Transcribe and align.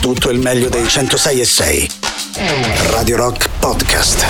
tutto 0.00 0.30
il 0.30 0.38
meglio 0.38 0.68
dei 0.68 0.88
106 0.88 1.40
e 1.40 1.44
6. 1.44 1.90
Radio 2.90 3.16
Rock 3.16 3.48
Podcast. 3.58 4.26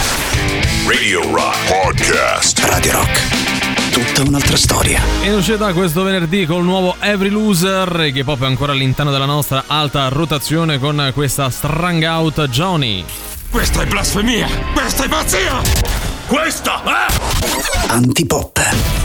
Radio 0.86 1.22
Rock 1.32 1.56
Podcast. 1.68 2.58
Radio 2.64 2.92
Rock. 2.92 3.92
Tutta 3.92 4.28
un'altra 4.28 4.56
storia. 4.56 5.00
In 5.22 5.34
uscita 5.34 5.72
questo 5.72 6.02
venerdì 6.02 6.44
col 6.44 6.64
nuovo 6.64 6.96
Every 6.98 7.30
Loser, 7.30 8.10
che 8.12 8.24
pop 8.24 8.42
è 8.42 8.46
ancora 8.46 8.72
all'interno 8.72 9.12
della 9.12 9.26
nostra 9.26 9.64
alta 9.68 10.08
rotazione 10.08 10.80
con 10.80 11.12
questa 11.14 11.48
Strung 11.50 12.02
Out 12.02 12.48
Johnny. 12.48 13.04
Questa 13.48 13.82
è 13.82 13.86
blasfemia! 13.86 14.48
Questa 14.74 15.04
è 15.04 15.08
pazzia! 15.08 15.60
Questa 16.26 16.82
è... 16.82 17.90
Antipop. 17.90 18.99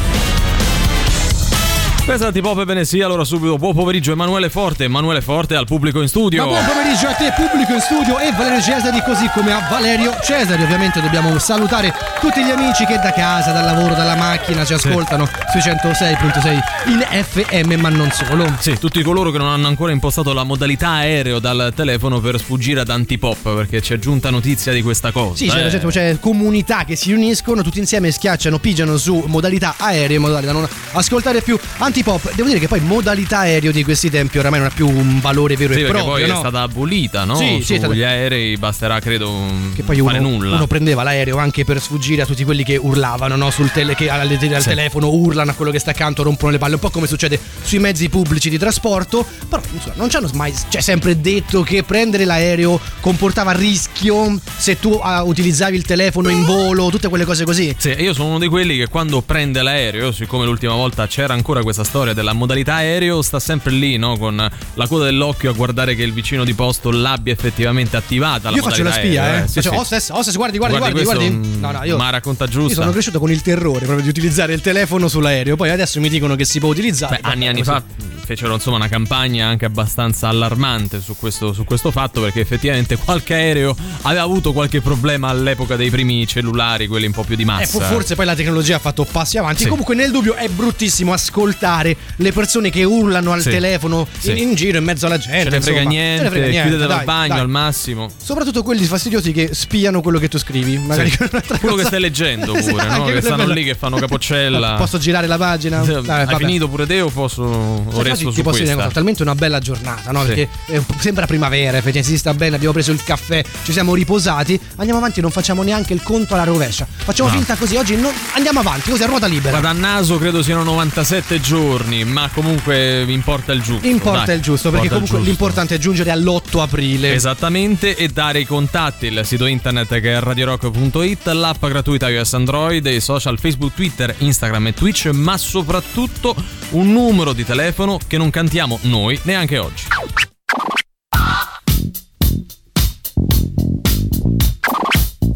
Questa 2.06 2.28
antipop 2.28 2.66
bene 2.66 2.86
sia, 2.86 3.08
allora 3.08 3.24
subito 3.24 3.58
buon 3.58 3.74
pomeriggio 3.74 4.12
Emanuele 4.12 4.52
Forte, 4.52 4.84
Emanuele 4.84 5.22
Forte 5.22 5.56
al 5.56 5.66
pubblico 5.66 6.02
in 6.02 6.08
studio. 6.08 6.46
Ma 6.46 6.52
buon 6.52 6.64
pomeriggio 6.64 7.08
a 7.08 7.14
te 7.14 7.34
pubblico 7.36 7.74
in 7.74 7.82
studio 7.82 8.20
e 8.20 8.32
Valerio 8.32 8.62
Cesari 8.62 9.02
così 9.02 9.28
come 9.34 9.52
a 9.52 9.68
Valerio 9.68 10.16
Cesari. 10.22 10.62
Ovviamente 10.62 11.02
dobbiamo 11.02 11.40
salutare 11.40 11.92
tutti 12.20 12.46
gli 12.46 12.52
amici 12.52 12.86
che 12.86 13.00
da 13.00 13.12
casa, 13.12 13.52
dal 13.52 13.66
lavoro, 13.66 13.96
dalla 13.96 14.16
macchina 14.16 14.64
ci 14.64 14.74
ascoltano 14.74 15.28
sui 15.52 15.62
106.6 15.62 16.60
in 16.90 17.04
FM 17.24 17.74
ma 17.82 17.90
non 17.90 18.12
solo. 18.12 18.54
Sì, 18.60 18.78
tutti 18.78 19.02
coloro 19.02 19.32
che 19.32 19.40
non 19.40 19.48
hanno 19.48 19.66
ancora 19.66 19.92
impostato 19.92 20.32
la 20.32 20.44
modalità 20.44 20.90
aereo 20.90 21.40
dal 21.40 21.74
telefono 21.76 22.20
per 22.20 22.38
sfuggire 22.38 22.82
ad 22.82 22.90
antipop 22.90 23.56
perché 23.56 23.82
ci 23.82 23.96
è 23.96 23.98
giunta 23.98 24.30
notizia 24.30 24.72
di 24.72 24.84
questa 24.84 25.12
cosa. 25.12 25.38
Sì, 25.38 25.48
c'è, 25.48 25.66
eh. 25.66 25.70
c'è, 25.70 25.80
c'è 25.80 26.20
comunità 26.20 26.86
che 26.86 26.96
si 26.96 27.10
riuniscono 27.10 27.64
tutti 27.64 27.80
insieme, 27.80 28.12
schiacciano, 28.12 28.60
pigiano 28.60 28.96
su 28.98 29.24
modalità 29.26 29.74
aereo 29.80 30.18
in 30.18 30.22
modo 30.22 30.36
tale 30.36 30.46
da 30.46 30.52
non 30.52 30.68
ascoltare 30.92 31.42
più 31.42 31.58
antipop. 31.80 31.94
Devo 32.04 32.48
dire 32.48 32.60
che 32.60 32.68
poi 32.68 32.80
modalità 32.82 33.40
aereo 33.40 33.72
di 33.72 33.84
questi 33.84 34.10
tempi 34.10 34.38
oramai 34.38 34.60
non 34.60 34.70
ha 34.70 34.74
più 34.74 34.88
un 34.88 35.20
valore 35.20 35.56
vero 35.56 35.74
Sì, 35.74 35.82
e 35.82 35.84
proprio. 35.86 36.06
poi 36.06 36.28
no? 36.28 36.34
è 36.36 36.38
stata 36.38 36.62
abolita, 36.62 37.24
no? 37.24 37.36
Sì, 37.36 37.62
sì, 37.64 37.74
è 37.76 37.78
stata- 37.78 37.94
Sugli 37.94 38.04
aerei 38.04 38.58
basterà, 38.58 39.00
credo, 39.00 39.32
Che 39.74 39.84
poi 39.84 39.98
fare 40.02 40.18
uno, 40.20 40.30
nulla. 40.30 40.56
uno 40.56 40.68
prendeva 40.68 41.04
l'aereo 41.04 41.38
anche 41.38 41.64
per 41.64 41.80
sfuggire 41.82 42.22
a 42.24 42.26
tutti 42.26 42.44
quelli 42.44 42.64
che 42.64 42.76
urlavano 42.78 43.36
no? 43.36 43.50
sul 43.50 43.72
tele, 43.72 43.96
che 43.96 44.10
al, 44.10 44.22
al 44.22 44.62
Sì. 44.62 44.68
telefono, 44.70 45.10
urlano 45.10 45.52
a 45.52 45.54
quello 45.54 45.72
che 45.72 45.80
sta 45.80 45.92
accanto, 45.92 46.24
rompono 46.24 46.52
le 46.52 46.58
palle, 46.58 46.74
un 46.76 46.80
po' 46.80 46.90
come 46.90 47.08
succede 47.08 47.40
sui 47.64 47.80
mezzi 47.80 48.10
pubblici 48.10 48.50
di 48.50 48.58
trasporto. 48.58 49.26
Però 49.48 49.62
insomma, 49.74 49.96
non 49.98 50.10
ci 50.10 50.18
hanno 50.18 50.30
mai 50.34 50.54
cioè, 50.70 50.82
sempre 50.82 51.20
detto 51.20 51.62
che 51.64 51.84
prendere 51.84 52.26
l'aereo 52.26 52.80
comportava 53.00 53.52
rischio 53.52 54.38
se 54.58 54.80
tu 54.80 55.00
ah, 55.02 55.24
utilizzavi 55.24 55.76
il 55.78 55.84
telefono 55.86 56.30
in 56.30 56.44
volo, 56.44 56.90
tutte 56.90 57.08
quelle 57.08 57.26
cose 57.26 57.46
così. 57.46 57.74
Sì, 57.78 57.90
io 58.00 58.14
sono 58.14 58.30
uno 58.30 58.40
di 58.40 58.48
quelli 58.48 58.78
che 58.78 58.88
quando 58.88 59.22
prende 59.22 59.62
l'aereo, 59.62 60.12
siccome 60.12 60.46
l'ultima 60.46 60.74
volta 60.74 61.08
c'era 61.08 61.34
ancora 61.34 61.62
questa 61.62 61.84
storia 61.86 62.14
della 62.14 62.34
modalità 62.34 62.74
aereo, 62.76 63.22
sta 63.22 63.40
sempre 63.40 63.72
lì, 63.72 63.96
no? 63.98 64.18
Con 64.18 64.36
la 64.74 64.88
coda 64.88 65.06
dell'occhio 65.06 65.52
a 65.52 65.54
guardare 65.54 65.96
che 65.96 66.04
il 66.04 66.12
vicino 66.12 66.44
di 66.44 66.54
posto 66.54 66.92
l'abbia 66.92 67.32
effettivamente 67.32 67.96
attivata. 67.96 68.50
La 68.50 68.58
io 68.58 68.62
faccio 68.64 68.84
la 68.84 68.92
spia, 68.92 69.24
aereo, 69.24 69.44
eh. 69.46 69.48
Sì, 69.48 69.54
Faccio, 69.62 69.72
sì. 69.72 69.78
hostess, 69.78 70.10
hostess, 70.10 70.36
guardi, 70.36 70.58
guardi, 70.58 70.78
guardi, 70.78 71.04
guardi. 71.04 71.30
mm, 71.30 71.60
No, 71.62 71.72
no, 71.72 71.84
io, 71.84 71.96
Ma 71.98 72.10
racconta 72.10 72.44
io 72.44 72.50
giusta. 72.50 72.82
sono 72.82 72.92
cresciuto 72.92 73.20
con 73.20 73.32
il 73.32 73.42
terrore 73.42 73.86
proprio 73.86 74.02
di 74.02 74.10
utilizzare 74.10 74.54
il 74.54 74.60
telefono 74.62 75.08
sull'aereo. 75.08 75.56
Poi 75.56 75.70
adesso 75.70 76.00
mi 76.02 76.10
dicono 76.10 76.36
che 76.36 76.44
si 76.44 76.60
può 76.60 76.70
utilizzare. 76.70 77.20
Beh, 77.22 77.30
anni 77.30 77.46
e 77.46 77.48
anni 77.48 77.60
Così. 77.64 77.70
fa 77.72 77.84
fecero 78.26 78.56
insomma 78.56 78.78
una 78.78 78.88
campagna 78.88 79.46
anche 79.46 79.66
abbastanza 79.66 80.28
allarmante 80.30 81.00
su 81.00 81.16
questo, 81.16 81.54
su 81.54 81.64
questo 81.64 81.92
fatto 81.92 82.22
perché 82.22 82.40
effettivamente 82.40 82.98
qualche 82.98 83.36
aereo 83.36 83.76
aveva 84.02 84.24
avuto 84.24 84.52
qualche 84.52 84.82
problema 84.82 85.28
all'epoca 85.30 85.76
dei 85.76 85.92
primi 85.92 86.26
cellulari, 86.26 86.88
quelli 86.88 87.06
un 87.06 87.12
po' 87.12 87.24
più 87.24 87.36
di 87.36 87.44
Eh, 87.44 87.46
massa. 87.46 87.80
fo- 87.80 87.86
forse 87.86 88.16
poi 88.16 88.26
la 88.26 88.34
tecnologia 88.34 88.78
ha 88.78 88.80
fatto 88.80 89.04
passi 89.06 89.38
avanti. 89.38 89.64
Sì. 89.64 89.70
Comunque, 89.70 89.94
nel 89.94 90.10
dubbio, 90.10 90.34
è 90.34 90.48
bruttissimo 90.50 91.14
ascoltare 91.14 91.75
le 91.84 92.32
persone 92.32 92.70
che 92.70 92.84
urlano 92.84 93.32
al 93.32 93.42
Sì. 93.42 93.50
telefono 93.50 94.08
Sì. 94.18 94.32
in, 94.32 94.38
in 94.50 94.56
giro 94.56 94.78
in 94.78 94.84
mezzo 94.84 95.06
alla 95.08 95.18
gente. 95.18 95.44
Ce 95.44 95.50
ne 95.50 95.62
frega 95.62 95.82
niente, 95.82 96.24
ne 96.24 96.30
frega 96.30 96.48
niente, 96.48 96.70
chiudete 96.70 96.88
dai, 96.88 97.00
al 97.00 97.06
bagno 97.06 97.28
dai. 97.34 97.40
al 97.40 97.50
massimo. 97.50 98.10
Soprattutto 98.22 98.64
quelli 98.64 98.84
fastidiosi 98.86 99.32
che 99.32 99.50
spiano 99.54 100.02
quello 100.02 100.20
che 100.20 100.28
tu 100.28 100.38
scrivi. 100.38 100.78
Magari 100.78 101.10
Sì. 101.10 101.18
Quello 101.18 101.40
che 101.40 101.60
cosa. 101.68 101.86
stai 101.88 102.00
leggendo 102.00 102.52
pure, 102.54 102.60
Esatto, 102.60 102.98
no? 102.98 103.06
Che 103.06 103.22
stanno 103.22 103.36
bello. 103.38 103.54
lì 103.54 103.64
che 103.64 103.76
fanno 103.76 103.98
capoccella. 103.98 104.76
Posso 104.86 104.98
girare 104.98 105.28
la 105.28 105.38
pagina? 105.38 105.84
Sì, 105.84 105.92
Dai, 105.92 106.10
Hai 106.10 106.26
vabbè. 106.26 106.36
finito 106.38 106.68
pure 106.68 106.86
te 106.86 107.02
o 107.02 107.10
posso 107.10 107.84
Sai, 107.92 108.04
resto 108.04 108.32
ti 108.32 108.42
posso 108.42 108.60
dire 108.60 108.74
una 108.74 108.84
cosa, 108.84 108.94
talmente 108.94 109.22
una 109.22 109.36
bella 109.36 109.60
giornata, 109.60 110.12
no? 110.12 110.24
Perché 110.24 110.48
eh, 110.68 110.82
sembra 111.00 111.26
primavera, 111.26 111.78
effettivamente 111.78 112.10
si 112.10 112.18
sta 112.18 112.34
bene, 112.34 112.56
abbiamo 112.56 112.74
preso 112.74 112.92
il 112.92 113.04
caffè, 113.04 113.44
ci 113.64 113.72
siamo 113.72 113.94
riposati, 113.96 114.60
andiamo 114.76 115.00
avanti 115.00 115.22
non 115.22 115.32
facciamo 115.32 115.64
neanche 115.64 115.94
il 115.94 116.02
conto 116.04 116.34
alla 116.34 116.44
rovescia. 116.44 116.86
Facciamo 116.90 117.30
No. 117.30 117.36
finta 117.36 117.56
così, 117.56 117.76
oggi 117.76 117.96
non- 117.96 118.14
andiamo 118.34 118.60
avanti, 118.60 118.90
così 118.90 119.04
a 119.04 119.06
ruota 119.08 119.28
libera. 119.28 119.60
Guarda, 119.60 119.70
a 119.70 119.74
naso 119.74 120.18
credo 120.18 120.42
siano 120.44 120.64
97 120.64 121.40
giorni, 121.42 121.65
ma 121.66 122.30
comunque 122.32 123.04
importa 123.08 123.52
il 123.52 123.62
giusto. 123.62 123.88
Importa 123.88 124.26
dai. 124.26 124.36
il 124.36 124.42
giusto, 124.42 124.70
perché 124.70 124.86
Importa 124.86 125.06
comunque 125.06 125.18
giusto. 125.18 125.30
l'importante 125.30 125.76
è 125.76 125.78
giungere 125.78 126.12
all'8 126.12 126.60
aprile. 126.60 127.14
Esattamente, 127.14 127.96
e 127.96 128.08
dare 128.10 128.40
i 128.40 128.46
contatti, 128.46 129.08
il 129.08 129.22
sito 129.24 129.46
internet 129.48 130.00
che 130.00 130.14
è 130.14 130.20
radiorock.it, 130.20 131.26
l'app 131.28 131.66
gratuita 131.66 132.10
iOS 132.10 132.34
Android, 132.36 132.86
i 132.86 133.00
social 133.00 133.40
Facebook, 133.40 133.74
Twitter, 133.74 134.14
Instagram 134.20 134.68
e 134.68 134.74
Twitch, 134.74 135.08
ma 135.08 135.38
soprattutto 135.38 136.36
un 136.72 136.92
numero 136.92 137.34
di 137.34 137.44
telefono 137.44 137.98
che 138.06 138.18
non 138.18 138.30
cantiamo 138.30 138.78
noi 138.84 139.20
neanche 139.24 139.58
oggi. 139.58 139.84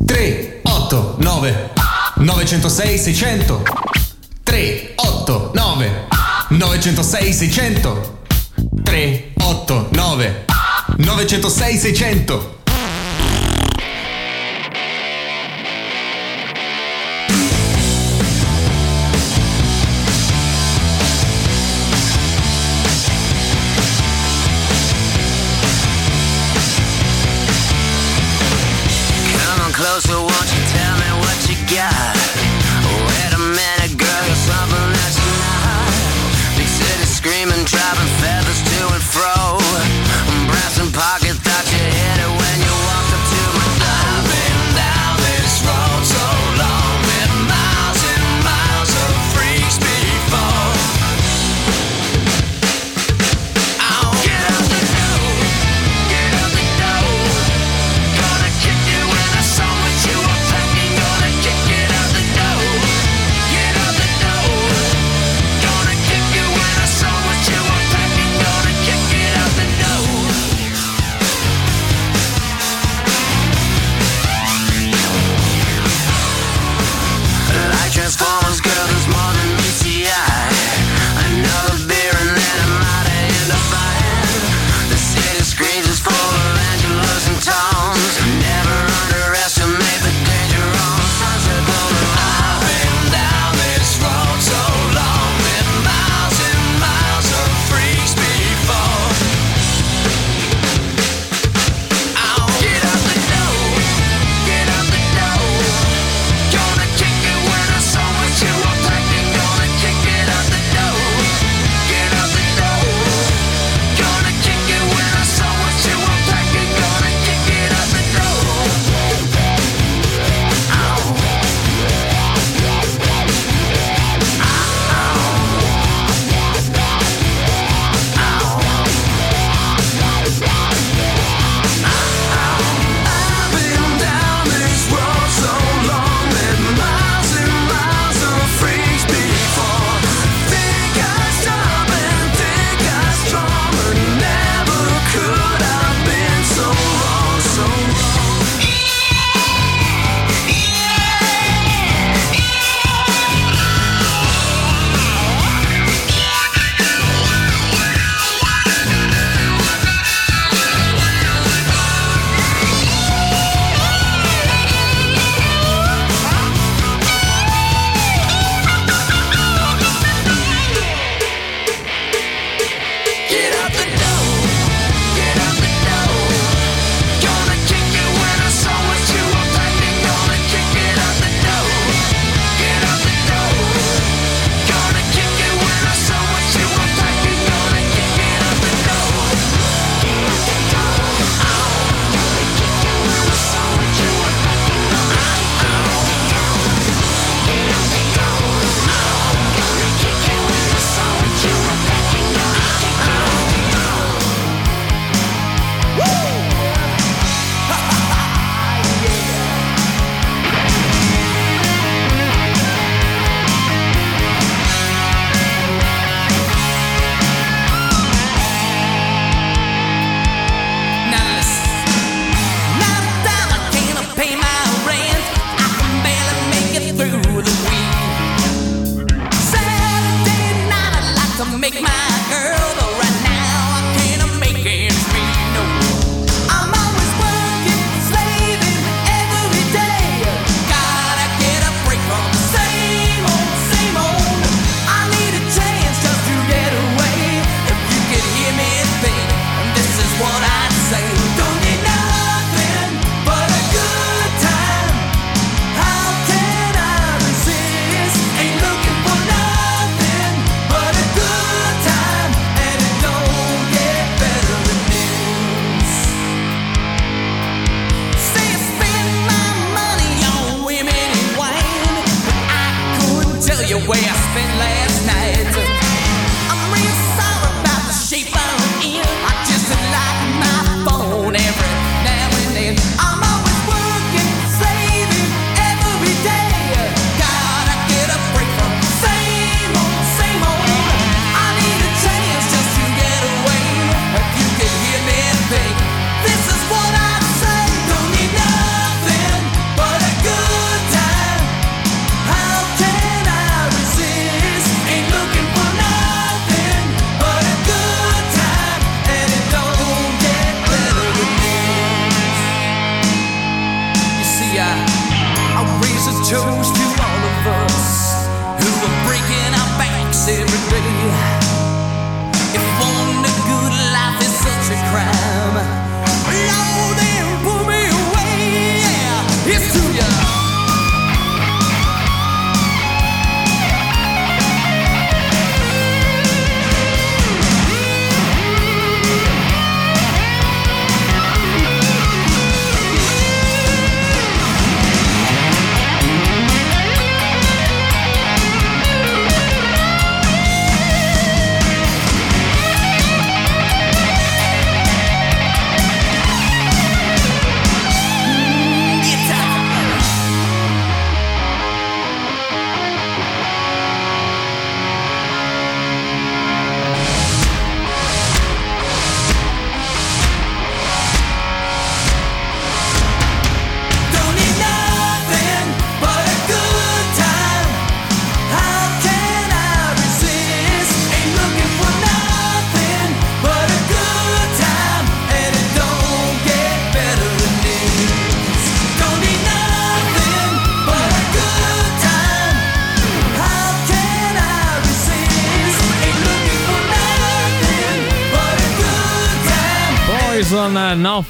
Tre, 0.05 0.59
otto, 0.63 1.15
nove, 1.19 1.71
906 2.15 2.97
600 2.97 3.63
3, 4.43 4.93
8, 4.95 5.51
9, 5.53 6.07
906 6.51 7.33
600 7.33 7.97
3, 8.85 9.23
8, 9.39 9.89
9, 9.91 10.33
906 10.97 11.81
600 11.81 12.58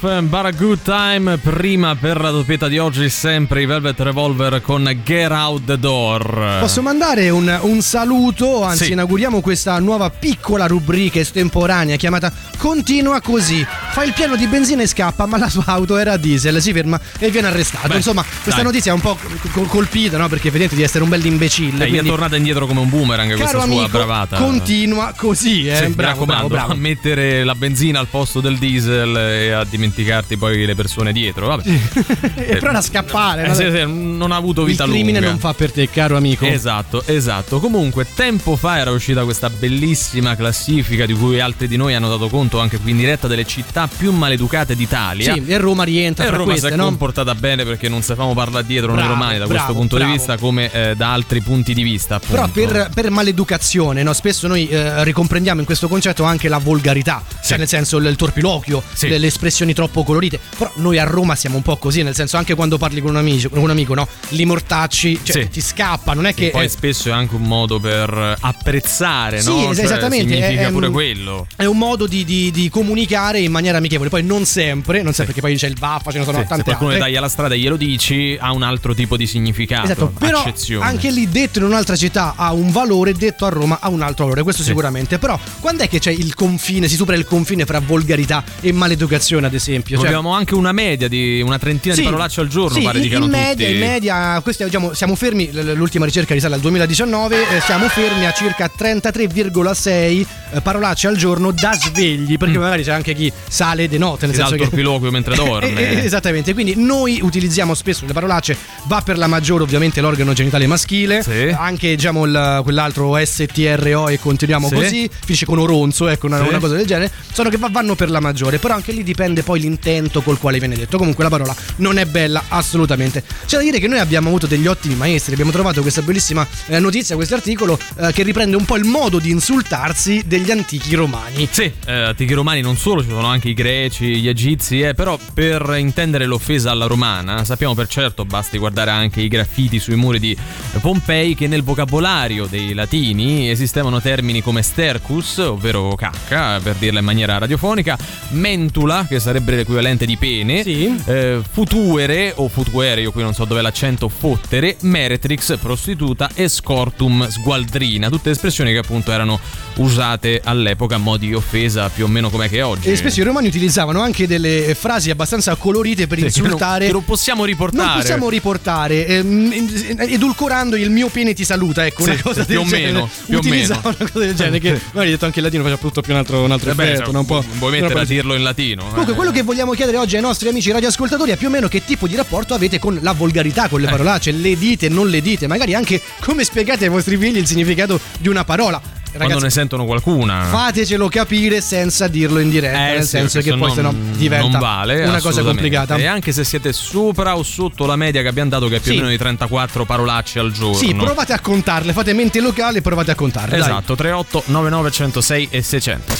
Nothing 0.02 0.28
But 0.30 0.44
a 0.46 0.50
Good 0.52 0.78
Time. 0.82 1.36
Prima 1.36 1.94
per 1.94 2.20
la 2.20 2.30
doppietta 2.30 2.68
di 2.68 2.78
oggi, 2.78 3.08
sempre 3.10 3.62
i 3.62 3.66
Velvet 3.66 4.00
Revolver 4.00 4.62
con 4.62 4.90
Get 5.04 5.30
Out 5.30 5.64
the 5.66 5.78
Door. 5.78 6.56
Posso 6.60 6.80
mandare 6.80 7.28
un, 7.28 7.58
un 7.62 7.82
saluto, 7.82 8.62
anzi 8.64 8.86
Sì. 8.86 8.92
inauguriamo 8.92 9.40
questa 9.42 9.78
nuova 9.78 10.08
piccola 10.08 10.66
rubrica 10.66 11.18
estemporanea 11.20 11.96
chiamata 11.96 12.32
Continua 12.56 13.20
così. 13.20 13.66
Fa 13.92 14.02
il 14.04 14.12
pieno 14.14 14.36
di 14.36 14.46
benzina 14.46 14.82
e 14.82 14.86
scappa, 14.86 15.26
ma 15.26 15.36
la 15.38 15.48
sua 15.48 15.64
auto 15.66 15.96
era 15.98 16.12
a 16.12 16.16
diesel, 16.16 16.60
si 16.62 16.72
ferma 16.72 16.98
e 17.18 17.30
viene 17.30 17.48
arrestato. 17.48 17.88
Beh, 17.88 17.96
Insomma, 17.96 18.22
questa 18.22 18.62
dai. 18.62 18.64
notizia 18.64 18.92
è 18.92 18.94
un 18.94 19.00
po' 19.00 19.18
col- 19.52 19.66
colpita, 19.66 20.16
no? 20.16 20.28
Perché 20.28 20.50
vedete 20.50 20.74
di 20.76 20.82
essere 20.82 21.02
un 21.04 21.10
bel 21.10 21.24
imbecille. 21.24 21.84
Eh, 21.84 21.90
gli 21.90 21.98
è 21.98 22.02
tornata 22.02 22.36
indietro 22.36 22.66
come 22.66 22.80
un 22.80 22.88
boomerang 22.88 23.34
questa 23.34 23.48
sua 23.50 23.62
amico, 23.62 23.88
bravata. 23.88 24.36
continua 24.38 25.12
così, 25.16 25.66
eh. 25.68 25.76
Sì, 25.76 25.86
mi 25.86 25.92
bravo, 25.94 26.24
bravo, 26.24 26.48
raccomando, 26.48 26.48
bravo. 26.48 26.72
a 26.72 26.76
mettere 26.76 27.44
la 27.44 27.54
benzina 27.54 27.98
al 27.98 28.06
posto 28.08 28.40
del 28.40 28.56
diesel 28.58 29.16
e 29.16 29.50
a 29.52 29.64
dimenticarti 29.90 30.36
poi 30.36 30.64
le 30.64 30.74
persone 30.74 31.12
dietro. 31.12 31.46
Vabbè. 31.48 31.62
E 32.50 32.56
però 32.56 32.72
a 32.72 32.80
scappare. 32.80 33.48
Eh, 33.48 33.54
sì, 33.54 33.70
sì, 33.70 33.84
non 33.86 34.32
ha 34.32 34.36
avuto 34.36 34.62
il 34.62 34.68
vita 34.68 34.84
crimine 34.84 35.12
lunga. 35.12 35.28
non 35.28 35.38
fa 35.38 35.52
per 35.52 35.72
te, 35.72 35.88
caro 35.90 36.16
amico. 36.16 36.46
Esatto, 36.46 37.02
esatto. 37.06 37.60
Comunque, 37.60 38.06
tempo 38.14 38.56
fa 38.56 38.78
era 38.78 38.90
uscita 38.90 39.24
questa 39.24 39.50
bellissima 39.50 40.34
classifica 40.36 41.06
di 41.06 41.12
cui 41.12 41.40
altri 41.40 41.68
di 41.68 41.76
noi 41.76 41.94
hanno 41.94 42.08
dato 42.08 42.28
conto 42.28 42.58
anche 42.60 42.78
qui 42.78 42.90
in 42.92 42.96
diretta 42.96 43.26
delle 43.28 43.44
città 43.44 43.88
più 43.94 44.12
maleducate 44.12 44.74
d'Italia. 44.74 45.34
Sì, 45.34 45.44
e 45.46 45.58
Roma 45.58 45.84
rientra 45.84 46.24
E 46.24 46.30
Roma 46.30 46.44
queste, 46.44 46.68
si 46.68 46.72
è 46.74 46.76
no? 46.76 46.84
comportata 46.84 47.34
bene 47.34 47.64
perché 47.64 47.88
non 47.88 48.02
sapevamo 48.02 48.34
parlare 48.34 48.64
dietro 48.66 48.88
noi 48.88 48.98
Bravo, 48.98 49.12
romani 49.12 49.38
da 49.38 49.46
bravo, 49.46 49.52
questo 49.52 49.72
punto 49.74 49.96
bravo. 49.96 50.10
di 50.10 50.16
vista 50.16 50.36
come 50.38 50.72
eh, 50.72 50.94
da 50.96 51.12
altri 51.12 51.40
punti 51.40 51.74
di 51.74 51.82
vista. 51.82 52.18
Però 52.18 52.42
appunto. 52.44 52.70
per, 52.72 52.90
per 52.92 53.10
maleducazione, 53.10 54.02
no? 54.02 54.12
spesso 54.12 54.46
noi 54.46 54.68
eh, 54.68 55.04
ricomprendiamo 55.04 55.60
in 55.60 55.66
questo 55.66 55.88
concetto 55.88 56.24
anche 56.24 56.48
la 56.48 56.58
volgarità, 56.58 57.22
cioè 57.44 57.58
nel 57.58 57.68
senso 57.68 57.96
il, 57.98 58.06
il 58.06 58.16
torpiloquio, 58.16 58.82
Sì. 58.92 59.08
le, 59.08 59.18
le 59.18 59.26
espressioni 59.26 59.74
troppo 59.80 60.04
colorite. 60.04 60.38
Però 60.58 60.70
noi 60.76 60.98
a 60.98 61.04
Roma 61.04 61.34
siamo 61.34 61.56
un 61.56 61.62
po' 61.62 61.76
così, 61.78 62.02
nel 62.02 62.14
senso 62.14 62.36
anche 62.36 62.54
quando 62.54 62.76
parli 62.76 63.00
con 63.00 63.10
un 63.10 63.16
amico, 63.16 63.48
con 63.48 63.60
un 63.60 63.70
amico 63.70 63.94
no? 63.94 64.06
li 64.30 64.44
mortacci, 64.44 65.20
cioè 65.22 65.42
Sì. 65.44 65.48
ti 65.48 65.60
scappa, 65.62 66.12
non 66.12 66.26
è 66.26 66.34
che... 66.34 66.50
Poi 66.50 66.66
è- 66.66 66.68
spesso 66.68 67.08
è 67.08 67.12
anche 67.12 67.34
un 67.34 67.42
modo 67.44 67.80
per 67.80 68.36
apprezzare, 68.40 69.40
Sì, 69.40 69.48
no? 69.48 69.70
es- 69.70 69.76
Cioè, 69.76 69.84
esattamente, 69.86 70.34
Significa 70.34 70.68
è- 70.68 70.70
pure 70.70 70.86
è- 70.88 70.90
quello. 70.90 71.46
è 71.56 71.64
un 71.64 71.78
modo 71.78 72.06
di, 72.06 72.24
di- 72.24 72.50
di 72.50 72.68
comunicare 72.68 73.40
in 73.40 73.50
maniera 73.50 73.78
amichevole, 73.78 74.10
poi 74.10 74.22
non 74.22 74.44
sempre, 74.44 74.98
non 75.02 75.12
sempre 75.14 75.32
perché 75.32 75.40
poi 75.40 75.56
c'è 75.56 75.66
il 75.68 75.78
vaffa, 75.78 76.10
ce 76.12 76.18
ne 76.18 76.24
sono 76.24 76.36
Sì, 76.38 76.42
se 76.42 76.48
tante 76.48 76.64
qualcuno 76.64 76.90
altre. 76.90 77.04
taglia 77.04 77.18
alla 77.18 77.28
strada 77.28 77.54
e 77.54 77.58
glielo 77.58 77.76
dici, 77.76 78.36
ha 78.38 78.52
un 78.52 78.62
altro 78.62 78.94
tipo 78.94 79.16
di 79.16 79.26
significato. 79.26 79.84
Esatto, 79.86 80.12
però 80.18 80.40
accezione. 80.40 80.84
anche 80.84 81.10
lì 81.10 81.28
detto 81.28 81.58
in 81.58 81.64
un'altra 81.64 81.96
città 81.96 82.34
ha 82.36 82.52
un 82.52 82.70
valore, 82.70 83.14
detto 83.14 83.46
a 83.46 83.48
Roma 83.48 83.78
ha 83.80 83.88
un 83.88 84.02
altro 84.02 84.24
valore, 84.24 84.42
questo 84.42 84.62
Sì. 84.62 84.68
sicuramente. 84.68 85.18
Però 85.18 85.38
quando 85.60 85.82
è 85.84 85.88
che 85.88 85.98
c'è 85.98 86.10
il 86.10 86.34
confine, 86.34 86.88
si 86.88 86.96
supera 86.96 87.16
il 87.16 87.24
confine 87.24 87.64
fra 87.64 87.80
volgarità 87.80 88.42
e 88.60 88.72
maleducazione, 88.72 89.46
ad 89.46 89.54
esempio? 89.54 89.68
Cioè, 89.82 90.06
Abbiamo 90.06 90.34
anche 90.34 90.54
una 90.54 90.72
media 90.72 91.08
di 91.08 91.40
una 91.40 91.58
trentina 91.58 91.94
Sì, 91.94 92.00
di 92.00 92.06
parolacce 92.06 92.40
al 92.40 92.48
giorno, 92.48 92.76
sì, 92.78 92.82
pare 92.82 92.98
in, 92.98 93.04
dicano 93.04 93.24
in 93.26 93.30
media, 93.30 93.66
tutti. 93.66 93.78
in 93.78 93.78
media, 93.86 94.40
questi, 94.42 94.64
diciamo, 94.64 94.92
siamo 94.94 95.14
fermi, 95.14 95.50
l'ultima 95.74 96.04
ricerca 96.04 96.34
risale 96.34 96.54
al 96.56 96.60
2019, 96.60 97.36
eh, 97.56 97.60
siamo 97.60 97.88
fermi 97.88 98.26
a 98.26 98.32
circa 98.32 98.70
33,6 98.76 100.26
eh, 100.52 100.60
parolacce 100.60 101.06
al 101.08 101.16
giorno 101.16 101.50
da 101.52 101.72
svegli, 101.74 102.36
perché 102.36 102.58
magari 102.58 102.82
c'è 102.82 102.92
anche 102.92 103.14
chi 103.14 103.32
sale 103.48 103.88
de 103.88 103.98
notte, 103.98 104.26
nel 104.26 104.30
Mm. 104.30 104.38
Si 104.38 104.40
senso 104.40 104.54
il 104.54 104.60
che... 104.60 104.66
torpiloquio 104.68 105.10
mentre 105.10 105.34
dorme. 105.36 105.74
Eh, 105.74 105.98
eh, 106.00 106.04
Esattamente, 106.04 106.52
quindi 106.54 106.74
noi 106.76 107.20
utilizziamo 107.22 107.74
spesso 107.74 108.04
le 108.06 108.12
parolacce, 108.12 108.56
va 108.84 109.00
per 109.02 109.18
la 109.18 109.26
maggiore 109.26 109.62
ovviamente 109.62 110.00
l'organo 110.00 110.32
genitale 110.32 110.66
maschile, 110.66 111.22
Sì. 111.22 111.54
anche 111.56 111.94
diciamo 111.94 112.24
il- 112.24 112.60
quell'altro 112.62 113.16
STRO 113.24 114.08
e 114.08 114.18
continuiamo 114.18 114.68
Sì. 114.68 114.74
così, 114.74 115.10
finisce 115.24 115.46
con 115.46 115.58
oronzo, 115.58 116.08
ecco 116.08 116.26
una, 116.26 116.40
una 116.42 116.58
cosa 116.58 116.74
del 116.76 116.86
genere, 116.86 117.10
sono 117.32 117.48
che 117.48 117.56
va- 117.58 117.68
vanno 117.70 117.94
per 117.94 118.10
la 118.10 118.20
maggiore, 118.20 118.58
però 118.58 118.74
anche 118.74 118.92
lì 118.92 119.02
dipende 119.02 119.42
poi 119.42 119.59
l'intento 119.60 120.22
col 120.22 120.38
quale 120.38 120.58
viene 120.58 120.74
detto, 120.74 120.98
comunque 120.98 121.22
la 121.24 121.30
parola 121.30 121.54
non 121.76 121.98
è 121.98 122.04
bella 122.06 122.44
assolutamente. 122.48 123.22
C'è 123.46 123.56
da 123.56 123.62
dire 123.62 123.78
che 123.78 123.86
noi 123.86 123.98
abbiamo 123.98 124.28
avuto 124.28 124.46
degli 124.46 124.66
ottimi 124.66 124.94
maestri, 124.94 125.32
abbiamo 125.32 125.52
trovato 125.52 125.82
questa 125.82 126.02
bellissima 126.02 126.46
eh, 126.66 126.78
notizia, 126.78 127.14
questo 127.14 127.34
articolo 127.34 127.78
eh, 127.96 128.12
che 128.12 128.22
riprende 128.22 128.56
un 128.56 128.64
po' 128.64 128.76
il 128.76 128.84
modo 128.84 129.18
di 129.18 129.30
insultarsi 129.30 130.22
degli 130.26 130.50
antichi 130.50 130.94
romani. 130.94 131.48
Sì, 131.50 131.70
eh, 131.86 131.92
antichi 131.92 132.32
romani 132.32 132.60
non 132.60 132.76
solo, 132.76 133.02
ci 133.02 133.08
sono 133.08 133.26
anche 133.26 133.50
i 133.50 133.54
greci, 133.54 134.16
gli 134.16 134.28
egizi, 134.28 134.80
eh, 134.80 134.94
però 134.94 135.18
per 135.32 135.76
intendere 135.78 136.26
l'offesa 136.26 136.70
alla 136.70 136.86
romana 136.86 137.44
sappiamo 137.44 137.74
per 137.74 137.88
certo, 137.88 138.24
basti 138.24 138.58
guardare 138.58 138.90
anche 138.90 139.20
i 139.20 139.28
graffiti 139.28 139.78
sui 139.78 139.96
muri 139.96 140.18
di 140.18 140.36
Pompei, 140.80 141.34
che 141.34 141.46
nel 141.46 141.62
vocabolario 141.62 142.46
dei 142.46 142.72
latini 142.74 143.50
esistevano 143.50 144.00
termini 144.00 144.40
come 144.42 144.62
stercus, 144.62 145.38
ovvero 145.38 145.94
cacca, 145.94 146.60
per 146.60 146.76
dirla 146.76 147.00
in 147.00 147.04
maniera 147.04 147.38
radiofonica, 147.38 147.98
mentula, 148.30 149.06
che 149.08 149.18
sarebbe 149.20 149.49
l'equivalente 149.56 150.06
di 150.06 150.16
pene, 150.16 150.62
Sì. 150.62 150.94
eh, 151.06 151.40
futuere 151.50 152.32
o 152.36 152.48
futuere, 152.48 153.00
io 153.02 153.12
qui 153.12 153.22
non 153.22 153.34
so 153.34 153.44
dove 153.44 153.60
è 153.60 153.62
l'accento, 153.62 154.08
fottere, 154.08 154.76
meretrix, 154.80 155.56
prostituta 155.58 156.30
e 156.34 156.48
scortum, 156.48 157.28
sgualdrina, 157.28 158.08
tutte 158.08 158.30
espressioni 158.30 158.72
che 158.72 158.78
appunto 158.78 159.12
erano 159.12 159.38
usate 159.76 160.40
all'epoca 160.44 160.96
a 160.96 160.98
mo' 160.98 161.16
di 161.16 161.32
offesa 161.34 161.88
più 161.88 162.04
o 162.04 162.08
meno 162.08 162.30
come 162.30 162.48
che 162.48 162.58
è 162.58 162.64
oggi. 162.64 162.88
E 162.90 162.96
spesso 162.96 163.20
i 163.20 163.22
romani 163.22 163.48
utilizzavano 163.48 164.00
anche 164.00 164.26
delle 164.26 164.74
frasi 164.78 165.10
abbastanza 165.10 165.54
colorite 165.56 166.06
per 166.06 166.18
Sì, 166.18 166.24
che 166.24 166.30
non- 166.36 166.44
insultare. 166.46 166.86
che 166.86 166.92
non 166.92 167.04
possiamo 167.04 167.44
riportare. 167.44 167.86
Non 167.86 167.96
possiamo 167.96 168.28
riportare, 168.28 169.06
ehm, 169.06 169.68
edulcorando 169.98 170.76
il 170.76 170.90
mio 170.90 171.08
pene 171.08 171.32
ti 171.34 171.44
saluta, 171.44 171.86
ecco, 171.86 172.02
Sì, 172.02 172.10
una 172.10 172.22
cosa 172.22 172.44
più 172.44 172.54
del 172.54 172.64
o 172.64 172.68
genere. 172.68 172.92
meno, 172.92 173.08
più 173.26 173.38
o 173.38 173.42
meno. 173.42 173.80
una 173.82 173.96
cosa 174.10 174.18
del 174.24 174.34
genere, 174.34 174.58
che 174.58 174.80
magari 174.92 175.10
detto 175.10 175.24
anche 175.24 175.38
in 175.38 175.44
latino 175.44 175.62
faceva 175.62 175.80
tutto 175.80 176.00
più 176.02 176.12
un 176.12 176.18
altro, 176.18 176.42
un 176.42 176.50
altro 176.50 176.70
Eh 176.70 176.74
beh, 176.74 176.82
effetto, 176.84 177.04
cioè, 177.04 177.12
no? 177.12 177.18
un 177.20 177.26
po'. 177.26 177.44
vuoi 177.58 177.70
una 177.72 177.80
mettere 177.86 178.00
a 178.00 178.04
dirlo 178.04 178.34
in 178.34 178.42
latino? 178.42 178.84
Comunque, 178.88 179.12
eh. 179.12 179.16
quello 179.16 179.29
che 179.30 179.42
vogliamo 179.42 179.72
chiedere 179.72 179.96
oggi 179.96 180.16
ai 180.16 180.22
nostri 180.22 180.48
amici 180.48 180.70
radioascoltatori 180.70 181.30
è 181.32 181.36
più 181.36 181.48
o 181.48 181.50
meno 181.50 181.68
che 181.68 181.84
tipo 181.84 182.06
di 182.06 182.16
rapporto 182.16 182.54
avete 182.54 182.78
con 182.78 182.98
la 183.02 183.12
volgarità, 183.12 183.68
con 183.68 183.80
le 183.80 183.86
Eh. 183.86 183.90
parolacce, 183.90 184.30
le 184.32 184.56
dite, 184.56 184.88
non 184.88 185.08
le 185.08 185.20
dite, 185.20 185.46
magari 185.46 185.74
anche 185.74 186.00
come 186.20 186.44
spiegate 186.44 186.84
ai 186.84 186.90
vostri 186.90 187.16
figli 187.16 187.36
il 187.38 187.46
significato 187.46 187.98
di 188.18 188.28
una 188.28 188.44
parola. 188.44 188.80
Quando 189.12 189.26
Ragazzi, 189.26 189.42
ne 189.42 189.50
sentono 189.50 189.84
qualcuna. 189.86 190.44
fatecelo 190.44 191.08
capire 191.08 191.60
senza 191.60 192.06
dirlo 192.06 192.38
in 192.38 192.48
diretta, 192.48 192.90
Eh, 192.90 192.92
nel 192.92 193.02
sì, 193.02 193.08
senso 193.08 193.40
che 193.40 193.56
poi 193.56 193.72
sennò 193.72 193.92
diventa 193.92 194.46
non 194.50 194.60
vale, 194.60 195.04
una 195.04 195.20
cosa 195.20 195.42
complicata. 195.42 195.96
E 195.96 196.06
anche 196.06 196.30
se 196.30 196.44
siete 196.44 196.72
sopra 196.72 197.36
o 197.36 197.42
sotto 197.42 197.86
la 197.86 197.96
media 197.96 198.22
che 198.22 198.28
abbiamo 198.28 198.50
dato, 198.50 198.68
che 198.68 198.76
è 198.76 198.78
più 198.80 198.92
Sì. 198.92 198.98
o 198.98 199.00
meno 199.00 199.10
di 199.10 199.18
34 199.18 199.84
parolacce 199.84 200.38
al 200.38 200.52
giorno. 200.52 200.74
Sì, 200.74 200.94
provate 200.94 201.32
a 201.32 201.40
contarle, 201.40 201.92
fate 201.92 202.12
mente 202.12 202.38
locale 202.40 202.78
e 202.78 202.82
provate 202.82 203.10
a 203.10 203.14
contarle. 203.16 203.58
dai. 203.58 203.68
Esatto, 203.68 203.96
38 203.96 204.44
99 204.46 204.90
106 204.92 205.48
e 205.50 205.60
600. 205.60 206.14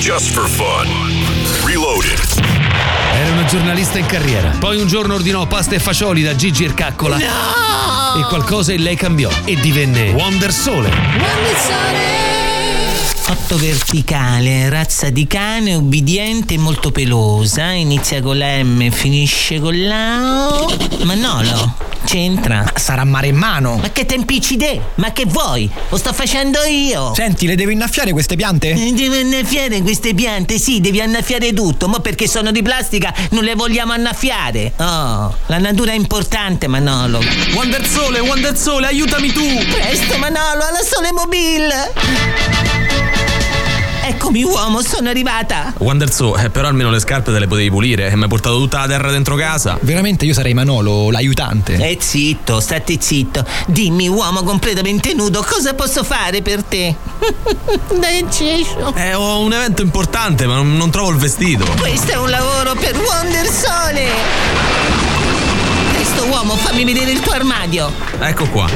Just 0.00 0.32
for 0.32 0.48
fun. 0.48 1.27
Reloaded. 1.88 2.20
Era 3.14 3.32
una 3.32 3.44
giornalista 3.46 3.98
in 3.98 4.04
carriera. 4.04 4.50
Poi 4.58 4.78
un 4.78 4.86
giorno 4.86 5.14
ordinò 5.14 5.46
pasta 5.46 5.74
e 5.74 5.78
fagioli 5.78 6.22
da 6.22 6.36
Gigi 6.36 6.64
Ercaccola. 6.64 7.16
E 7.16 8.24
qualcosa 8.28 8.74
in 8.74 8.82
lei 8.82 8.94
cambiò 8.94 9.30
e 9.44 9.56
divenne 9.56 10.10
Wonder 10.10 10.52
Sole. 10.52 10.90
Otto 13.30 13.56
verticale, 13.56 14.68
razza 14.68 15.08
di 15.08 15.26
cane, 15.26 15.74
ubbidiente 15.74 16.54
e 16.54 16.58
molto 16.58 16.90
pelosa. 16.90 17.70
Inizia 17.70 18.20
con 18.20 18.36
la 18.36 18.62
M 18.62 18.82
e 18.82 18.90
finisce 18.90 19.58
con 19.58 19.86
la 19.86 20.48
O. 20.50 20.70
Manolo, 21.04 21.74
c'entra. 22.04 22.72
Sarà 22.76 23.04
mare 23.04 23.28
in 23.28 23.36
mano. 23.36 23.76
Ma 23.76 23.90
che 23.90 24.06
tempicide? 24.06 24.80
Ma 24.96 25.12
che 25.12 25.24
vuoi? 25.26 25.68
Lo 25.88 25.96
sto 25.96 26.12
facendo 26.12 26.62
io. 26.64 27.12
Senti, 27.14 27.46
le 27.46 27.54
devo 27.54 27.70
innaffiare 27.70 28.12
queste 28.12 28.36
piante? 28.36 28.70
Eh, 28.70 28.92
Devi 28.92 29.18
annaffiare 29.18 29.80
queste 29.82 30.14
piante, 30.14 30.58
sì, 30.58 30.80
devi 30.80 31.00
annaffiare 31.00 31.52
tutto. 31.52 31.88
Ma 31.88 32.00
perché 32.00 32.28
sono 32.28 32.50
di 32.50 32.62
plastica 32.62 33.12
non 33.30 33.44
le 33.44 33.54
vogliamo 33.54 33.92
annaffiare. 33.92 34.72
Oh, 34.76 35.34
la 35.46 35.58
natura 35.58 35.92
è 35.92 35.94
importante, 35.94 36.66
Manolo. 36.66 37.20
Wonder 37.54 37.86
Sole, 37.86 38.20
Wonder 38.20 38.56
Sole, 38.56 38.86
aiutami 38.86 39.32
tu! 39.32 39.44
Presto, 39.70 40.18
Manolo, 40.18 40.64
alla 40.64 40.82
Sole 40.82 41.12
Mobile! 41.12 43.27
Eccomi, 44.08 44.42
uomo, 44.42 44.80
sono 44.80 45.10
arrivata. 45.10 45.74
Wonder 45.80 46.10
Sole, 46.10 46.44
eh, 46.44 46.48
però 46.48 46.68
almeno 46.68 46.90
le 46.90 46.98
scarpe 46.98 47.30
te 47.30 47.38
le 47.38 47.46
potevi 47.46 47.68
pulire. 47.68 48.08
E 48.08 48.16
mi 48.16 48.22
hai 48.22 48.28
portato 48.28 48.56
tutta 48.56 48.78
la 48.78 48.86
terra 48.86 49.10
dentro 49.10 49.34
casa. 49.34 49.76
Veramente 49.82 50.24
io 50.24 50.32
sarei 50.32 50.54
Manolo, 50.54 51.10
l'aiutante. 51.10 51.74
Eh, 51.74 51.98
zitto, 52.00 52.58
state 52.58 52.96
zitto. 52.98 53.44
Dimmi, 53.66 54.08
uomo 54.08 54.42
completamente 54.44 55.12
nudo, 55.12 55.44
cosa 55.46 55.74
posso 55.74 56.04
fare 56.04 56.40
per 56.40 56.62
te? 56.62 56.96
Dai, 58.00 58.24
cesso. 58.30 58.94
Eh, 58.94 59.12
ho 59.12 59.40
un 59.40 59.52
evento 59.52 59.82
importante, 59.82 60.46
ma 60.46 60.54
non, 60.54 60.74
non 60.74 60.90
trovo 60.90 61.10
il 61.10 61.16
vestito. 61.16 61.66
Questo 61.78 62.12
è 62.12 62.16
un 62.16 62.30
lavoro 62.30 62.74
per 62.76 62.96
Wonder 62.96 63.46
Sole. 63.46 64.77
Presto, 66.18 66.34
uomo, 66.34 66.56
fammi 66.56 66.84
vedere 66.84 67.12
il 67.12 67.20
tuo 67.20 67.32
armadio. 67.32 67.92
Ecco 68.18 68.46
qua. 68.48 68.68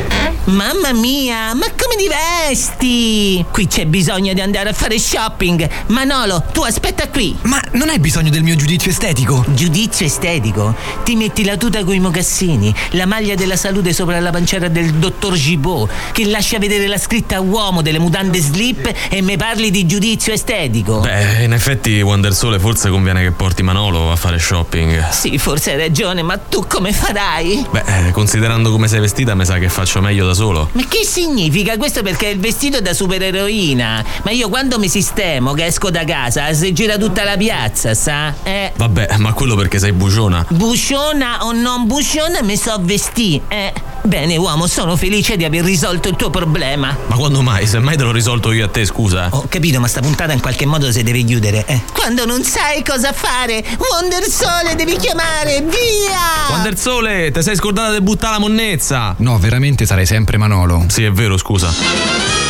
Mamma 0.44 0.92
mia, 0.92 1.54
ma 1.54 1.66
come 1.76 1.96
ti 1.96 2.08
vesti? 2.08 3.44
Qui 3.50 3.66
c'è 3.66 3.86
bisogno 3.86 4.32
di 4.32 4.40
andare 4.40 4.68
a 4.68 4.72
fare 4.72 4.98
shopping. 4.98 5.68
Manolo, 5.86 6.44
tu 6.52 6.62
aspetta 6.62 7.08
qui. 7.08 7.36
Ma 7.42 7.60
non 7.72 7.88
hai 7.88 7.98
bisogno 7.98 8.30
del 8.30 8.42
mio 8.42 8.54
giudizio 8.54 8.90
estetico? 8.90 9.44
Giudizio 9.48 10.06
estetico? 10.06 10.74
Ti 11.02 11.16
metti 11.16 11.44
la 11.44 11.56
tuta 11.56 11.82
coi 11.84 11.98
mocassini, 11.98 12.72
la 12.90 13.06
maglia 13.06 13.34
della 13.34 13.56
salute 13.56 13.92
sopra 13.92 14.20
la 14.20 14.30
pancera 14.30 14.68
del 14.68 14.94
dottor 14.94 15.34
Gibaud, 15.34 15.88
che 16.12 16.26
lascia 16.26 16.58
vedere 16.58 16.86
la 16.86 16.98
scritta 16.98 17.40
uomo 17.40 17.82
delle 17.82 17.98
mutande 17.98 18.40
slip 18.40 18.92
e 19.10 19.20
mi 19.20 19.36
parli 19.36 19.70
di 19.70 19.86
giudizio 19.86 20.32
estetico. 20.32 21.00
Beh, 21.00 21.42
in 21.42 21.52
effetti, 21.52 22.00
Wonder 22.00 22.34
Sole, 22.34 22.60
forse 22.60 22.88
conviene 22.88 23.22
che 23.22 23.32
porti 23.32 23.62
Manolo 23.62 24.12
a 24.12 24.16
fare 24.16 24.38
shopping. 24.38 25.08
Sì, 25.10 25.38
forse 25.38 25.72
hai 25.72 25.78
ragione, 25.78 26.22
ma 26.22 26.36
tu 26.36 26.66
come 26.68 26.92
farai? 26.92 27.31
Beh, 27.70 27.84
eh, 27.86 28.10
considerando 28.10 28.70
come 28.70 28.88
sei 28.88 29.00
vestita, 29.00 29.34
mi 29.34 29.44
sa 29.44 29.58
che 29.58 29.68
faccio 29.68 30.00
meglio 30.00 30.26
da 30.26 30.34
solo. 30.34 30.68
Ma 30.72 30.82
che 30.86 31.04
significa 31.04 31.76
questo? 31.76 32.02
Perché 32.02 32.28
il 32.28 32.38
vestito 32.38 32.76
è 32.76 32.82
da 32.82 32.92
supereroina. 32.92 34.04
Ma 34.22 34.30
io 34.30 34.48
quando 34.48 34.78
mi 34.78 34.88
sistemo, 34.88 35.52
che 35.52 35.66
esco 35.66 35.90
da 35.90 36.04
casa, 36.04 36.52
si 36.52 36.72
gira 36.72 36.98
tutta 36.98 37.24
la 37.24 37.36
piazza, 37.36 37.94
sa? 37.94 38.34
Eh. 38.42 38.72
Vabbè, 38.76 39.16
ma 39.16 39.32
quello 39.32 39.56
perché 39.56 39.78
sei 39.78 39.92
buciona. 39.92 40.44
Busciona 40.48 41.44
o 41.44 41.52
non 41.52 41.86
busciona, 41.86 42.42
mi 42.42 42.56
so 42.56 42.78
vestì, 42.80 43.40
eh. 43.48 43.72
Bene, 44.04 44.36
uomo, 44.36 44.66
sono 44.66 44.96
felice 44.96 45.36
di 45.36 45.44
aver 45.44 45.62
risolto 45.62 46.08
il 46.08 46.16
tuo 46.16 46.28
problema. 46.28 46.96
Ma 47.06 47.14
quando 47.14 47.40
mai? 47.40 47.66
Se 47.66 47.78
mai 47.78 47.96
te 47.96 48.02
l'ho 48.02 48.10
risolto 48.10 48.50
io 48.50 48.64
a 48.64 48.68
te, 48.68 48.84
scusa. 48.84 49.28
Ho 49.30 49.46
capito, 49.48 49.78
ma 49.78 49.86
sta 49.86 50.00
puntata 50.00 50.32
in 50.32 50.40
qualche 50.40 50.66
modo 50.66 50.90
si 50.90 51.02
deve 51.04 51.22
chiudere, 51.22 51.64
eh. 51.66 51.82
Quando 51.92 52.26
non 52.26 52.42
sai 52.42 52.82
cosa 52.84 53.12
fare, 53.12 53.64
Wonder 53.78 54.24
Sole 54.24 54.74
devi 54.74 54.96
chiamare, 54.96 55.60
via! 55.60 56.50
Wonder 56.50 56.76
Sole, 56.76 57.30
ti 57.30 57.42
sei 57.42 57.54
scordata 57.54 57.92
di 57.92 58.00
buttare 58.00 58.34
la 58.34 58.40
monnezza. 58.40 59.14
No, 59.18 59.38
veramente 59.38 59.86
sarei 59.86 60.06
sempre 60.06 60.36
Manolo. 60.36 60.84
Sì, 60.88 61.04
è 61.04 61.12
vero, 61.12 61.36
scusa. 61.36 62.41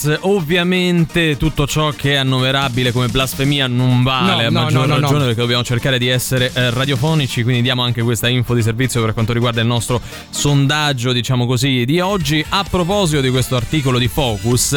Killers, 0.00 0.18
ovviamente 0.22 1.36
tutto 1.36 1.66
ciò 1.66 1.90
che 1.90 2.14
è 2.14 2.16
annoverabile 2.16 2.92
come 2.92 3.08
blasfemia 3.08 3.66
non 3.66 4.02
vale, 4.02 4.48
No, 4.48 4.48
a 4.48 4.50
no, 4.50 4.60
maggior 4.62 4.86
no, 4.86 4.98
ragione 4.98 5.24
perché 5.26 5.40
dobbiamo 5.40 5.62
cercare 5.62 5.98
di 5.98 6.08
essere 6.08 6.50
eh, 6.54 6.70
radiofonici, 6.70 7.42
quindi 7.42 7.62
diamo 7.62 7.82
anche 7.82 8.02
questa 8.02 8.28
info 8.28 8.54
di 8.54 8.62
servizio 8.62 9.02
per 9.02 9.12
quanto 9.12 9.32
riguarda 9.32 9.60
il 9.60 9.66
nostro 9.66 10.00
sondaggio, 10.40 11.12
diciamo 11.12 11.44
così, 11.44 11.84
di 11.84 12.00
oggi. 12.00 12.42
A 12.48 12.64
proposito 12.68 13.20
di 13.20 13.28
questo 13.28 13.56
articolo 13.56 13.98
di 13.98 14.08
Focus, 14.08 14.72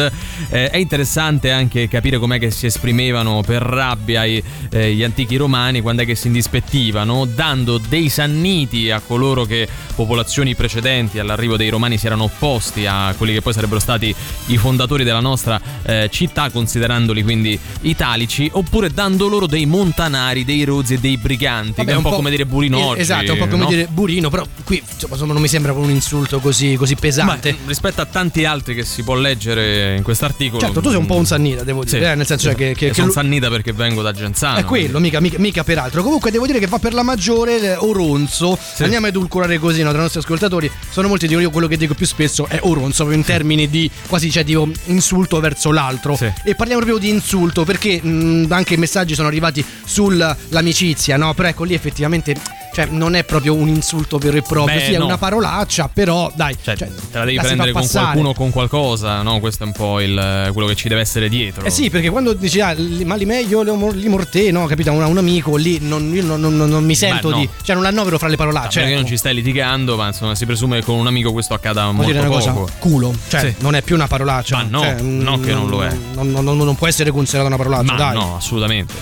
eh, 0.50 0.68
è 0.68 0.76
interessante 0.76 1.50
anche 1.50 1.88
capire 1.88 2.18
com'è 2.18 2.38
che 2.38 2.50
si 2.50 2.66
esprimevano 2.66 3.40
per 3.40 3.62
rabbia 3.62 4.24
i- 4.26 4.42
eh, 4.70 4.92
gli 4.92 5.02
antichi 5.02 5.36
romani 5.36 5.80
quando 5.80 6.02
è 6.02 6.04
che 6.04 6.16
si 6.16 6.26
indispettivano, 6.26 7.24
dando 7.24 7.78
dei 7.78 8.10
sanniti 8.10 8.90
a 8.90 9.00
coloro 9.00 9.46
che 9.46 9.66
popolazioni 9.94 10.54
precedenti 10.54 11.18
all'arrivo 11.18 11.56
dei 11.56 11.70
romani 11.70 11.96
si 11.96 12.04
erano 12.04 12.24
opposti 12.24 12.84
a 12.84 13.14
quelli 13.16 13.32
che 13.32 13.40
poi 13.40 13.54
sarebbero 13.54 13.80
stati 13.80 14.14
i 14.48 14.58
fondatori 14.58 15.02
della 15.02 15.20
nostra 15.20 15.58
eh, 15.82 16.10
città, 16.12 16.50
considerandoli 16.50 17.22
quindi 17.22 17.58
italici, 17.82 18.50
oppure 18.52 18.90
dando 18.90 19.28
loro 19.28 19.46
dei 19.46 19.64
montanari, 19.64 20.44
dei 20.44 20.64
rozzi 20.64 20.94
e 20.94 20.98
dei 20.98 21.16
briganti, 21.16 21.72
Vabbè, 21.76 21.84
che 21.88 21.92
è 21.94 21.96
un, 21.96 22.02
po' 22.02 22.10
come 22.10 22.28
dire 22.28 22.44
burino 22.44 22.94
eh, 22.94 23.00
Esatto, 23.00 23.32
un 23.32 23.38
po' 23.38 23.46
come 23.46 23.62
no? 23.62 23.68
dire 23.70 23.86
burino, 23.90 24.28
però 24.28 24.44
qui 24.62 24.82
insomma, 25.00 25.32
non 25.32 25.40
mi 25.40 25.48
sembra 25.54 25.72
un 25.72 25.88
insulto 25.90 26.40
così, 26.40 26.74
così 26.74 26.96
pesante. 26.96 27.52
Ma, 27.52 27.58
rispetto 27.68 28.00
a 28.00 28.06
tanti 28.06 28.44
altri 28.44 28.74
che 28.74 28.84
si 28.84 29.04
può 29.04 29.14
leggere 29.14 29.94
in 29.94 30.02
quest'articolo. 30.02 30.60
Certo, 30.60 30.80
tu 30.80 30.88
sei 30.88 30.98
un 30.98 31.06
po' 31.06 31.14
un 31.14 31.26
sannita, 31.26 31.62
devo 31.62 31.84
dire, 31.84 31.98
Sì. 31.98 32.04
eh, 32.10 32.14
nel 32.16 32.26
senso 32.26 32.48
che, 32.54 32.74
che, 32.74 32.86
Io 32.86 32.90
che 32.90 32.94
sono 32.94 33.06
lu- 33.06 33.12
sannita 33.12 33.48
perché 33.50 33.72
vengo 33.72 34.02
da 34.02 34.10
Genzano. 34.10 34.58
È 34.58 34.64
quello, 34.64 34.98
mica, 34.98 35.20
mica, 35.20 35.38
mica 35.38 35.62
peraltro. 35.62 36.02
Comunque 36.02 36.32
devo 36.32 36.44
dire 36.46 36.58
che 36.58 36.66
va 36.66 36.80
per 36.80 36.92
la 36.92 37.04
maggiore 37.04 37.60
eh, 37.60 37.76
Oronzo. 37.76 38.58
Andiamo 38.78 39.06
a 39.06 39.10
edulcorare 39.10 39.58
così 39.58 39.82
no, 39.82 39.90
tra 39.90 39.98
i 39.98 40.02
nostri 40.02 40.18
ascoltatori. 40.18 40.68
Sono 40.90 41.06
molti 41.06 41.28
di 41.28 41.34
io 41.36 41.50
quello 41.50 41.68
che 41.68 41.76
dico 41.76 41.94
più 41.94 42.06
spesso 42.06 42.48
è 42.48 42.58
Oronzo, 42.62 43.08
in 43.12 43.22
termini 43.22 43.68
di 43.70 43.88
quasi 44.08 44.32
cioè 44.32 44.42
di 44.42 44.58
insulto 44.86 45.38
verso 45.38 45.70
l'altro. 45.70 46.18
E 46.42 46.56
parliamo 46.56 46.82
proprio 46.82 46.98
di 46.98 47.10
insulto 47.14 47.62
perché 47.62 48.02
mh, 48.02 48.46
anche 48.50 48.74
i 48.74 48.78
messaggi 48.78 49.14
sono 49.14 49.28
arrivati 49.28 49.64
sull'amicizia, 49.84 51.16
no? 51.16 51.32
Però 51.32 51.46
ecco 51.46 51.62
lì 51.62 51.74
effettivamente 51.74 52.34
cioè, 52.74 52.86
non 52.86 53.14
è 53.14 53.22
proprio 53.24 53.54
un 53.54 53.68
insulto 53.68 54.18
vero 54.18 54.36
e 54.36 54.42
proprio, 54.42 54.76
Beh, 54.78 54.84
sì, 54.84 54.92
è 54.94 54.98
no. 54.98 55.04
una 55.06 55.16
parolaccia, 55.18 55.88
però 55.92 56.30
dai, 56.34 56.56
Cioè, 56.60 56.76
cioè, 56.76 56.88
te 56.88 57.18
la 57.18 57.24
devi 57.24 57.36
la 57.36 57.42
prendere 57.42 57.70
con 57.72 57.82
passare. 57.82 58.04
qualcuno 58.06 58.28
o 58.30 58.34
con 58.34 58.50
qualcosa, 58.50 59.22
no? 59.22 59.38
Questo 59.38 59.62
è 59.62 59.66
un 59.66 59.72
po' 59.72 60.00
il, 60.00 60.50
quello 60.52 60.66
che 60.66 60.74
ci 60.74 60.88
deve 60.88 61.00
essere 61.00 61.28
dietro. 61.28 61.64
Eh 61.64 61.70
sì, 61.70 61.88
perché 61.90 62.10
quando 62.10 62.32
dici 62.32 62.60
ah, 62.60 62.74
ma 63.04 63.14
li 63.14 63.24
meglio 63.24 63.62
li 63.92 64.08
morte, 64.08 64.50
no, 64.50 64.66
capito? 64.66 64.90
Un, 64.90 65.02
un 65.04 65.18
amico 65.18 65.54
lì 65.56 65.78
non, 65.80 66.12
io 66.12 66.24
non, 66.24 66.40
non- 66.40 66.56
non 66.56 66.84
mi 66.84 66.94
sento 66.96 67.30
no. 67.30 67.36
di. 67.38 67.48
Cioè, 67.62 67.76
non 67.76 67.84
annovero 67.84 68.18
fra 68.18 68.26
le 68.28 68.36
parolacce. 68.36 68.80
perché 68.80 68.90
ecco. 68.94 69.00
non 69.02 69.08
ci 69.08 69.16
stai 69.16 69.34
litigando, 69.34 69.96
ma 69.96 70.08
insomma 70.08 70.34
si 70.34 70.44
presume 70.44 70.80
che 70.80 70.84
con 70.84 70.96
un 70.96 71.06
amico 71.06 71.32
questo 71.32 71.54
accada 71.54 71.82
Vuol 71.84 71.94
molto 71.94 72.10
dire 72.12 72.26
una 72.26 72.36
poco. 72.36 72.60
cosa, 72.60 72.72
culo. 72.78 73.14
Cioè, 73.28 73.40
Sì. 73.40 73.54
non 73.58 73.74
è 73.76 73.82
più 73.82 73.94
una 73.94 74.06
parolaccia. 74.08 74.56
Ma 74.56 74.62
no, 74.68 74.80
Cioè, 74.80 75.00
no 75.00 75.38
che 75.40 75.52
non 75.52 75.68
lo 75.68 75.84
è. 75.84 75.96
Non, 76.14 76.30
non- 76.30 76.44
non- 76.44 76.56
non 76.58 76.74
può 76.74 76.86
essere 76.88 77.10
considerata 77.12 77.48
una 77.48 77.56
parolaccia, 77.56 77.92
Ma 77.92 77.98
dai. 77.98 78.14
no, 78.14 78.36
assolutamente. 78.36 78.94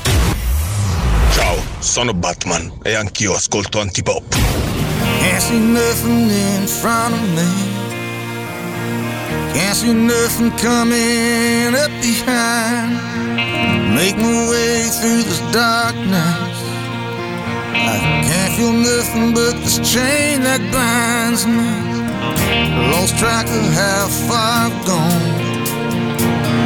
Sono 1.83 2.14
Batman 2.14 2.73
e 2.85 2.95
anch'io 2.95 3.35
ascolto 3.35 3.81
antipop. 3.81 4.23
Can't 5.18 5.42
see 5.42 5.59
nothing 5.59 6.31
in 6.31 6.66
front 6.66 7.12
of 7.12 7.21
me. 7.35 7.42
Can't 9.53 9.75
see 9.75 9.92
nothing 9.92 10.53
coming 10.59 11.75
up 11.75 11.90
behind. 12.01 13.01
Make 13.95 14.16
my 14.16 14.49
way 14.49 14.88
through 14.90 15.25
this 15.25 15.40
darkness. 15.51 16.57
I 17.75 17.99
can't 18.27 18.55
feel 18.55 18.73
nothing 18.73 19.35
but 19.35 19.55
this 19.64 19.79
chain 19.81 20.42
that 20.42 20.61
binds 20.71 21.45
me. 21.47 21.66
Lost 22.92 23.18
track 23.18 23.47
of 23.47 23.75
how 23.75 24.07
far 24.29 24.71
I've 24.71 24.87
gone. 24.87 25.31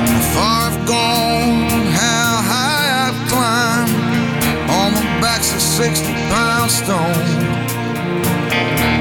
How 0.06 0.20
far 0.34 0.70
I've 0.70 0.86
gone, 0.86 1.85
back's 5.46 5.54
a 5.54 5.60
60 5.60 6.12
pound 6.12 6.70
stone. 6.70 6.96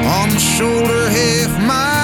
On 0.05 0.29
the 0.29 0.39
shoulder, 0.39 1.09
half 1.09 1.61
mile 1.67 1.94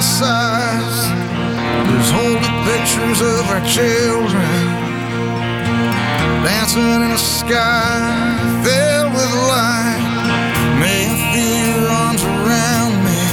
thousand 0.00 0.18
sighs. 0.18 0.98
There's 1.88 2.10
holy 2.10 2.50
pictures 2.64 3.20
of 3.20 3.48
our 3.50 3.64
children 3.66 4.44
dancing 6.44 6.82
in 6.82 7.10
a 7.10 7.18
sky 7.18 8.00
filled 8.64 9.12
with 9.12 9.32
light. 9.48 10.00
May 10.80 11.04
I 11.04 11.16
feel 11.32 11.58
your 11.68 11.88
arms 11.90 12.22
around 12.24 12.94
me. 13.04 13.24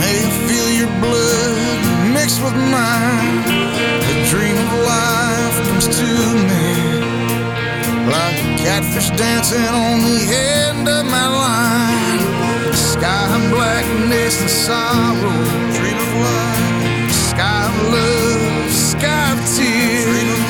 May 0.00 0.16
I 0.26 0.30
feel 0.46 0.68
your 0.80 0.92
blood 1.00 2.12
mixed 2.12 2.42
with 2.42 2.54
mine. 2.54 3.46
The 4.08 4.16
dream 4.30 4.56
of 4.56 4.72
life 4.92 5.56
comes 5.68 5.86
to 5.98 6.08
me. 6.50 6.66
Like 8.10 8.36
a 8.42 8.50
catfish 8.58 9.10
dancing 9.10 9.66
on 9.66 10.00
the 10.00 10.20
end 10.34 10.88
of 10.88 11.04
my 11.06 11.26
line. 11.28 11.93
Sky 13.04 13.36
blackness 13.50 14.40
and 14.40 14.48
sorrow. 14.48 15.44
Dream 15.76 15.98
of. 16.24 17.12
Sky 17.12 17.68
of 17.68 17.76
love. 17.92 18.72
Sky 18.72 19.32
of 19.32 19.40
tears. 19.54 20.04
Dream 20.08 20.30
of 20.32 20.40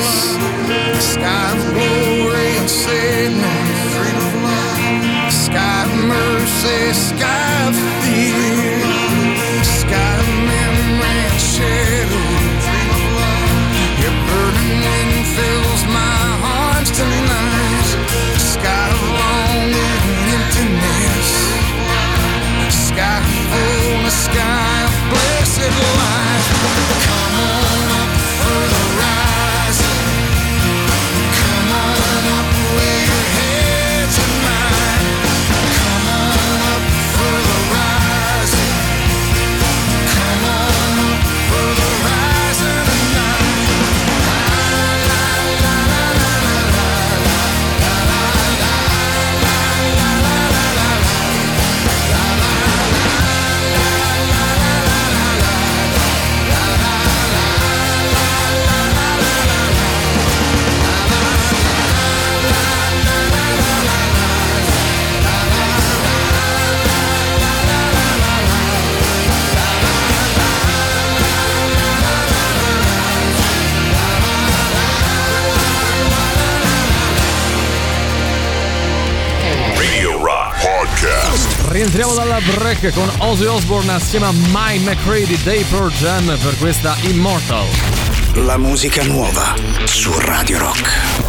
love. 0.70 1.02
Sky 1.02 1.50
of 1.50 1.58
glory 1.74 2.50
and 2.62 2.70
sadness. 2.70 3.94
Dream 3.96 4.18
of 4.28 4.34
love. 4.46 5.32
Sky 5.32 5.82
of 5.82 5.94
mercy. 6.06 6.92
Sky 6.92 7.43
Rientriamo 81.74 82.14
dalla 82.14 82.38
break 82.38 82.92
con 82.92 83.10
Ozzy 83.18 83.46
Osbourne 83.46 83.94
assieme 83.94 84.26
a 84.26 84.32
Mike 84.32 84.84
McCready 84.88 85.36
dei 85.42 85.64
Pearl 85.64 85.90
Jam 85.90 86.24
per 86.40 86.56
questa 86.58 86.96
Immortal. 87.00 87.66
La 88.34 88.56
musica 88.56 89.02
nuova 89.02 89.56
su 89.82 90.16
Radio 90.20 90.58
Rock. 90.58 91.23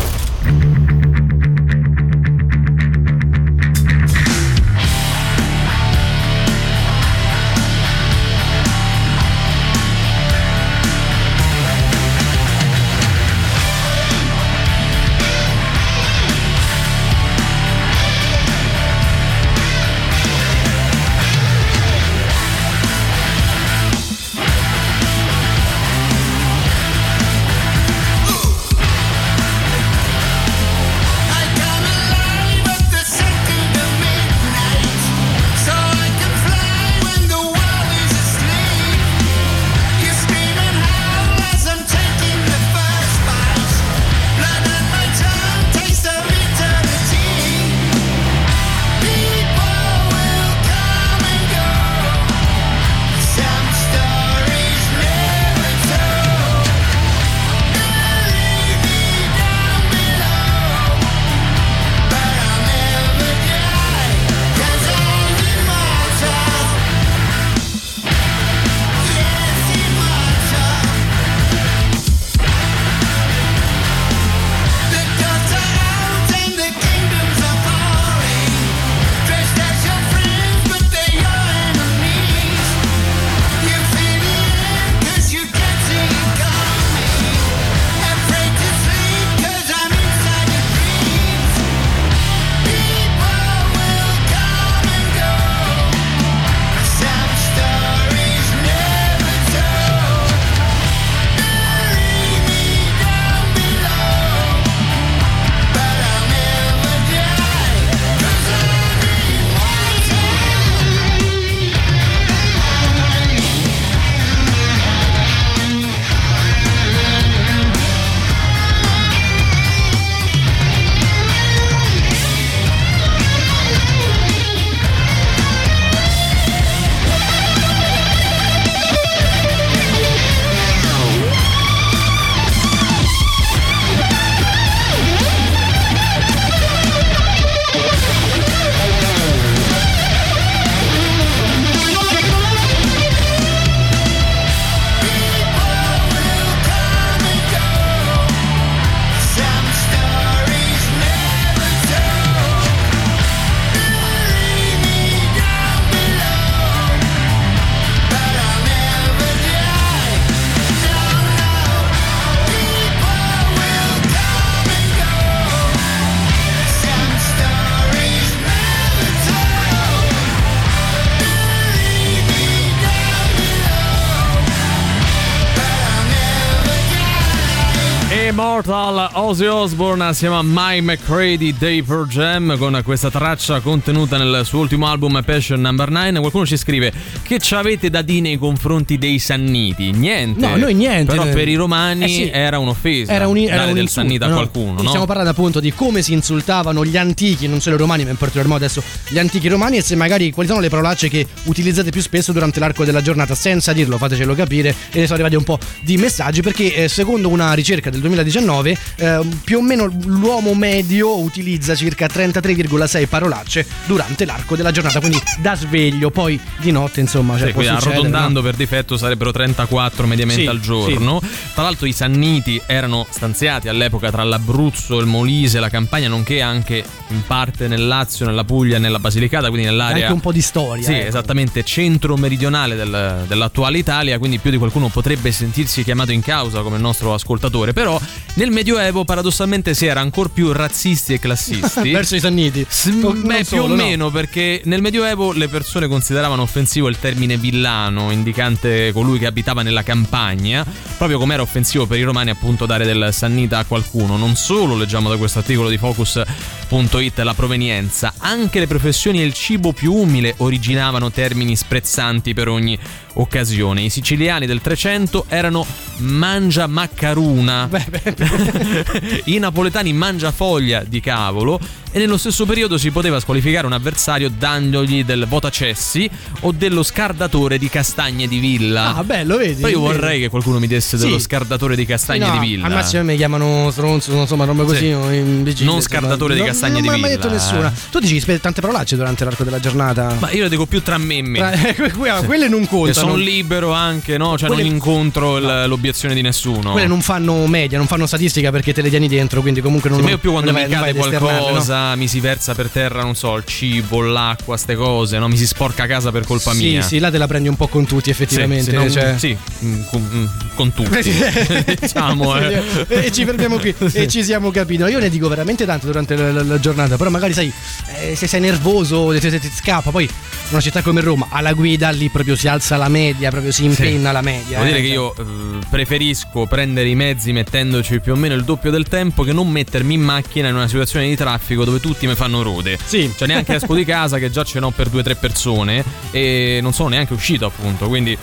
Ozzy 179.25 179.45
Osbourne 179.47 180.03
assieme 180.03 180.35
a 180.35 180.41
Mike 180.43 180.81
McCready 180.81 181.55
dei 181.57 181.81
Pearl 181.81 182.07
Jam 182.07 182.57
con 182.59 182.79
questa 182.83 183.09
traccia 183.09 183.59
contenuta 183.59 184.17
nel 184.17 184.41
suo 184.45 184.59
ultimo 184.59 184.87
album 184.87 185.19
Passion 185.25 185.59
Number 185.61 185.89
9 185.89 186.19
qualcuno 186.19 186.45
ci 186.45 186.55
scrive 186.57 186.93
che 187.23 187.39
ci 187.39 187.55
avete 187.55 187.89
da 187.89 188.03
dire 188.03 188.21
nei 188.21 188.37
confronti 188.37 188.99
dei 188.99 189.17
Sanniti 189.17 189.91
niente 189.91 190.45
No, 190.47 190.55
noi 190.57 190.75
niente. 190.75 191.11
però 191.15 191.27
per 191.27 191.47
i 191.47 191.55
romani 191.55 192.03
Eh 192.03 192.07
sì. 192.07 192.29
era 192.31 192.59
un'offesa 192.59 193.11
Era 193.11 193.27
un, 193.27 193.37
era 193.37 193.55
dare 193.55 193.67
un 193.69 193.73
del 193.73 193.83
insulto, 193.83 194.07
Sannita 194.07 194.25
a 194.25 194.29
no? 194.29 194.35
qualcuno 194.35 194.81
no? 194.81 194.87
Stiamo 194.87 195.05
parlando 195.05 195.31
appunto 195.31 195.59
di 195.59 195.73
come 195.73 196.03
si 196.03 196.13
insultavano 196.13 196.85
gli 196.85 196.95
antichi, 196.97 197.47
non 197.47 197.59
solo 197.61 197.75
i 197.75 197.79
romani, 197.79 198.03
ma 198.03 198.11
in 198.11 198.17
particolar 198.17 198.47
modo 198.47 198.63
adesso 198.63 198.83
gli 199.09 199.17
antichi 199.17 199.47
romani 199.47 199.77
e 199.77 199.81
se 199.81 199.95
magari 199.95 200.31
quali 200.31 200.47
sono 200.47 200.61
le 200.61 200.69
parolacce 200.69 201.09
che 201.09 201.25
utilizzate 201.45 201.89
più 201.89 202.01
spesso 202.01 202.31
durante 202.31 202.59
l'arco 202.59 202.85
della 202.85 203.01
giornata, 203.01 203.33
senza 203.33 203.73
dirlo, 203.73 203.97
fatecelo 203.97 204.35
capire. 204.35 204.69
E 204.91 204.99
ne 204.99 205.05
sono 205.07 205.13
arrivati 205.13 205.35
un 205.35 205.43
po' 205.43 205.57
di 205.81 205.97
messaggi 205.97 206.41
perché 206.41 206.73
eh, 206.75 206.87
secondo 206.89 207.29
una 207.29 207.53
ricerca 207.53 207.89
del 207.89 208.01
2019 208.01 208.77
eh, 208.97 209.19
più 209.43 209.57
o 209.59 209.61
meno 209.61 209.89
l'uomo 210.05 210.53
medio 210.53 211.17
utilizza 211.19 211.75
circa 211.75 212.07
33,6 212.07 213.07
parolacce 213.07 213.65
durante 213.85 214.25
l'arco 214.25 214.55
della 214.55 214.71
giornata, 214.71 214.99
quindi 214.99 215.21
da 215.39 215.55
sveglio, 215.55 216.09
poi 216.11 216.39
di 216.57 216.71
notte, 216.71 216.99
insomma, 216.99 217.37
cioè, 217.37 217.47
Sì, 217.47 217.53
quindi 217.53 217.73
arrotondando 217.73 218.39
no? 218.39 218.45
per 218.45 218.55
difetto 218.55 218.97
sarebbero 218.97 219.31
34 219.31 220.05
mediamente 220.07 220.43
Sì, 220.43 220.47
al 220.49 220.59
giorno. 220.59 221.21
Tra 221.53 221.63
l'altro 221.63 221.85
i 221.85 221.93
Sanniti 221.93 222.61
erano 222.65 223.05
stanziati 223.09 223.67
all'epoca 223.69 224.11
tra 224.11 224.23
l'Abruzzo, 224.23 224.99
il 224.99 225.05
Molise, 225.05 225.59
la 225.59 225.69
Campania, 225.69 226.09
nonché 226.09 226.41
anche 226.41 226.83
in 227.09 227.21
parte 227.25 227.67
nel 227.67 227.87
Lazio, 227.87 228.25
nella 228.25 228.43
Puglia 228.43 228.77
nella 228.77 228.99
Basilicata, 228.99 229.49
quindi 229.49 229.67
nell'area 229.67 230.03
Anche 230.03 230.13
un 230.13 230.19
po' 230.19 230.31
di 230.31 230.41
storia. 230.41 230.83
Sì, 230.83 230.93
ecco. 230.93 231.07
esattamente, 231.07 231.63
centro-meridionale 231.63 232.75
del- 232.75 233.23
dell'attuale 233.27 233.77
Italia, 233.77 234.17
quindi 234.19 234.37
più 234.39 234.51
di 234.51 234.57
qualcuno 234.57 234.89
potrebbe 234.89 235.31
sentirsi 235.31 235.83
chiamato 235.83 236.11
in 236.11 236.21
causa 236.21 236.61
come 236.61 236.75
il 236.75 236.81
nostro 236.81 237.13
ascoltatore, 237.13 237.73
però 237.73 237.99
nel 238.35 238.51
Medioevo 238.51 239.04
paradossalmente 239.05 239.73
si 239.73 239.85
era 239.85 240.01
ancora 240.01 240.29
più 240.29 240.51
razzisti 240.51 241.13
e 241.13 241.19
classisti. 241.19 241.89
Verso 241.93 242.15
i 242.15 242.19
sanniti. 242.19 242.65
S- 242.67 242.89
beh, 242.89 243.35
più 243.37 243.45
solo, 243.45 243.63
o 243.63 243.67
no. 243.67 243.75
meno, 243.75 244.09
perché 244.11 244.61
nel 244.65 244.81
Medioevo 244.81 245.31
le 245.31 245.47
persone 245.47 245.87
consideravano 245.87 246.41
offensivo 246.41 246.87
il 246.89 246.99
termine 246.99 247.37
villano, 247.37 248.11
indicante 248.11 248.91
colui 248.91 249.19
che 249.19 249.25
abitava 249.25 249.61
nella 249.61 249.83
campagna, 249.83 250.65
proprio 250.97 251.17
come 251.17 251.33
era 251.33 251.43
offensivo 251.43 251.85
per 251.85 251.99
i 251.99 252.03
romani 252.03 252.31
appunto 252.31 252.65
dare 252.65 252.85
del 252.85 253.09
sannita 253.11 253.59
a 253.59 253.65
qualcuno. 253.65 254.17
Non 254.17 254.35
solo 254.35 254.75
leggiamo 254.75 255.09
da 255.09 255.17
questo 255.17 255.39
articolo 255.39 255.69
di 255.69 255.77
Focus.it 255.77 257.19
la 257.19 257.33
provenienza, 257.33 258.13
anche 258.17 258.59
le 258.59 258.67
professioni 258.67 259.21
e 259.21 259.25
il 259.25 259.33
cibo 259.33 259.71
più 259.71 259.93
umile 259.93 260.33
originavano 260.37 261.11
termini 261.11 261.55
sprezzanti 261.55 262.33
per 262.33 262.47
ogni 262.49 262.77
occasione. 263.15 263.81
I 263.81 263.89
siciliani 263.89 264.45
del 264.45 264.61
300 264.61 265.25
erano 265.27 265.65
mangia 265.97 266.67
maccaruna, 266.67 267.69
I 269.25 269.37
napoletani 269.39 269.93
mangiafoglia 269.93 270.83
di 270.85 270.99
cavolo 270.99 271.59
e 271.91 271.99
nello 271.99 272.17
stesso 272.17 272.45
periodo 272.45 272.77
si 272.77 272.91
poteva 272.91 273.21
squalificare 273.21 273.65
un 273.65 273.71
avversario 273.71 274.29
dandogli 274.29 275.05
del 275.05 275.25
votacessi 275.29 276.09
o 276.41 276.51
dello 276.51 276.83
scardatore 276.83 277.57
di 277.57 277.69
castagne 277.69 278.27
di 278.27 278.39
villa. 278.39 278.95
Ah, 278.95 279.03
bello, 279.05 279.37
vedi? 279.37 279.61
Poi 279.61 279.71
io 279.71 279.81
vedi. 279.81 279.93
vorrei 279.93 280.19
che 280.19 280.27
qualcuno 280.29 280.59
mi 280.59 280.67
desse 280.67 280.97
Sì. 280.97 281.05
dello 281.05 281.19
scardatore 281.19 281.77
di 281.77 281.85
castagne 281.85 282.27
No, 282.27 282.33
di 282.39 282.47
villa. 282.47 282.65
Al 282.65 282.73
massimo 282.73 283.03
mi 283.05 283.15
chiamano 283.15 283.69
stronzo, 283.71 284.11
insomma, 284.13 284.43
roba 284.43 284.63
così. 284.65 284.77
Sì. 284.79 284.85
imbecille, 284.87 285.65
Non 285.69 285.75
insomma. 285.75 285.81
scardatore 285.81 286.33
di 286.33 286.41
No, 286.41 286.45
castagne 286.47 286.81
di 286.81 286.87
Non 286.87 286.89
mi 286.89 286.95
ha 286.97 287.01
mai 287.07 287.11
villa, 287.17 287.21
detto 287.29 287.33
nessuna. 287.33 287.73
Tu 287.91 287.99
dici 287.99 288.39
tante 288.41 288.59
parolacce 288.59 288.97
durante 288.97 289.23
l'arco 289.23 289.45
della 289.45 289.59
giornata? 289.61 290.17
Ma 290.19 290.31
io 290.31 290.43
le 290.43 290.49
dico 290.49 290.65
più 290.65 290.81
tra 290.81 290.97
me 290.97 291.15
e 291.17 291.21
me. 291.21 291.73
Que- 291.75 291.91
que- 291.95 292.25
quelle 292.25 292.49
non 292.49 292.67
contano. 292.67 292.91
Sono 293.05 293.15
libero 293.15 293.71
anche, 293.71 294.17
no? 294.17 294.37
Cioè 294.37 294.47
Quelle- 294.47 294.63
non 294.63 294.71
incontro 294.73 295.37
il- 295.37 295.65
l'obiezione 295.67 296.13
di 296.13 296.21
nessuno. 296.21 296.71
Quelle 296.71 296.87
non 296.87 297.01
fanno 297.01 297.45
media, 297.47 297.77
non 297.77 297.87
fanno 297.87 298.05
statistica 298.05 298.51
perché 298.51 298.73
te 298.73 298.81
le 298.81 298.89
tieni 298.89 299.07
dentro, 299.07 299.41
quindi 299.41 299.61
comunque 299.61 299.89
non 299.89 299.99
Sì, 299.99 300.05
ma 300.05 300.11
io 300.11 300.17
più 300.17 300.31
quando 300.31 300.51
non 300.51 300.61
mi 300.61 300.67
non 300.67 300.79
cade 300.79 300.97
esternarle, 300.99 301.31
no? 301.37 301.43
qualcosa, 301.43 301.95
mi 301.95 302.07
si 302.07 302.19
versa 302.19 302.53
per 302.55 302.69
terra, 302.69 303.01
non 303.03 303.15
so, 303.15 303.35
il 303.35 303.43
cibo, 303.45 304.01
l'acqua, 304.01 304.57
ste 304.57 304.75
cose, 304.75 305.17
no? 305.19 305.27
Mi 305.27 305.37
si 305.37 305.45
sporca 305.47 305.85
casa 305.87 306.11
per 306.11 306.25
colpa 306.25 306.51
Sì, 306.53 306.69
mia. 306.69 306.81
sì, 306.81 306.99
là 306.99 307.09
te 307.11 307.17
la 307.17 307.27
prendi 307.27 307.47
un 307.47 307.55
po' 307.55 307.67
con 307.67 307.85
tutti, 307.85 308.09
effettivamente. 308.09 308.63
Sì, 308.65 308.69
sì, 308.71 308.75
non- 308.75 308.91
cioè. 308.91 309.15
sì, 309.17 309.37
mm, 309.63 309.81
con, 309.89 310.09
mm, 310.13 310.25
con 310.55 310.73
tutti. 310.73 311.13
diciamo, 311.79 312.37
eh. 312.37 312.61
e 312.87 313.11
ci 313.11 313.25
fermiamo 313.25 313.57
qui 313.57 313.73
e 313.93 314.07
ci 314.07 314.23
siamo 314.23 314.51
capiti. 314.51 314.81
No, 314.81 314.87
io 314.87 314.99
ne 314.99 315.09
dico 315.09 315.27
veramente 315.27 315.65
tanto 315.65 315.85
durante 315.87 316.15
la, 316.15 316.31
la- 316.31 316.43
la 316.43 316.59
giornata, 316.59 316.97
però 316.97 317.09
magari 317.09 317.33
sai, 317.33 317.51
eh, 317.99 318.15
se 318.15 318.27
sei 318.27 318.39
nervoso, 318.39 319.11
se, 319.19 319.29
se 319.29 319.39
ti 319.39 319.51
scappa, 319.53 319.91
poi 319.91 320.09
una 320.49 320.61
città 320.61 320.81
come 320.81 321.01
Roma, 321.01 321.27
alla 321.29 321.53
guida 321.53 321.89
lì 321.89 322.09
proprio 322.09 322.35
si 322.35 322.47
alza 322.47 322.77
la 322.77 322.87
media, 322.95 323.29
proprio 323.29 323.51
si 323.51 323.65
impenna 323.65 324.11
la 324.11 324.21
media. 324.21 324.59
Devo 324.59 324.63
eh, 324.63 324.67
dire 324.67 324.81
che 324.81 324.93
cioè. 324.93 324.95
io 324.95 325.15
eh, 325.15 325.65
preferisco 325.69 326.45
prendere 326.45 326.87
i 326.87 326.95
mezzi 326.95 327.33
mettendoci 327.33 327.99
più 327.99 328.13
o 328.13 328.15
meno 328.15 328.33
il 328.35 328.43
doppio 328.43 328.71
del 328.71 328.87
tempo 328.87 329.23
che 329.23 329.33
non 329.33 329.49
mettermi 329.49 329.93
in 329.93 330.01
macchina 330.01 330.47
in 330.47 330.55
una 330.55 330.67
situazione 330.67 331.07
di 331.07 331.15
traffico 331.15 331.65
dove 331.65 331.79
tutti 331.79 332.07
mi 332.07 332.15
fanno 332.15 332.41
rode. 332.41 332.77
Sì. 332.83 333.11
Cioè 333.15 333.27
neanche 333.27 333.55
esco 333.55 333.73
di 333.73 333.83
casa 333.83 334.17
che 334.17 334.31
già 334.31 334.43
ce 334.43 334.59
n'ho 334.59 334.71
per 334.71 334.89
due 334.89 335.01
o 335.01 335.03
tre 335.03 335.15
persone 335.15 335.83
e 336.11 336.59
non 336.61 336.73
sono 336.73 336.89
neanche 336.89 337.13
uscito 337.13 337.45
appunto, 337.45 337.87
quindi 337.87 338.17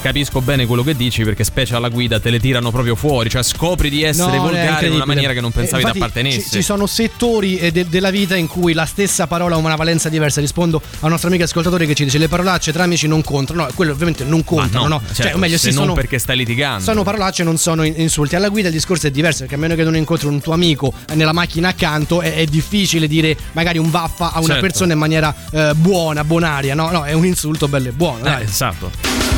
capisco 0.00 0.40
bene 0.40 0.66
quello 0.66 0.82
che 0.82 0.94
dici 0.94 1.22
perché 1.24 1.44
specie 1.44 1.74
alla 1.74 1.88
guida 1.88 2.20
te 2.20 2.30
le 2.30 2.38
tirano 2.40 2.70
proprio 2.70 2.94
fuori, 2.94 3.28
cioè 3.30 3.42
scopri 3.42 3.90
di 3.90 4.02
essere 4.02 4.36
No, 4.36 4.42
volgare 4.42 4.86
in 4.86 4.92
una 4.94 5.04
maniera 5.04 5.32
che 5.32 5.40
non 5.40 5.50
pensavi 5.52 5.82
Eh, 5.82 5.86
infatti, 5.86 5.98
t'appartenesse. 5.98 6.40
Ci, 6.42 6.50
ci 6.50 6.62
sono 6.62 6.86
settori 6.86 7.56
eh, 7.58 7.70
de- 7.72 7.88
della 7.88 8.10
vita 8.10 8.36
in 8.36 8.46
cui 8.46 8.72
la 8.72 8.84
stessa 8.86 9.26
parola 9.26 9.54
ha 9.54 9.58
una 9.58 9.76
valenza 9.76 10.08
diversa. 10.08 10.40
Rispondo 10.40 10.80
a 11.00 11.04
un 11.04 11.10
nostro 11.10 11.28
amico 11.28 11.44
ascoltatore 11.44 11.86
che 11.86 11.94
ci 11.94 12.04
dice: 12.04 12.18
Le 12.18 12.28
parolacce 12.28 12.72
tra 12.72 12.84
amici 12.84 13.06
non 13.06 13.22
contano. 13.22 13.62
No, 13.62 13.68
quello 13.74 13.92
ovviamente 13.92 14.24
non 14.24 14.44
contano, 14.44 14.86
no? 14.88 15.00
certo, 15.06 15.22
cioè, 15.22 15.34
o 15.34 15.38
meglio, 15.38 15.56
se 15.58 15.70
sì, 15.70 15.74
non 15.74 15.84
sono, 15.84 15.94
perché 15.94 16.18
stai 16.18 16.36
litigando. 16.36 16.82
sono 16.82 17.02
parolacce, 17.02 17.42
non 17.42 17.56
sono 17.56 17.82
in- 17.84 17.94
insulti. 17.96 18.36
Alla 18.36 18.48
guida 18.48 18.68
il 18.68 18.74
discorso 18.74 19.06
è 19.06 19.10
diverso 19.10 19.40
perché 19.40 19.54
a 19.54 19.58
meno 19.58 19.74
che 19.74 19.82
non 19.84 19.96
incontri 19.96 20.28
un 20.28 20.40
tuo 20.40 20.52
amico 20.52 20.92
nella 21.14 21.32
macchina 21.32 21.68
accanto 21.68 22.20
è, 22.20 22.34
è 22.34 22.44
difficile 22.44 23.06
dire 23.08 23.36
magari 23.52 23.78
un 23.78 23.90
vaffa 23.90 24.32
a 24.32 24.38
una 24.38 24.46
Certo. 24.54 24.60
persona 24.62 24.92
in 24.92 24.98
maniera 24.98 25.34
eh, 25.52 25.72
buona, 25.74 26.24
bonaria. 26.24 26.74
No, 26.74 26.90
no, 26.90 27.04
è 27.04 27.12
un 27.12 27.24
insulto 27.26 27.68
bello 27.68 27.88
e 27.88 27.92
buono. 27.92 28.24
Eh, 28.38 28.42
esatto. 28.42 29.35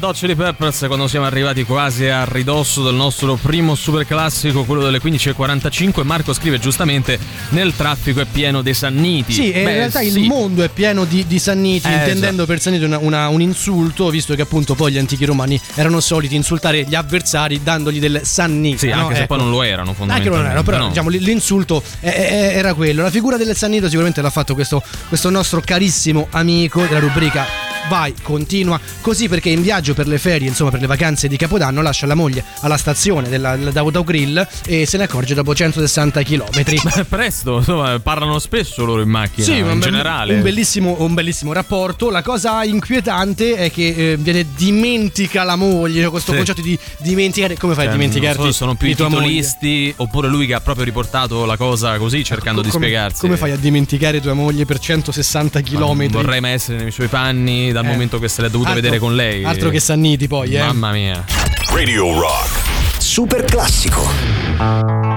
Red 0.00 0.08
Hot 0.08 0.16
Chili 0.16 0.34
Peppers 0.34 0.84
quando 0.86 1.06
siamo 1.08 1.26
arrivati 1.26 1.62
quasi 1.64 2.06
a 2.06 2.24
ridosso 2.24 2.82
del 2.82 2.94
nostro 2.94 3.34
primo 3.36 3.74
super 3.74 4.06
classico, 4.06 4.64
quello 4.64 4.80
delle 4.82 4.98
15.45. 4.98 6.04
Marco 6.04 6.32
scrive 6.32 6.58
giustamente: 6.58 7.18
Nel 7.50 7.76
traffico 7.76 8.20
è 8.20 8.24
pieno 8.24 8.62
dei 8.62 8.72
sanniti. 8.72 9.30
Sì, 9.34 9.50
Beh, 9.50 9.58
in 9.60 9.66
realtà 9.66 10.00
sì. 10.00 10.06
il 10.18 10.26
mondo 10.26 10.62
è 10.62 10.70
pieno 10.70 11.04
di, 11.04 11.26
di 11.26 11.38
sanniti, 11.38 11.86
Eh, 11.86 11.92
intendendo 11.92 12.46
per 12.46 12.62
sanniti 12.62 12.84
una- 12.84 12.96
una- 12.96 13.28
un 13.28 13.42
insulto, 13.42 14.08
visto 14.08 14.34
che 14.34 14.40
appunto 14.40 14.74
poi 14.74 14.92
gli 14.92 14.96
antichi 14.98 15.26
romani 15.26 15.60
erano 15.74 16.00
soliti 16.00 16.34
insultare 16.34 16.84
gli 16.84 16.94
avversari 16.94 17.60
dandogli 17.62 17.98
del 18.00 18.22
sanniti. 18.24 18.78
Sì, 18.78 18.88
no? 18.88 19.00
anche 19.02 19.14
se 19.16 19.20
Ecco. 19.24 19.34
poi 19.34 19.44
non 19.44 19.50
lo 19.50 19.62
erano, 19.62 19.88
Anche 19.90 19.94
fondamentalmente. 19.98 20.38
non 20.42 20.46
erano, 20.50 20.62
però 20.62 20.78
no. 20.78 20.88
diciamo, 20.88 21.08
l'insulto 21.10 21.82
è- 22.00 22.08
è- 22.08 22.56
era 22.56 22.72
quello. 22.72 23.02
La 23.02 23.10
figura 23.10 23.36
del 23.36 23.54
Sannito 23.54 23.84
sicuramente 23.88 24.22
l'ha 24.22 24.30
fatto 24.30 24.54
questo, 24.54 24.82
questo 25.08 25.28
nostro 25.28 25.60
carissimo 25.62 26.26
amico 26.30 26.80
della 26.86 27.00
rubrica 27.00 27.68
Vai, 27.88 28.14
continua 28.22 28.78
così 29.00 29.28
perché 29.28 29.48
in 29.48 29.62
viaggio 29.62 29.94
per 29.94 30.06
le 30.06 30.18
ferie, 30.18 30.46
insomma 30.46 30.70
per 30.70 30.80
le 30.80 30.86
vacanze 30.86 31.26
di 31.26 31.36
Capodanno, 31.36 31.82
lascia 31.82 32.06
la 32.06 32.14
moglie 32.14 32.44
alla 32.60 32.76
stazione 32.76 33.28
della, 33.28 33.56
dell'autogrill 33.56 34.46
e 34.66 34.86
se 34.86 34.96
ne 34.96 35.04
accorge 35.04 35.34
dopo 35.34 35.54
160 35.54 36.22
km. 36.22 37.04
Presto, 37.08 37.56
insomma, 37.58 37.98
parlano 37.98 38.38
spesso 38.38 38.84
loro 38.84 39.02
in 39.02 39.08
macchina. 39.08 39.44
Sì, 39.44 39.56
in 39.56 39.64
un, 39.64 39.80
generale. 39.80 40.34
un 40.34 40.42
bellissimo, 40.42 40.96
un 41.00 41.14
bellissimo 41.14 41.52
rapporto. 41.52 42.10
La 42.10 42.22
cosa 42.22 42.62
inquietante 42.64 43.56
è 43.56 43.70
che 43.72 44.12
eh, 44.12 44.16
viene 44.16 44.46
dimentica 44.54 45.42
la 45.42 45.56
moglie, 45.56 46.00
cioè 46.02 46.10
questo 46.10 46.30
Sì. 46.30 46.36
concetto 46.36 46.60
di 46.62 46.78
dimenticare. 46.98 47.56
Come 47.56 47.74
fai 47.74 47.84
Cioè, 47.86 47.94
a 47.94 47.96
dimenticarti? 47.96 48.42
so 48.42 48.52
sono 48.52 48.74
più 48.76 48.86
di 48.86 48.94
titolisti 48.94 49.92
oppure 49.96 50.28
lui 50.28 50.46
che 50.46 50.54
ha 50.54 50.60
proprio 50.60 50.84
riportato 50.84 51.44
la 51.44 51.56
cosa 51.56 51.96
così 51.98 52.22
cercando 52.22 52.62
di 52.62 52.68
Come- 52.70 52.84
spiegarsi. 52.86 53.20
Come 53.20 53.36
fai 53.36 53.50
a 53.50 53.56
dimenticare 53.56 54.20
tua 54.20 54.34
moglie 54.34 54.64
per 54.64 54.78
160 54.78 55.58
Ma 55.60 55.64
km? 55.64 55.98
Non 55.98 56.08
vorrei 56.22 56.40
mai 56.40 56.52
essere 56.52 56.78
nei 56.82 56.90
suoi 56.92 57.08
panni 57.08 57.69
dal 57.72 57.84
Eh. 57.84 57.88
momento 57.88 58.18
che 58.18 58.28
se 58.28 58.42
l'è 58.42 58.48
dovuta 58.48 58.70
Altro- 58.70 58.82
vedere 58.82 59.00
con 59.00 59.14
lei. 59.14 59.44
Altro 59.44 59.70
che 59.70 59.80
Sanniti 59.80 60.26
poi, 60.28 60.54
eh. 60.54 60.60
Mamma 60.60 60.92
mia. 60.92 61.24
Radio 61.72 62.18
Rock. 62.18 62.58
Super 62.98 63.44
classico. 63.44 65.09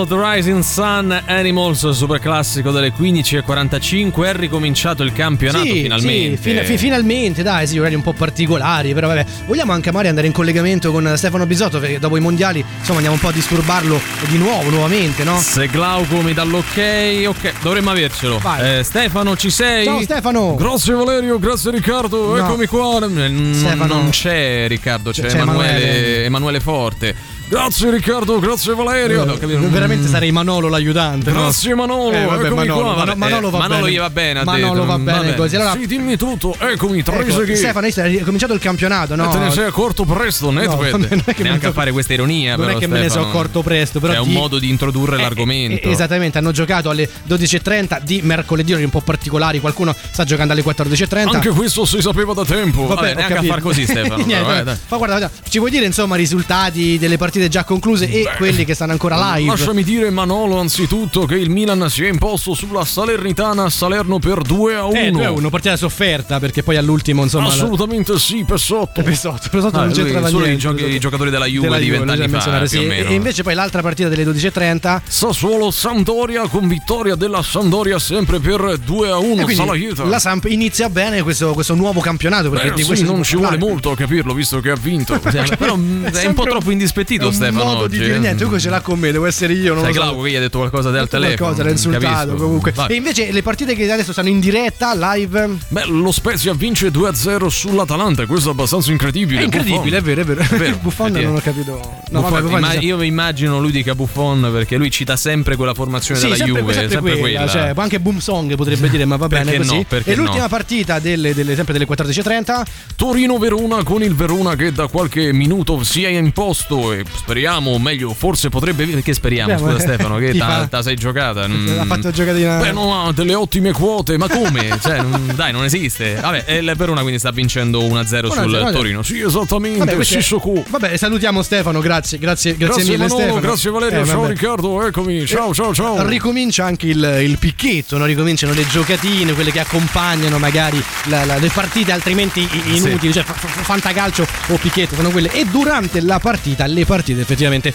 Of 0.00 0.08
the 0.08 0.16
Rising 0.16 0.62
Sun 0.62 1.22
Animals, 1.26 1.88
super 1.90 2.18
classico 2.18 2.70
delle 2.70 2.92
15.45. 2.92 4.24
È 4.24 4.32
ricominciato 4.34 5.02
il 5.02 5.12
campionato 5.12 5.64
Sì, 5.64 5.82
finalmente. 5.82 6.36
sì, 6.36 6.42
fin- 6.42 6.64
fi- 6.64 6.78
finalmente, 6.78 7.42
dai, 7.42 7.66
sì, 7.66 7.78
orari 7.78 7.94
un 7.94 8.02
po' 8.02 8.12
particolari, 8.12 8.92
però 8.94 9.08
vabbè. 9.08 9.24
Vogliamo 9.46 9.72
anche 9.72 9.90
magari 9.90 10.08
andare 10.08 10.26
in 10.26 10.32
collegamento 10.32 10.90
con 10.92 11.12
Stefano 11.16 11.46
Bisotto, 11.46 11.78
perché 11.78 11.98
dopo 11.98 12.16
i 12.16 12.20
mondiali, 12.20 12.64
insomma, 12.78 12.96
andiamo 12.96 13.14
un 13.16 13.20
po' 13.20 13.28
a 13.28 13.32
disturbarlo 13.32 14.00
di 14.28 14.38
nuovo, 14.38 14.70
nuovamente, 14.70 15.24
no? 15.24 15.38
Se 15.38 15.66
Glauco 15.68 16.20
mi 16.22 16.32
dà 16.32 16.44
l'ok, 16.44 17.24
ok, 17.26 17.52
dovremmo 17.62 17.90
avercelo. 17.90 18.40
Eh, 18.60 18.82
Stefano, 18.82 19.36
ci 19.36 19.50
sei? 19.50 19.84
Ciao 19.84 20.00
Stefano! 20.02 20.54
Grazie 20.56 20.94
Valerio, 20.94 21.38
grazie 21.38 21.70
Riccardo, 21.70 22.36
No. 22.36 22.44
eccomi 22.44 22.66
qua. 22.66 22.98
Eh, 23.06 23.50
Stefano. 23.54 23.94
Non 23.94 24.10
c'è 24.10 24.66
Riccardo, 24.68 25.10
c'è, 25.10 25.26
C'è 25.26 25.38
Emanuele. 25.40 26.24
Emanuele 26.24 26.60
Forte. 26.60 27.14
Grazie 27.50 27.90
Riccardo, 27.90 28.38
grazie 28.38 28.74
Valerio. 28.76 29.22
Ho 29.22 29.36
capito? 29.36 29.68
Veramente 29.70 30.06
sarei 30.06 30.30
Manolo 30.30 30.68
l'aiutante, 30.68 31.32
no? 31.32 31.40
Grazie 31.40 31.74
Manolo, 31.74 32.12
Eh, 32.12 32.24
vabbè, 32.24 32.44
eccomi 32.46 32.54
Manolo, 32.68 32.82
qua. 32.84 32.92
Vabbè, 33.04 33.14
Manolo 33.16 33.48
eh, 33.48 33.50
va 33.50 33.58
Manolo 33.58 33.80
bene. 33.80 33.92
gli 33.92 33.98
va 33.98 34.10
bene, 34.10 34.44
Manolo 34.44 34.72
detto. 34.74 34.86
va 34.86 34.98
bene 34.98 35.34
così. 35.34 35.56
Allora- 35.56 35.72
Sì, 35.72 35.86
dimmi 35.88 36.16
tutto, 36.16 36.54
eccomi, 36.60 37.02
tre 37.02 37.26
Ecco. 37.26 37.56
Stefano, 37.56 37.88
hai 37.88 38.20
cominciato 38.20 38.52
il 38.54 38.60
campionato, 38.60 39.16
no? 39.16 39.28
Eh, 39.28 39.32
te 39.32 39.38
ne 39.38 39.50
sei 39.50 39.64
accorto 39.66 40.04
presto, 40.04 40.52
Netwed. 40.52 40.92
non 40.94 41.02
è 41.02 41.08
che 41.08 41.16
me 41.16 41.24
ne 41.34 41.42
Neanche 41.48 41.66
a 41.66 41.72
fare 41.72 41.90
questa 41.90 42.12
ironia, 42.12 42.54
Non 42.54 42.66
però, 42.66 42.76
è 42.76 42.80
che 42.80 42.86
me 42.86 43.00
ne 43.00 43.08
sono 43.08 43.22
Stefano. 43.22 43.28
accorto 43.30 43.62
presto, 43.62 43.98
però 43.98 44.12
È 44.12 44.18
un 44.18 44.28
modo 44.30 44.60
di 44.60 44.68
introdurre 44.68 45.16
l'argomento. 45.16 45.88
Eh, 45.88 45.90
Esattamente, 45.90 46.38
hanno 46.38 46.52
giocato 46.52 46.88
alle 46.88 47.08
12.30 47.28 47.98
di 48.04 48.20
mercoledì, 48.22 48.74
un 48.74 48.90
po' 48.90 49.00
particolari, 49.00 49.58
qualcuno 49.58 49.92
sta 50.12 50.22
giocando 50.22 50.52
alle 50.52 50.62
14.30. 50.62 51.34
Anche 51.34 51.48
questo 51.50 51.84
si 51.84 52.00
sapeva 52.00 52.32
da 52.32 52.44
tempo. 52.44 52.86
Vabbè, 52.86 52.94
Vabbè, 52.94 53.14
neanche 53.16 53.34
a 53.38 53.42
far 53.42 53.60
così, 53.60 53.86
Stefano. 53.86 54.18
Niente, 54.24 54.70
eh. 54.70 54.76
Ma 54.88 54.96
guarda, 54.96 55.28
ci 55.48 55.58
vuoi 55.58 55.72
dire 55.72 55.84
insomma 55.84 56.14
i 56.14 56.18
risultati 56.18 56.96
delle 56.96 57.16
partite 57.16 57.38
già 57.48 57.64
concluse 57.64 58.08
e 58.10 58.28
quelli 58.36 58.64
che 58.64 58.74
stanno 58.74 58.92
ancora 58.92 59.34
live? 59.36 59.48
Lasciami 59.50 59.82
dire, 59.82 60.10
Manolo, 60.10 60.58
anzitutto 60.58 61.24
che 61.26 61.36
il 61.36 61.50
Milan 61.50 61.88
si 61.88 62.04
è 62.04 62.08
imposto 62.08 62.54
sulla 62.54 62.84
Salernitana 62.84 63.64
a 63.64 63.70
Salerno 63.70 64.18
per 64.18 64.42
2 64.42 64.74
a 64.74 64.84
1. 64.84 64.98
Eh, 64.98 65.10
2 65.10 65.24
a 65.24 65.30
1, 65.30 65.50
partita 65.50 65.76
sofferta 65.76 66.38
perché 66.38 66.62
poi 66.62 66.76
all'ultimo 66.76 67.22
insomma 67.22 67.48
la- 67.48 67.52
Assolutamente 67.54 68.18
sì, 68.18 68.44
Pessotto. 68.44 69.02
Pesotto, 69.02 69.48
Pesotto 69.50 69.78
Ah, 69.78 69.84
non 69.84 69.92
c'entrava 69.92 70.28
solo 70.28 70.44
niente. 70.44 70.66
Pesotto. 70.68 70.86
i 70.86 70.98
giocatori 70.98 71.30
della 71.30 71.46
Juve 71.46 71.66
Della 71.68 71.78
di 71.78 71.90
vent'anni 71.90 72.28
fa, 72.28 72.58
più 72.58 72.66
sì. 72.66 72.86
E 72.86 73.14
invece 73.14 73.42
poi 73.42 73.54
l'altra 73.54 73.82
partita 73.82 74.08
delle 74.08 74.24
12.30 74.24 75.00
Sassuolo 75.06 75.70
Sampdoria 75.70 76.46
con 76.48 76.66
vittoria 76.68 77.14
della 77.14 77.42
Sampdoria 77.42 77.98
sempre 77.98 78.38
per 78.40 78.78
2 78.84 79.08
a 79.10 79.18
1. 79.18 79.32
e 79.40 79.44
quindi 79.44 79.54
Salahita. 79.54 80.04
la 80.04 80.18
Samp 80.18 80.44
inizia 80.46 80.88
bene 80.88 81.22
questo, 81.22 81.52
questo 81.52 81.74
nuovo 81.74 82.00
campionato 82.00 82.50
perché 82.50 82.70
Beh, 82.70 82.74
di 82.74 82.96
sì, 82.96 83.02
non 83.04 83.22
ci 83.22 83.36
vuole 83.36 83.58
molto 83.58 83.90
a 83.90 83.96
capirlo 83.96 84.32
visto 84.34 84.60
che 84.60 84.70
ha 84.70 84.76
vinto. 84.80 85.18
Però 85.20 85.74
è 85.74 86.26
un 86.26 86.34
po' 86.34 86.44
troppo 86.44 86.70
indispettito 86.70 87.29
è 87.30 87.36
un 87.48 87.52
Stefano 87.52 87.64
modo 87.64 87.84
oggi. 87.84 87.98
di 87.98 88.04
dire 88.04 88.18
niente, 88.18 88.36
comunque 88.36 88.60
ce 88.60 88.70
l'ha 88.70 88.80
con 88.80 88.98
me, 88.98 89.12
devo 89.12 89.26
essere 89.26 89.52
io, 89.52 89.74
non 89.74 89.82
Sai 89.84 89.92
lo 89.94 90.00
so. 90.00 90.06
Glauco 90.06 90.22
che 90.22 90.30
gli 90.30 90.34
ha 90.36 90.40
detto 90.40 90.58
qualcosa 90.58 90.90
del 90.90 91.08
telefono. 91.08 91.36
qualcosa, 91.36 91.62
l'ha 91.64 91.70
insultato 91.70 92.04
capisco. 92.28 92.36
comunque. 92.44 92.72
Vai. 92.72 92.88
E 92.90 92.94
invece 92.94 93.32
le 93.32 93.42
partite 93.42 93.74
che 93.74 93.90
adesso 93.90 94.12
stanno 94.12 94.28
in 94.28 94.40
diretta, 94.40 94.94
live, 94.94 95.56
Beh, 95.68 95.84
lo 95.86 96.12
Spezia 96.12 96.52
vince 96.54 96.90
2-0 96.90 97.46
sull'Atalanta, 97.46 98.26
questo 98.26 98.48
è 98.48 98.52
abbastanza 98.52 98.90
incredibile. 98.90 99.40
è 99.40 99.44
incredibile, 99.44 99.98
è 99.98 100.00
vero, 100.00 100.20
è 100.20 100.24
vero. 100.24 100.44
vero, 100.56 100.78
Buffon 100.82 101.12
non 101.12 101.36
ho 101.36 101.40
capito. 101.40 101.72
No, 102.10 102.20
Buffon- 102.20 102.30
vabbè, 102.30 102.42
Buffon 102.42 102.58
imma- 102.58 102.74
io 102.80 102.96
mi 102.96 103.06
immagino 103.06 103.60
lui 103.60 103.70
dica 103.70 103.94
Buffon 103.94 104.48
perché 104.52 104.76
lui 104.76 104.90
cita 104.90 105.16
sempre 105.16 105.56
quella 105.56 105.74
formazione 105.74 106.18
Sì, 106.20 106.26
della 106.26 106.36
sempre, 106.36 106.60
Juve, 106.60 106.72
sempre 106.72 106.90
sempre 106.92 107.18
quella, 107.18 107.44
quella. 107.44 107.52
cioè, 107.52 107.72
anche 107.76 108.00
Boom 108.00 108.18
Song 108.18 108.54
potrebbe 108.56 108.88
dire, 108.90 109.04
ma 109.04 109.16
va 109.16 109.26
bene 109.28 109.44
Perché 109.44 109.58
così. 109.58 109.74
no, 109.76 109.84
perché 109.88 110.12
e 110.12 110.14
l'ultima 110.16 110.42
no? 110.42 110.48
partita 110.48 110.98
delle, 110.98 111.34
delle- 111.34 111.54
sempre 111.54 111.72
delle 111.72 111.86
14.30 111.86 112.62
Torino-Verona 112.96 113.82
con 113.82 114.02
il 114.02 114.14
Verona 114.14 114.54
che 114.56 114.72
da 114.72 114.86
qualche 114.88 115.32
minuto 115.32 115.82
si 115.84 116.04
è 116.04 116.08
imposto 116.08 116.92
e 116.92 117.04
speriamo, 117.20 117.70
o 117.70 117.78
meglio, 117.78 118.12
forse 118.14 118.48
potrebbe 118.48 118.84
che 119.02 119.12
speriamo, 119.14 119.50
Speriamo, 119.56 119.78
scusa 119.78 119.84
eh. 119.92 119.94
Stefano, 119.94 120.16
che 120.16 120.34
ta, 120.68 120.82
sei 120.82 120.96
giocata. 120.96 121.46
mm. 121.46 121.78
ha 121.78 121.84
fatto 121.84 122.10
giocatina. 122.10 122.58
Beh, 122.58 122.72
no, 122.72 123.06
ha 123.06 123.12
delle 123.12 123.34
ottime 123.34 123.72
quote, 123.72 124.16
ma 124.18 124.28
come? 124.28 124.76
cioè, 124.82 125.00
mm, 125.02 125.30
dai, 125.30 125.52
non 125.52 125.64
esiste. 125.64 126.14
Vabbè, 126.20 126.50
il 126.52 126.72
Verona 126.76 127.00
quindi 127.02 127.18
sta 127.18 127.30
vincendo 127.30 127.80
1-0 127.82 128.04
sul 128.32 128.50
1-0. 128.50 128.72
Torino. 128.72 129.02
Sì, 129.02 129.20
esattamente, 129.20 129.84
Vabbè, 129.84 130.02
Sissoko. 130.04 130.64
Vabbè, 130.68 130.96
salutiamo 130.96 131.42
Stefano, 131.42 131.80
grazie, 131.80 132.18
grazie, 132.18 132.56
grazie, 132.56 132.82
Grazie, 132.84 132.84
mille 132.84 132.96
Manolo, 132.98 133.20
Stefano. 133.20 133.40
grazie 133.40 133.70
Valerio, 133.70 134.00
Eh, 134.02 134.06
ciao. 134.06 134.26
Riccardo, 134.26 134.86
eccomi, 134.86 135.26
ciao 135.26 135.52
ciao 135.54 135.74
ciao. 135.74 136.06
Ricomincia 136.06 136.64
anche 136.64 136.86
il, 136.86 137.18
il 137.22 137.38
picchetto, 137.38 137.98
no? 137.98 138.04
ricominciano 138.06 138.52
le 138.52 138.66
giocatine, 138.66 139.32
quelle 139.34 139.50
che 139.52 139.60
accompagnano 139.60 140.38
magari 140.38 140.82
la- 141.04 141.24
la- 141.24 141.36
le 141.38 141.48
partite 141.52 141.92
altrimenti 141.92 142.46
inutili, 142.74 143.12
cioè 143.12 143.22
fa- 143.24 143.34
fa- 143.34 143.48
fantacalcio 143.48 144.26
o 144.48 144.56
picchetto, 144.56 144.94
sono 144.94 145.10
quelle. 145.10 145.30
E 145.32 145.44
durante 145.50 146.00
la 146.00 146.18
partita, 146.18 146.66
le 146.66 146.84
partite 146.84 147.09
effettivamente. 147.18 147.72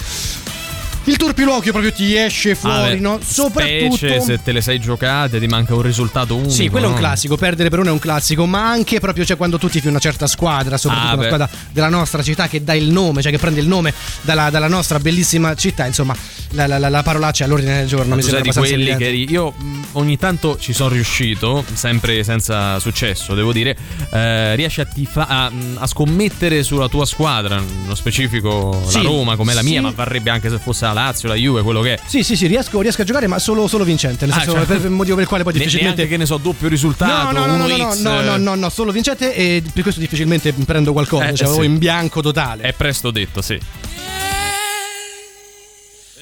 Il 1.08 1.18
turpiloquio 1.18 1.72
proprio 1.72 1.92
ti 1.94 2.16
esce 2.16 2.56
fuori, 2.56 2.76
Vabbè, 2.78 2.96
no? 2.96 3.20
Soprattutto. 3.24 3.96
specie 3.96 4.20
se 4.22 4.42
te 4.42 4.52
le 4.52 4.62
sei 4.62 4.80
giocate, 4.80 5.40
ti 5.40 5.46
manca 5.48 5.76
un 5.76 5.82
risultato 5.84 6.36
unico. 6.36 6.50
Sì, 6.50 6.68
quello 6.70 6.86
è 6.86 6.90
un 6.90 6.96
no? 6.96 7.00
classico, 7.00 7.38
perdere 7.38 7.70
per 7.70 7.80
uno 7.80 7.90
è 7.90 7.92
un 7.92 8.00
classico, 8.00 8.46
ma 8.46 8.68
anche 8.70 9.00
proprio 9.00 9.24
cioè, 9.24 9.38
quando 9.38 9.58
tu 9.60 9.70
tifi 9.70 9.88
una 9.88 10.00
certa 10.00 10.26
squadra, 10.28 10.78
soprattutto 10.78 11.08
Ah, 11.10 11.14
una 11.14 11.22
beh. 11.22 11.26
squadra 11.28 11.50
della 11.72 11.90
nostra 11.90 12.24
città 12.24 12.48
che 12.48 12.64
dà 12.64 12.74
il 12.74 12.90
nome, 12.90 13.22
cioè 13.22 13.32
che 13.32 13.38
prende 13.38 13.60
il 13.60 13.68
nome 13.68 13.94
dalla, 14.22 14.50
dalla 14.50 14.68
nostra 14.68 15.00
bellissima 15.00 15.54
città, 15.56 15.86
insomma, 15.86 16.16
la, 16.52 16.66
la, 16.68 16.80
la, 16.80 16.90
la 16.90 17.04
parolaccia 17.04 17.44
è 17.44 17.48
all'ordine 17.48 17.78
del 17.80 17.88
giorno. 17.88 18.10
Ma 18.10 18.16
mi 18.16 18.22
sembra 18.24 18.42
di 18.42 18.50
abbastanza 18.50 18.76
quelli 18.84 18.98
che 18.98 19.08
evidente. 19.08 19.32
io 19.34 19.54
ogni 19.94 20.18
tanto 20.18 20.58
ci 20.58 20.74
sono 20.74 20.90
riuscito, 20.90 21.64
sempre 21.74 22.24
senza 22.24 22.80
successo, 22.80 23.36
devo 23.36 23.52
dire. 23.54 23.78
eh, 24.12 24.56
riesci 24.56 24.82
a, 24.82 24.86
tifa- 24.86 25.28
a, 25.28 25.52
a 25.76 25.88
scommettere 25.88 26.64
sulla 26.64 26.88
tua 26.88 27.06
squadra, 27.06 27.60
nello 27.82 27.96
specifico 27.96 28.82
Sì, 28.88 28.98
la 28.98 29.04
Roma 29.10 29.36
come 29.36 29.54
la 29.54 29.62
mia, 29.62 29.80
sì. 29.80 29.86
ma 29.86 29.92
varrebbe 29.92 30.30
anche 30.32 30.50
se 30.50 30.58
fosse 30.58 30.86
Lazio, 30.96 31.28
la 31.30 31.36
Juve, 31.36 31.62
quello 31.62 31.82
che 31.82 31.94
è. 31.94 32.00
Sì, 32.08 32.24
sì, 32.24 32.36
sì, 32.36 32.48
riesco, 32.48 32.82
riesco 32.82 33.02
a 33.04 33.06
giocare, 33.06 33.28
ma 33.28 33.38
solo, 33.38 33.68
solo 33.68 33.84
vincente. 33.84 34.26
Nel 34.26 34.34
Ah, 34.34 34.40
senso, 34.40 34.54
cioè- 34.56 34.66
per 34.66 34.82
il 34.84 34.90
motivo 34.90 35.14
per 35.16 35.24
il 35.24 35.30
quale 35.30 35.44
poi 35.44 35.54
Ne- 35.54 35.60
difficilmente. 35.60 35.96
neanche 35.98 36.12
che 36.16 36.18
ne 36.20 36.26
so, 36.26 36.38
doppio 36.38 36.68
risultato, 36.68 37.32
No, 37.32 37.46
no, 37.46 37.46
no, 37.46 37.58
no, 37.58 37.68
no, 37.68 37.76
1x. 37.90 38.02
no, 38.02 38.22
no, 38.22 38.38
no, 38.38 38.56
no, 38.56 38.70
solo 38.70 38.92
vincente 38.92 39.36
e 39.36 39.62
per 39.74 39.84
questo 39.84 40.00
difficilmente 40.02 40.52
prendo 40.54 40.92
qualcosa, 40.94 41.26
Eh, 41.26 41.36
cioè 41.36 41.38
sì. 41.38 41.44
avevo 41.46 41.64
in 41.64 41.78
bianco 41.78 42.22
totale. 42.22 42.64
È 42.64 42.74
presto 42.74 43.12
detto, 43.12 43.42
sì. 43.42 43.60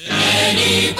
Find 0.06 0.94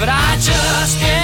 but 0.00 0.08
I 0.08 0.34
just 0.36 0.98
can't 0.98 1.19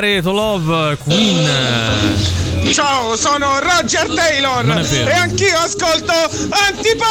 Somebody 0.00 0.22
to 0.22 0.32
Love 0.32 0.98
Queen. 1.00 2.39
Ciao, 2.72 3.16
sono 3.16 3.58
Roger 3.58 4.06
Taylor 4.14 4.64
e 4.68 5.12
anch'io 5.12 5.56
ascolto 5.58 6.12
Antipo! 6.50 7.04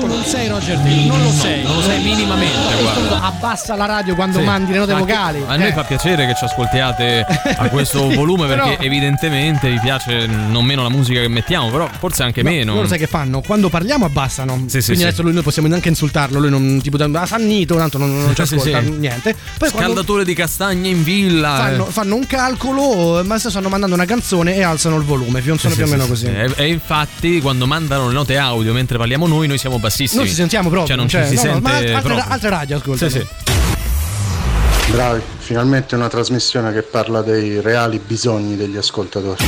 Tu 0.00 0.06
non 0.06 0.24
sei 0.24 0.48
Roger 0.48 0.78
Taylor, 0.78 1.16
non 1.16 1.22
lo 1.22 1.30
sei. 1.30 1.62
non 1.62 1.74
lo 1.76 1.82
sei 1.82 2.02
minimamente, 2.02 2.80
guarda. 2.80 3.22
Abbassa 3.22 3.76
la 3.76 3.84
radio 3.86 4.14
quando 4.14 4.38
Sì. 4.38 4.44
mandi 4.44 4.72
le 4.72 4.78
note 4.78 4.92
Ma 4.94 4.98
vocali. 5.00 5.44
A 5.46 5.56
noi 5.56 5.68
Eh. 5.68 5.72
fa 5.72 5.82
piacere 5.84 6.26
che 6.26 6.34
ci 6.34 6.44
ascoltiate 6.44 7.26
a 7.56 7.68
questo 7.68 8.08
volume 8.14 8.46
perché 8.46 8.70
Però- 8.70 8.82
evidentemente 8.82 9.68
vi 9.70 9.78
piace 9.80 10.26
non 10.26 10.64
meno 10.64 10.82
la 10.82 10.88
musica 10.88 11.20
che 11.20 11.28
mettiamo, 11.28 11.70
però 11.70 11.88
forse 11.98 12.22
anche 12.22 12.42
No, 12.42 12.50
meno. 12.50 12.74
Loro 12.74 12.86
sai 12.88 12.98
che 12.98 13.06
fanno? 13.06 13.42
Quando 13.42 13.68
parliamo 13.68 14.06
abbassano. 14.06 14.64
Sì, 14.66 14.80
sì, 14.80 14.84
Quindi 14.86 15.02
sì. 15.02 15.08
adesso 15.08 15.22
lui, 15.22 15.32
noi 15.34 15.42
possiamo 15.42 15.72
anche 15.74 15.88
insultarlo. 15.88 16.38
Lui 16.40 16.50
non 16.50 16.80
tipo 16.82 16.96
da 16.96 17.26
Sannito, 17.26 17.74
tanto 17.76 17.98
non, 17.98 18.10
non 18.22 18.34
ci 18.34 18.46
Sì, 18.46 18.54
ascolta 18.54 18.80
sì. 18.80 18.90
niente. 18.90 19.34
Poi 19.58 19.70
quando 19.70 19.92
Scaldatore 19.92 20.24
di 20.24 20.34
castagne 20.34 20.88
in 20.88 21.02
villa. 21.02 21.54
fanno, 21.56 21.86
eh. 21.88 21.90
fanno 21.90 22.14
un 22.14 22.26
calcolo, 22.26 23.22
ma 23.24 23.34
adesso 23.34 23.50
stanno 23.50 23.68
mandando 23.68 23.94
una 23.94 24.04
canzone 24.06 24.43
e 24.52 24.62
alzano 24.62 24.96
il 24.96 25.04
volume. 25.04 25.40
Fionzano 25.40 25.74
Sì, 25.74 25.82
più 25.82 25.84
o 25.84 25.86
sì, 25.86 25.92
meno 25.92 26.04
sì, 26.04 26.10
così. 26.10 26.26
sì. 26.26 26.32
E, 26.32 26.64
e 26.64 26.68
infatti 26.68 27.40
quando 27.40 27.66
mandano 27.66 28.08
le 28.08 28.14
note 28.14 28.36
audio 28.36 28.72
mentre 28.72 28.98
parliamo 28.98 29.26
noi, 29.26 29.46
noi 29.46 29.58
siamo 29.58 29.78
bassissimi. 29.78 30.20
Non 30.20 30.28
ci 30.28 30.34
sentiamo 30.34 30.68
proprio. 30.68 30.88
Cioè 30.88 30.96
non 30.96 31.08
cioè, 31.08 31.28
ci 31.28 31.36
si 31.36 31.46
no, 31.46 31.52
no, 31.52 31.54
sente 31.54 31.68
ma 31.68 31.76
altre, 31.76 32.00
proprio. 32.00 32.24
altre 32.28 32.48
radio 32.50 32.76
ascolta. 32.76 33.08
Sì, 33.08 33.18
sì. 33.18 33.26
Bravi, 34.90 35.22
finalmente 35.38 35.94
una 35.94 36.08
trasmissione 36.08 36.72
che 36.72 36.82
parla 36.82 37.22
dei 37.22 37.60
reali 37.60 37.98
bisogni 38.04 38.56
degli 38.56 38.76
ascoltatori. 38.76 39.44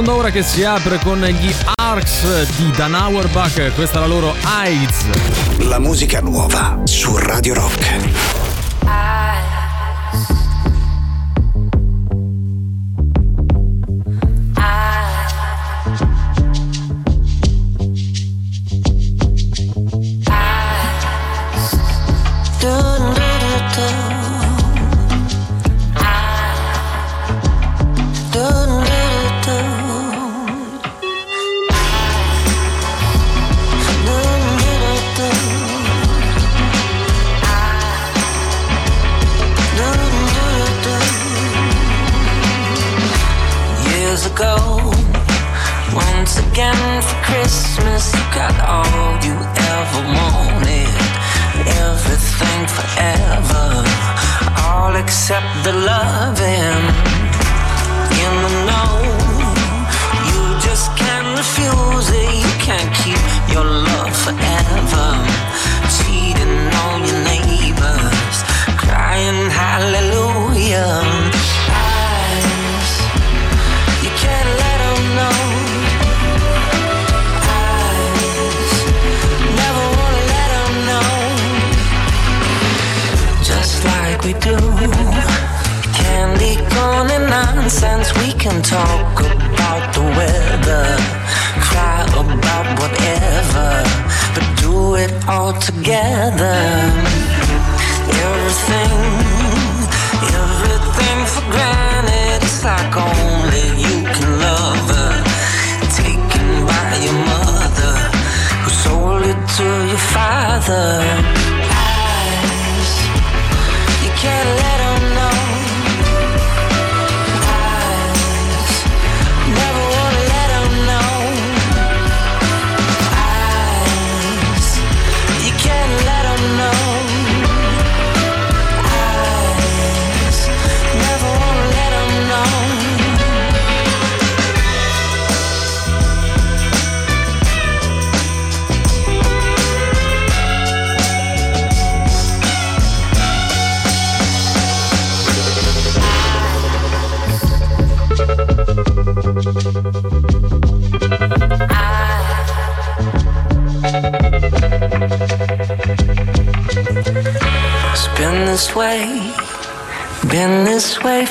Seconda 0.00 0.18
ora 0.18 0.30
che 0.30 0.42
si 0.42 0.64
apre 0.64 0.98
con 1.00 1.20
gli 1.20 1.54
Arcs 1.74 2.56
di 2.56 2.70
Dan 2.70 2.94
Auerbach, 2.94 3.74
questa 3.74 3.98
è 3.98 4.00
la 4.00 4.06
loro 4.06 4.34
AIDS. 4.44 5.04
La 5.68 5.78
musica 5.78 6.22
nuova 6.22 6.80
su 6.84 7.18
Radio 7.18 7.52
Rock. 7.52 8.39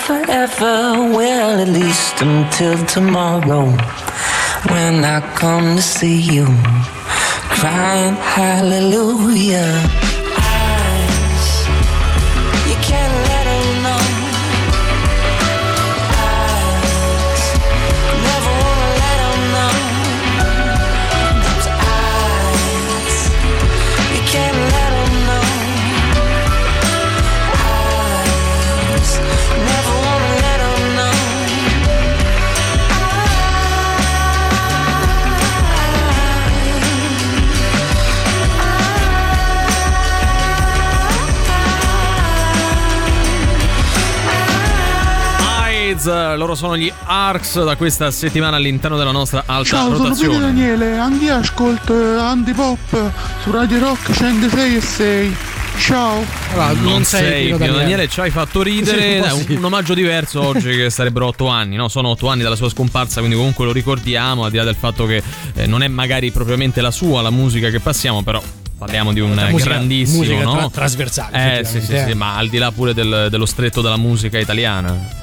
Forever. 0.10 0.96
Well, 1.18 1.60
at 1.60 1.68
least 1.68 2.22
until 2.22 2.84
tomorrow, 2.88 3.66
when 4.74 5.06
I 5.06 5.22
come 5.36 5.76
to 5.76 5.82
see 5.84 6.20
you, 6.20 6.46
crying 7.54 8.16
hallelujah. 8.16 9.70
Loro 46.40 46.56
sono 46.56 46.78
gli 46.78 46.92
Arcs 47.04 47.62
da 47.64 47.76
questa 47.76 48.10
settimana 48.12 48.56
all'interno 48.56 48.98
della 48.98 49.12
nostra 49.12 49.44
alta 49.46 49.64
Ciao, 49.64 49.84
sono 49.84 49.96
Pino 49.96 50.04
rotazione. 50.06 50.40
Daniele, 50.40 50.98
anch'io 50.98 51.36
ascolto 51.36 51.94
eh, 51.94 52.18
Antipop 52.20 53.12
su 53.44 53.52
Radio 53.52 53.80
Rock 53.80 54.12
106 54.14 54.76
e 54.76 54.82
6. 54.82 55.36
Ciao. 55.80 56.26
non, 56.82 57.04
sei, 57.04 57.54
Pino 57.54 57.58
Daniele. 57.58 58.08
ci 58.08 58.22
hai 58.22 58.32
fatto 58.32 58.62
ridere. 58.62 59.22
Sì, 59.30 59.52
un 59.52 59.58
un, 59.58 59.64
omaggio 59.66 59.94
diverso 59.94 60.42
oggi 60.48 60.70
che 60.76 60.90
sarebbero 60.90 61.28
otto 61.28 61.48
anni, 61.48 61.76
no? 61.76 61.90
Sono 61.90 62.08
otto 62.10 62.28
anni 62.30 62.42
dalla 62.42 62.56
sua 62.56 62.70
scomparsa, 62.70 63.20
quindi 63.20 63.36
comunque 63.38 63.66
lo 63.66 63.72
ricordiamo, 63.74 64.46
al 64.46 64.52
di 64.52 64.58
là 64.58 64.64
del 64.64 64.76
fatto 64.76 65.06
che 65.06 65.22
eh, 65.54 65.68
non 65.68 65.84
è 65.84 65.88
magari 65.90 66.32
propriamente 66.32 66.80
la 66.82 66.92
sua 66.92 67.22
la 67.22 67.30
musica 67.30 67.70
che 67.70 67.80
passiamo, 67.82 68.24
però 68.24 68.42
parliamo 68.78 69.12
di 69.12 69.20
un 69.20 69.38
eh, 69.38 69.50
musica- 69.52 69.72
grandissimo, 69.72 70.20
musica 70.20 70.44
no? 70.44 70.52
tra- 70.54 70.70
trasversale, 70.70 71.60
Eh 71.60 71.66
sì, 71.66 71.72
sì, 71.72 71.78
effettivamente, 71.78 72.06
sì, 72.06 72.12
eh. 72.12 72.16
ma 72.16 72.36
al 72.38 72.48
di 72.48 72.58
là 72.58 72.72
pure 72.72 72.94
del- 72.94 73.28
dello 73.30 73.46
stretto 73.46 73.82
della 73.82 73.98
musica 73.98 74.38
italiana. 74.40 75.18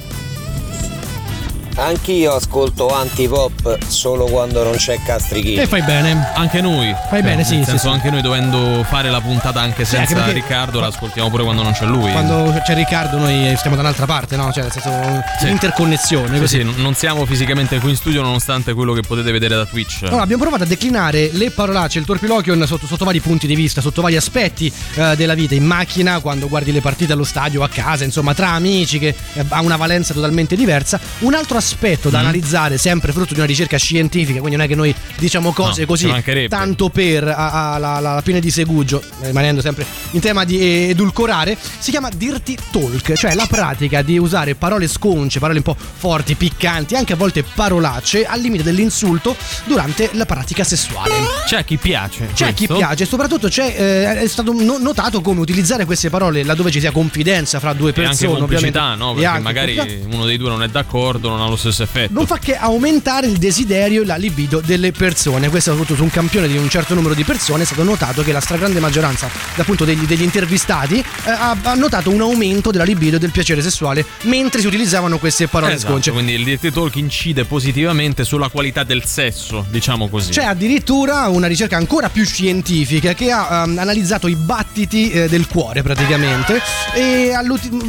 Anch'io 1.78 2.32
ascolto 2.34 2.88
antipop 2.88 3.78
solo 3.86 4.24
quando 4.24 4.64
non 4.64 4.76
c'è 4.76 4.98
Castrichini. 5.04 5.56
E 5.56 5.66
fai 5.66 5.82
bene. 5.82 6.30
Anche 6.34 6.62
noi. 6.62 6.94
Fai 7.10 7.20
bene, 7.20 7.44
sì, 7.44 7.56
Nel 7.56 7.64
sì, 7.64 7.70
senso, 7.72 7.88
sì. 7.88 7.92
anche 7.94 8.08
noi 8.10 8.22
dovendo 8.22 8.82
fare 8.88 9.10
la 9.10 9.20
puntata 9.20 9.60
anche 9.60 9.84
Sì, 9.84 9.90
senza 9.96 10.12
anche 10.14 10.14
perché- 10.14 10.32
Riccardo, 10.32 10.80
la 10.80 10.86
ascoltiamo 10.86 11.28
pure 11.28 11.42
quando 11.44 11.62
non 11.62 11.72
c'è 11.72 11.84
lui. 11.84 12.10
Quando 12.10 12.58
c'è 12.64 12.74
Riccardo 12.74 13.18
noi 13.18 13.54
stiamo 13.58 13.76
da 13.76 13.82
un'altra 13.82 14.06
parte, 14.06 14.36
no? 14.36 14.50
Cioè, 14.52 14.62
nel 14.62 14.72
senso, 14.72 14.90
Sì. 15.38 15.48
interconnessione. 15.50 16.32
Sì, 16.34 16.40
così. 16.40 16.58
sì, 16.60 16.80
non 16.80 16.94
siamo 16.94 17.26
fisicamente 17.26 17.78
qui 17.78 17.90
in 17.90 17.96
studio 17.96 18.22
nonostante 18.22 18.72
quello 18.72 18.94
che 18.94 19.02
potete 19.02 19.30
vedere 19.30 19.54
da 19.54 19.66
Twitch. 19.66 20.04
Allora, 20.04 20.22
abbiamo 20.22 20.40
provato 20.42 20.62
a 20.62 20.66
declinare 20.66 21.28
le 21.32 21.50
parolacce, 21.50 21.98
il 21.98 22.06
torpiloquion 22.06 22.64
sotto, 22.66 22.86
sotto 22.86 23.04
vari 23.04 23.20
punti 23.20 23.46
di 23.46 23.54
vista, 23.54 23.82
sotto 23.82 24.00
vari 24.00 24.16
aspetti 24.16 24.72
eh, 24.94 25.14
della 25.14 25.34
vita, 25.34 25.54
in 25.54 25.64
macchina, 25.64 26.20
quando 26.20 26.48
guardi 26.48 26.72
le 26.72 26.80
partite 26.80 27.12
allo 27.12 27.24
stadio, 27.24 27.62
a 27.62 27.68
casa, 27.68 28.04
insomma, 28.04 28.32
tra 28.32 28.48
amici, 28.52 28.98
che 28.98 29.14
eh, 29.34 29.44
ha 29.46 29.60
una 29.60 29.76
valenza 29.76 30.14
totalmente 30.14 30.56
diversa. 30.56 30.98
Un 31.18 31.34
altro 31.34 31.58
aspetto 31.58 31.64
da 32.10 32.18
Mm. 32.18 32.20
analizzare, 32.22 32.78
sempre 32.78 33.12
frutto 33.12 33.32
di 33.34 33.38
una 33.40 33.48
ricerca 33.48 33.76
scientifica, 33.76 34.38
quindi 34.40 34.56
non 34.56 34.64
è 34.64 34.68
che 34.68 34.74
noi 34.74 34.94
diciamo 35.18 35.52
cose 35.52 35.80
No, 35.82 35.86
così 35.86 36.12
tanto 36.48 36.88
per 36.88 37.24
la, 37.24 38.20
fine 38.24 38.40
di 38.40 38.50
Segugio, 38.50 39.02
rimanendo 39.20 39.60
sempre 39.60 39.84
in 40.12 40.20
tema 40.20 40.44
di 40.44 40.58
eh, 40.58 40.88
edulcorare, 40.90 41.56
si 41.78 41.90
chiama 41.90 42.08
Dirty 42.14 42.56
Talk, 42.70 43.12
cioè 43.14 43.34
la 43.34 43.46
pratica 43.46 44.02
di 44.02 44.18
usare 44.18 44.54
parole 44.54 44.88
sconce, 44.88 45.38
parole 45.38 45.58
un 45.58 45.64
po' 45.64 45.76
forti, 45.78 46.34
piccanti, 46.34 46.94
anche 46.94 47.12
a 47.12 47.16
volte 47.16 47.42
parolacce, 47.42 48.24
al 48.24 48.40
limite 48.40 48.62
dell'insulto 48.62 49.36
durante 49.64 50.10
la 50.12 50.26
pratica 50.26 50.64
sessuale. 50.64 51.14
C'è 51.46 51.64
chi 51.64 51.76
piace. 51.76 52.28
C'è 52.34 52.46
a 52.46 52.52
chi 52.52 52.66
questo. 52.66 52.76
piace, 52.84 53.04
soprattutto 53.06 53.48
c'è, 53.48 53.74
eh, 53.76 54.20
è 54.22 54.26
stato 54.28 54.52
no- 54.52 54.78
notato 54.78 55.20
come 55.20 55.40
utilizzare 55.40 55.84
queste 55.84 56.10
parole 56.10 56.42
laddove 56.44 56.70
ci 56.70 56.80
sia 56.80 56.90
confidenza 56.90 57.58
fra 57.60 57.72
due 57.72 57.90
E 57.90 57.92
anche 58.04 58.08
persone, 58.08 58.38
complicità, 58.38 58.94
no? 58.94 59.12
E 59.16 59.20
Perché 59.22 59.38
magari 59.40 59.74
complicità. 59.76 60.14
uno 60.16 60.24
dei 60.24 60.36
due 60.36 60.48
non 60.50 60.62
è 60.62 60.68
d'accordo, 60.68 61.28
non 61.28 61.40
ha 61.40 61.48
lo 61.48 61.55
stesso 61.56 61.82
effetto. 61.82 62.12
non 62.12 62.26
fa 62.26 62.38
che 62.38 62.56
aumentare 62.56 63.26
il 63.26 63.36
desiderio 63.36 64.02
e 64.02 64.06
la 64.06 64.16
libido 64.16 64.60
delle 64.60 64.92
persone. 64.92 65.48
Questo 65.48 65.70
soprattutto 65.70 65.96
su 65.96 66.02
un 66.02 66.10
campione 66.10 66.48
di 66.48 66.56
un 66.56 66.68
certo 66.68 66.94
numero 66.94 67.14
di 67.14 67.24
persone 67.24 67.62
è 67.62 67.66
stato 67.66 67.82
notato 67.82 68.22
che 68.22 68.32
la 68.32 68.40
stragrande 68.40 68.80
maggioranza 68.80 69.28
appunto 69.56 69.84
degli, 69.84 70.04
degli 70.04 70.22
intervistati 70.22 70.98
eh, 70.98 71.30
ha, 71.30 71.56
ha 71.62 71.74
notato 71.74 72.10
un 72.10 72.20
aumento 72.20 72.70
della 72.70 72.84
libido 72.84 73.16
e 73.16 73.18
del 73.18 73.30
piacere 73.30 73.62
sessuale 73.62 74.04
mentre 74.22 74.60
si 74.60 74.66
utilizzavano 74.66 75.18
queste 75.18 75.48
parole 75.48 75.74
Esatto, 75.74 75.92
sconce. 75.92 76.12
quindi 76.12 76.32
il 76.32 76.44
dirty 76.44 76.70
talk 76.70 76.94
incide 76.96 77.44
positivamente 77.44 78.24
sulla 78.24 78.48
qualità 78.48 78.84
del 78.84 79.04
sesso, 79.04 79.64
diciamo 79.70 80.08
così. 80.08 80.30
C'è 80.30 80.44
addirittura 80.44 81.28
una 81.28 81.46
ricerca 81.46 81.76
ancora 81.76 82.08
più 82.08 82.24
scientifica 82.24 83.14
che 83.14 83.30
ha 83.30 83.64
ehm, 83.64 83.78
analizzato 83.78 84.28
i 84.28 84.34
battiti 84.36 85.10
eh, 85.10 85.28
del 85.28 85.46
cuore 85.46 85.82
praticamente 85.82 86.60
e 86.94 87.32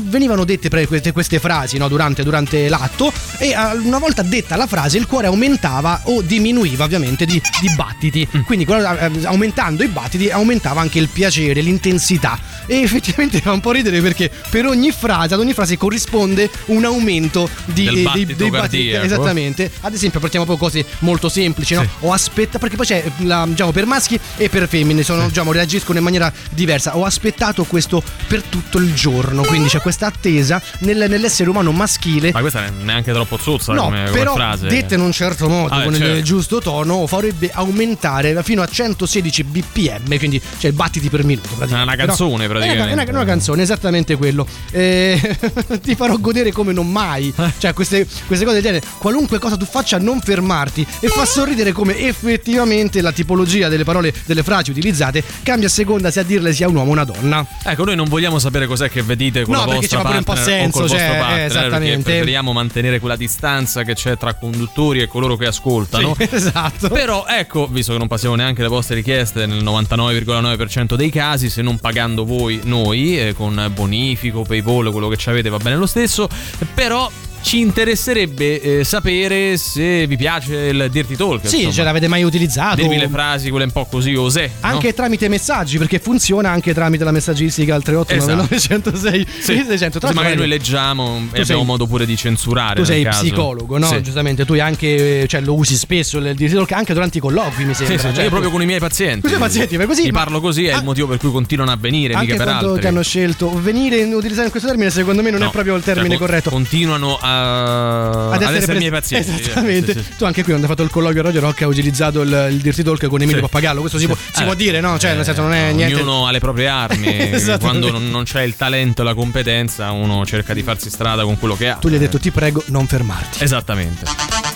venivano 0.04 0.44
dette 0.44 0.70
queste, 0.70 1.12
queste 1.12 1.40
frasi 1.40 1.78
no, 1.78 1.88
durante, 1.88 2.24
durante 2.24 2.70
l'atto 2.70 3.12
e 3.38 3.54
una 3.66 3.98
volta 4.00 4.22
detta 4.22 4.56
la 4.56 4.68
frase 4.68 4.98
il 4.98 5.06
cuore 5.08 5.28
aumentava 5.28 6.02
o 6.06 6.22
diminuiva 6.22 6.84
ovviamente 6.86 7.26
di, 7.26 7.42
di 7.62 7.70
battiti. 7.76 8.28
Quindi 8.46 8.66
quello- 8.66 8.98
eh, 8.98 9.26
aumentando 9.26 9.84
i 9.84 9.88
battiti 9.88 10.30
aumentava 10.30 10.82
anche 10.82 11.00
il 11.00 11.08
piacere, 11.10 11.62
l'intensità. 11.62 12.40
E 12.66 12.82
effettivamente 12.82 13.40
fa 13.40 13.52
un 13.54 13.60
po' 13.62 13.72
ridere 13.72 14.02
perché 14.02 14.30
per 14.50 14.66
ogni 14.66 14.92
frase 14.92 15.34
ad 15.34 15.40
ogni 15.40 15.54
frase 15.54 15.78
corrisponde 15.78 16.50
un 16.66 16.84
aumento 16.86 17.50
di, 17.66 17.86
Del 17.86 17.94
dei- 17.96 18.04
battito 18.04 18.34
dei 18.36 18.50
battiti. 18.50 18.78
cardiaco. 18.92 19.06
esattamente. 19.06 19.72
Ad 19.82 19.94
esempio 19.94 20.20
partiamo 20.20 20.46
proprio 20.46 20.68
cose 20.70 20.86
molto 21.00 21.30
semplici 21.30 21.74
no? 21.76 21.88
ho 22.02 22.12
aspettato 22.12 22.60
perché 22.60 22.76
poi 22.76 22.86
c'è 22.86 23.04
la- 23.20 23.46
diciamo 23.48 23.72
per 23.72 23.86
maschi 23.86 24.20
e 24.38 24.50
per 24.50 24.68
femmine 24.68 25.04
sono, 25.04 25.28
diciamo, 25.28 25.52
reagiscono 25.52 25.98
in 25.98 26.04
maniera 26.04 26.32
diversa. 26.52 26.98
Ho 26.98 27.06
aspettato 27.06 27.64
questo 27.64 28.04
per 28.28 28.42
tutto 28.44 28.78
il 28.80 28.94
giorno. 28.94 29.44
Quindi 29.44 29.70
c'è 29.70 29.80
questa 29.80 30.08
attesa 30.08 30.62
nel- 30.80 31.06
nell'essere 31.10 31.50
umano 31.50 31.72
maschile. 31.72 32.32
Ma 32.34 32.42
questa 32.42 32.66
è 32.66 32.70
neanche 32.70 33.12
troppo 33.14 33.37
zozza 33.42 33.74
No, 33.74 33.84
come, 33.84 34.06
come 34.06 34.18
però 34.18 34.34
frase. 34.36 34.68
detta 34.68 34.96
in 34.96 35.02
un 35.02 35.12
certo 35.12 35.48
modo, 35.50 35.74
Ah, 35.74 35.84
con 35.84 35.94
certo. 35.94 36.14
il 36.16 36.24
giusto 36.24 36.60
tono, 36.60 37.06
farebbe 37.08 37.50
aumentare 37.54 38.42
fino 38.44 38.62
a 38.62 38.68
116 38.68 39.44
bpm, 39.44 40.18
quindi 40.18 40.42
cioè 40.60 40.72
battiti 40.72 41.10
per 41.10 41.24
minuto. 41.24 41.50
praticamente. 41.56 41.94
Una 41.94 42.06
canzone, 42.06 42.44
È 42.44 42.48
una- 42.48 42.48
praticamente. 42.60 42.90
È 42.90 42.94
una, 43.10 43.12
una 43.22 43.26
canzone, 43.26 43.62
esattamente 43.62 44.16
quello. 44.16 44.48
Eh, 44.72 45.38
ti 45.82 45.96
farò 45.96 46.18
godere 46.18 46.52
come 46.52 46.74
non 46.74 46.90
mai. 46.92 47.34
Cioè, 47.58 47.74
queste, 47.74 48.06
queste 48.26 48.46
cose 48.46 48.62
del 48.62 48.64
genere, 48.64 48.86
qualunque 48.98 49.40
cosa 49.40 49.58
tu 49.58 49.66
faccia, 49.66 49.98
non 49.98 50.20
fermarti. 50.22 50.86
E 51.00 51.08
fa 51.08 51.26
sorridere 51.26 51.72
come 51.72 51.98
effettivamente 51.98 53.02
la 53.02 53.12
tipologia 53.12 53.68
delle 53.70 53.84
parole, 53.84 54.14
delle 54.26 54.44
frasi 54.44 54.72
utilizzate 54.72 55.24
cambia 55.44 55.68
a 55.68 55.72
seconda 55.72 56.12
se 56.12 56.20
a 56.20 56.24
dirle 56.24 56.54
sia 56.54 56.68
un 56.68 56.76
uomo 56.76 56.90
o 56.90 56.94
una 56.94 57.04
donna. 57.04 57.46
Ecco, 57.64 57.84
noi 57.86 57.96
non 57.96 58.08
vogliamo 58.08 58.40
sapere 58.40 58.66
cos'è 58.68 58.90
che 58.90 59.02
vedete 59.02 59.44
con 59.44 59.54
No, 59.56 59.66
la 59.66 59.74
vostra 59.76 60.02
pure 60.02 60.18
un 60.18 60.24
po' 60.24 60.34
partner 60.34 60.56
o 60.58 60.60
senso, 60.62 60.80
col 60.80 60.90
cioè, 60.90 60.98
vostro 61.00 61.14
eh, 61.14 61.18
partner, 61.20 61.40
eh, 61.40 61.46
esattamente. 61.46 62.04
preferiamo 62.04 62.54
mantenere 62.54 63.00
quella 63.00 63.16
distanza 63.28 63.84
che 63.84 63.94
c'è 63.94 64.18
tra 64.18 64.34
conduttori 64.34 65.02
e 65.02 65.08
coloro 65.08 65.36
che 65.36 65.46
ascoltano. 65.46 66.16
Sì, 66.18 66.28
esatto. 66.32 66.88
Però 66.90 67.26
ecco, 67.28 67.68
visto 67.68 67.92
che 67.92 68.00
non 68.00 68.08
passiamo 68.08 68.36
neanche 68.36 68.62
le 68.62 68.70
vostre 68.70 68.96
richieste 68.96 69.46
nel 69.46 69.64
99,9% 69.64 70.96
dei 70.96 71.12
casi, 71.12 71.50
se 71.50 71.62
non 71.62 71.78
pagando 71.78 72.26
voi 72.26 72.62
noi 72.64 73.20
eh, 73.20 73.34
con 73.34 73.72
bonifico, 73.74 74.44
PayPal, 74.44 74.92
quello 74.92 75.10
che 75.10 75.18
ci 75.18 75.30
avete 75.30 75.50
va 75.50 75.58
bene 75.58 75.76
lo 75.76 75.86
stesso, 75.86 76.28
però 76.74 77.12
ci 77.48 77.60
interesserebbe 77.62 78.80
eh, 78.80 78.84
sapere 78.84 79.56
se 79.56 80.06
vi 80.06 80.18
piace 80.18 80.54
il 80.68 80.88
Dirty 80.92 81.16
Talk. 81.16 81.48
Sì, 81.48 81.56
insomma. 81.56 81.74
ce 81.74 81.84
l'avete 81.84 82.08
mai 82.10 82.24
utilizzato? 82.24 82.76
Dirmi 82.76 82.98
le 83.00 83.08
frasi, 83.08 83.50
quelle 83.50 83.64
un 83.66 83.72
po' 83.72 83.86
così 83.86 84.14
osè. 84.16 84.50
no? 84.62 84.68
Anche 84.68 84.94
tramite 84.94 85.30
messaggi, 85.30 85.78
perché 85.78 86.00
funziona 86.00 86.50
anche 86.50 86.74
tramite 86.74 87.06
la 87.06 87.12
messaggistica 87.12 87.74
al 87.74 87.84
3899 87.84 88.60
106 88.60 89.22
Esatto. 89.22 89.42
Sì. 89.42 89.64
600. 89.66 90.00
Tra 90.00 90.08
Così 90.10 90.20
magari 90.20 90.36
noi 90.38 90.48
leggiamo 90.50 91.22
e 91.28 91.36
sei- 91.36 91.42
abbiamo 91.44 91.64
modo 91.64 91.88
pure 91.88 92.06
di 92.06 92.18
censurare. 92.18 92.76
Tu 92.76 92.84
sei 92.86 93.06
psicologo, 93.08 93.78
no? 93.78 93.88
Sì. 93.88 94.02
Giustamente, 94.02 94.44
tu 94.44 94.54
anche 94.54 95.26
cioè, 95.30 95.40
lo 95.40 95.54
usi 95.54 95.76
spesso 95.76 96.18
il 96.18 96.36
Dirty 96.36 96.54
Talk 96.54 96.72
anche 96.74 96.92
durante 96.94 97.18
i 97.20 97.22
colloqui, 97.22 97.64
mi 97.64 97.74
Sì, 97.74 97.86
sembra. 97.86 98.10
sì, 98.10 98.14
Cioè, 98.16 98.24
io 98.26 98.30
proprio 98.30 98.52
con 98.52 98.62
i 98.62 98.66
miei 98.66 98.80
pazienti. 98.80 99.22
Con 99.28 99.38
i 99.38 99.40
pazienti, 99.40 99.78
ma 99.78 99.86
così, 99.86 100.12
ma- 100.12 100.20
parlo 100.20 100.42
così, 100.42 100.66
è 100.66 100.76
il 100.76 100.84
motivo 100.84 101.08
per 101.08 101.18
cui 101.18 101.32
continuano 101.32 101.72
a 101.72 101.78
venire, 101.80 102.14
Anche 102.14 102.34
mica 102.34 102.44
per 102.44 102.54
altri. 102.56 102.82
ti 102.82 102.88
hanno 102.88 103.04
scelto 103.04 103.58
venire 103.62 104.04
utilizzare 104.04 104.50
questo 104.50 104.68
termine, 104.68 104.90
secondo 104.90 105.22
me 105.22 105.30
non 105.30 105.40
No, 105.40 105.48
è 105.48 105.52
proprio 105.52 105.76
il 105.76 105.84
termine 105.84 106.10
cioè, 106.10 106.18
corretto. 106.18 106.50
Continuano 106.50 107.18
a... 107.22 107.36
ad, 107.38 108.42
essere, 108.42 108.66
pres- 108.66 108.78
miei 108.78 108.92
pazienti. 108.92 109.30
Esattamente. 109.42 109.94
Sì, 109.94 110.04
sì. 110.04 110.16
Tu 110.18 110.26
anche 110.26 110.44
qui 110.44 110.52
quando 110.52 110.64
hai 110.64 110.70
fatto 110.72 110.84
il 110.84 110.90
colloquio 110.90 111.22
a 111.22 111.24
Radio 111.26 111.40
Rock 111.42 111.62
hai 111.62 111.68
utilizzato 111.70 112.22
il, 112.22 112.48
il 112.52 112.58
Dirty 112.62 112.84
Talk 112.84 113.06
con 113.08 113.22
Emilio 113.22 113.38
Sì. 113.38 113.42
Pappagallo. 113.42 113.80
Questo 113.80 113.98
si, 113.98 114.06
può, 114.08 114.16
si 114.16 114.42
Eh, 114.42 114.46
può 114.46 114.54
dire, 114.54 114.80
no? 114.80 114.98
Cioè, 114.98 115.14
nel 115.16 115.24
senso, 115.26 115.42
non 115.42 115.54
è 115.54 115.72
niente. 115.72 115.96
Ognuno 115.96 116.28
ha 116.28 116.32
le 116.32 116.40
proprie 116.40 116.68
armi. 116.68 117.08
Esattamente. 117.32 117.58
Quando 117.60 117.92
non, 117.92 118.10
non 118.10 118.24
c'è 118.24 118.42
il 118.44 118.56
talento 118.56 119.02
e 119.02 119.06
la 119.06 119.14
competenza, 119.14 119.92
uno 119.92 120.26
cerca 120.26 120.54
di 120.54 120.64
farsi 120.64 120.90
strada 120.90 121.24
con 121.24 121.38
quello 121.38 121.56
che 121.56 121.70
ha. 121.70 121.76
Tu 121.76 121.90
gli 121.90 121.94
hai 121.94 122.00
detto, 122.00 122.20
ti 122.20 122.32
prego, 122.32 122.64
non 122.68 122.88
fermarti. 122.88 123.44
Esattamente. 123.44 124.47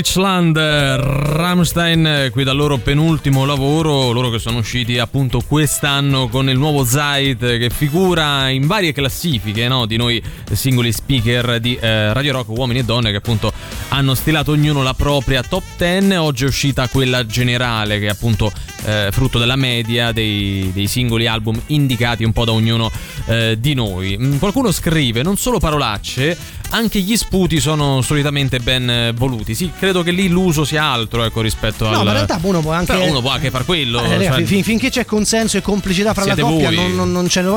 Deutschland, 0.00 0.56
Rammstein, 0.56 2.30
qui 2.32 2.42
dal 2.42 2.56
loro 2.56 2.78
penultimo 2.78 3.44
lavoro, 3.44 4.12
loro 4.12 4.30
che 4.30 4.38
sono 4.38 4.56
usciti 4.56 4.98
appunto 4.98 5.42
quest'anno 5.46 6.28
con 6.28 6.48
il 6.48 6.56
nuovo 6.56 6.84
Zeit 6.86 7.38
che 7.38 7.68
figura 7.68 8.48
in 8.48 8.66
varie 8.66 8.92
classifiche 8.92 9.68
no? 9.68 9.84
di 9.84 9.98
noi 9.98 10.22
singoli 10.52 10.90
speaker 10.90 11.60
di 11.60 11.76
eh, 11.78 12.14
Radio 12.14 12.32
Rock, 12.32 12.48
uomini 12.48 12.78
e 12.78 12.84
donne 12.84 13.10
che 13.10 13.18
appunto 13.18 13.52
hanno 13.88 14.14
stilato 14.14 14.52
ognuno 14.52 14.82
la 14.82 14.94
propria 14.94 15.42
top 15.42 15.64
10, 15.76 16.14
oggi 16.14 16.44
è 16.44 16.46
uscita 16.46 16.88
quella 16.88 17.26
generale 17.26 17.98
che 17.98 18.06
è 18.06 18.10
appunto 18.10 18.50
eh, 18.84 19.08
frutto 19.12 19.38
della 19.38 19.56
media 19.56 20.12
dei, 20.12 20.70
dei 20.72 20.86
singoli 20.86 21.26
album 21.26 21.60
indicati 21.66 22.24
un 22.24 22.32
po' 22.32 22.46
da 22.46 22.52
ognuno 22.52 22.90
eh, 23.26 23.58
di 23.60 23.74
noi. 23.74 24.16
Mm, 24.18 24.38
Qualcuno 24.38 24.72
scrive 24.72 25.22
non 25.22 25.36
solo 25.36 25.58
parolacce, 25.58 26.36
anche 26.70 27.00
gli 27.00 27.16
sputi 27.16 27.60
sono 27.60 28.00
solitamente 28.02 28.58
ben 28.58 28.88
eh, 28.88 29.12
voluti. 29.12 29.54
Sì, 29.54 29.70
credo 29.78 30.02
che 30.02 30.10
lì 30.10 30.28
l'uso 30.28 30.64
sia 30.64 30.84
altro 30.84 31.24
ecco, 31.24 31.40
rispetto 31.40 31.86
al... 31.86 31.92
No, 31.92 31.98
ma 31.98 32.10
in 32.10 32.12
realtà 32.12 32.38
uno 32.42 32.60
può 32.60 32.72
anche. 32.72 32.92
Però 32.92 33.04
uno 33.06 33.20
può 33.20 33.30
anche 33.30 33.50
far 33.50 33.64
quello. 33.64 34.02
Eh, 34.04 34.24
cioè- 34.24 34.44
fin- 34.44 34.62
finché 34.62 34.90
c'è 34.90 35.04
consenso 35.04 35.56
e 35.56 35.62
complicità 35.62 36.12
fra 36.14 36.24
la 36.24 36.34
Siete 36.34 36.48
coppia, 36.48 36.68
voi. 36.70 36.76
non, 36.76 36.94
non, 36.94 37.12
non 37.12 37.28
ce 37.28 37.42
ne 37.42 37.48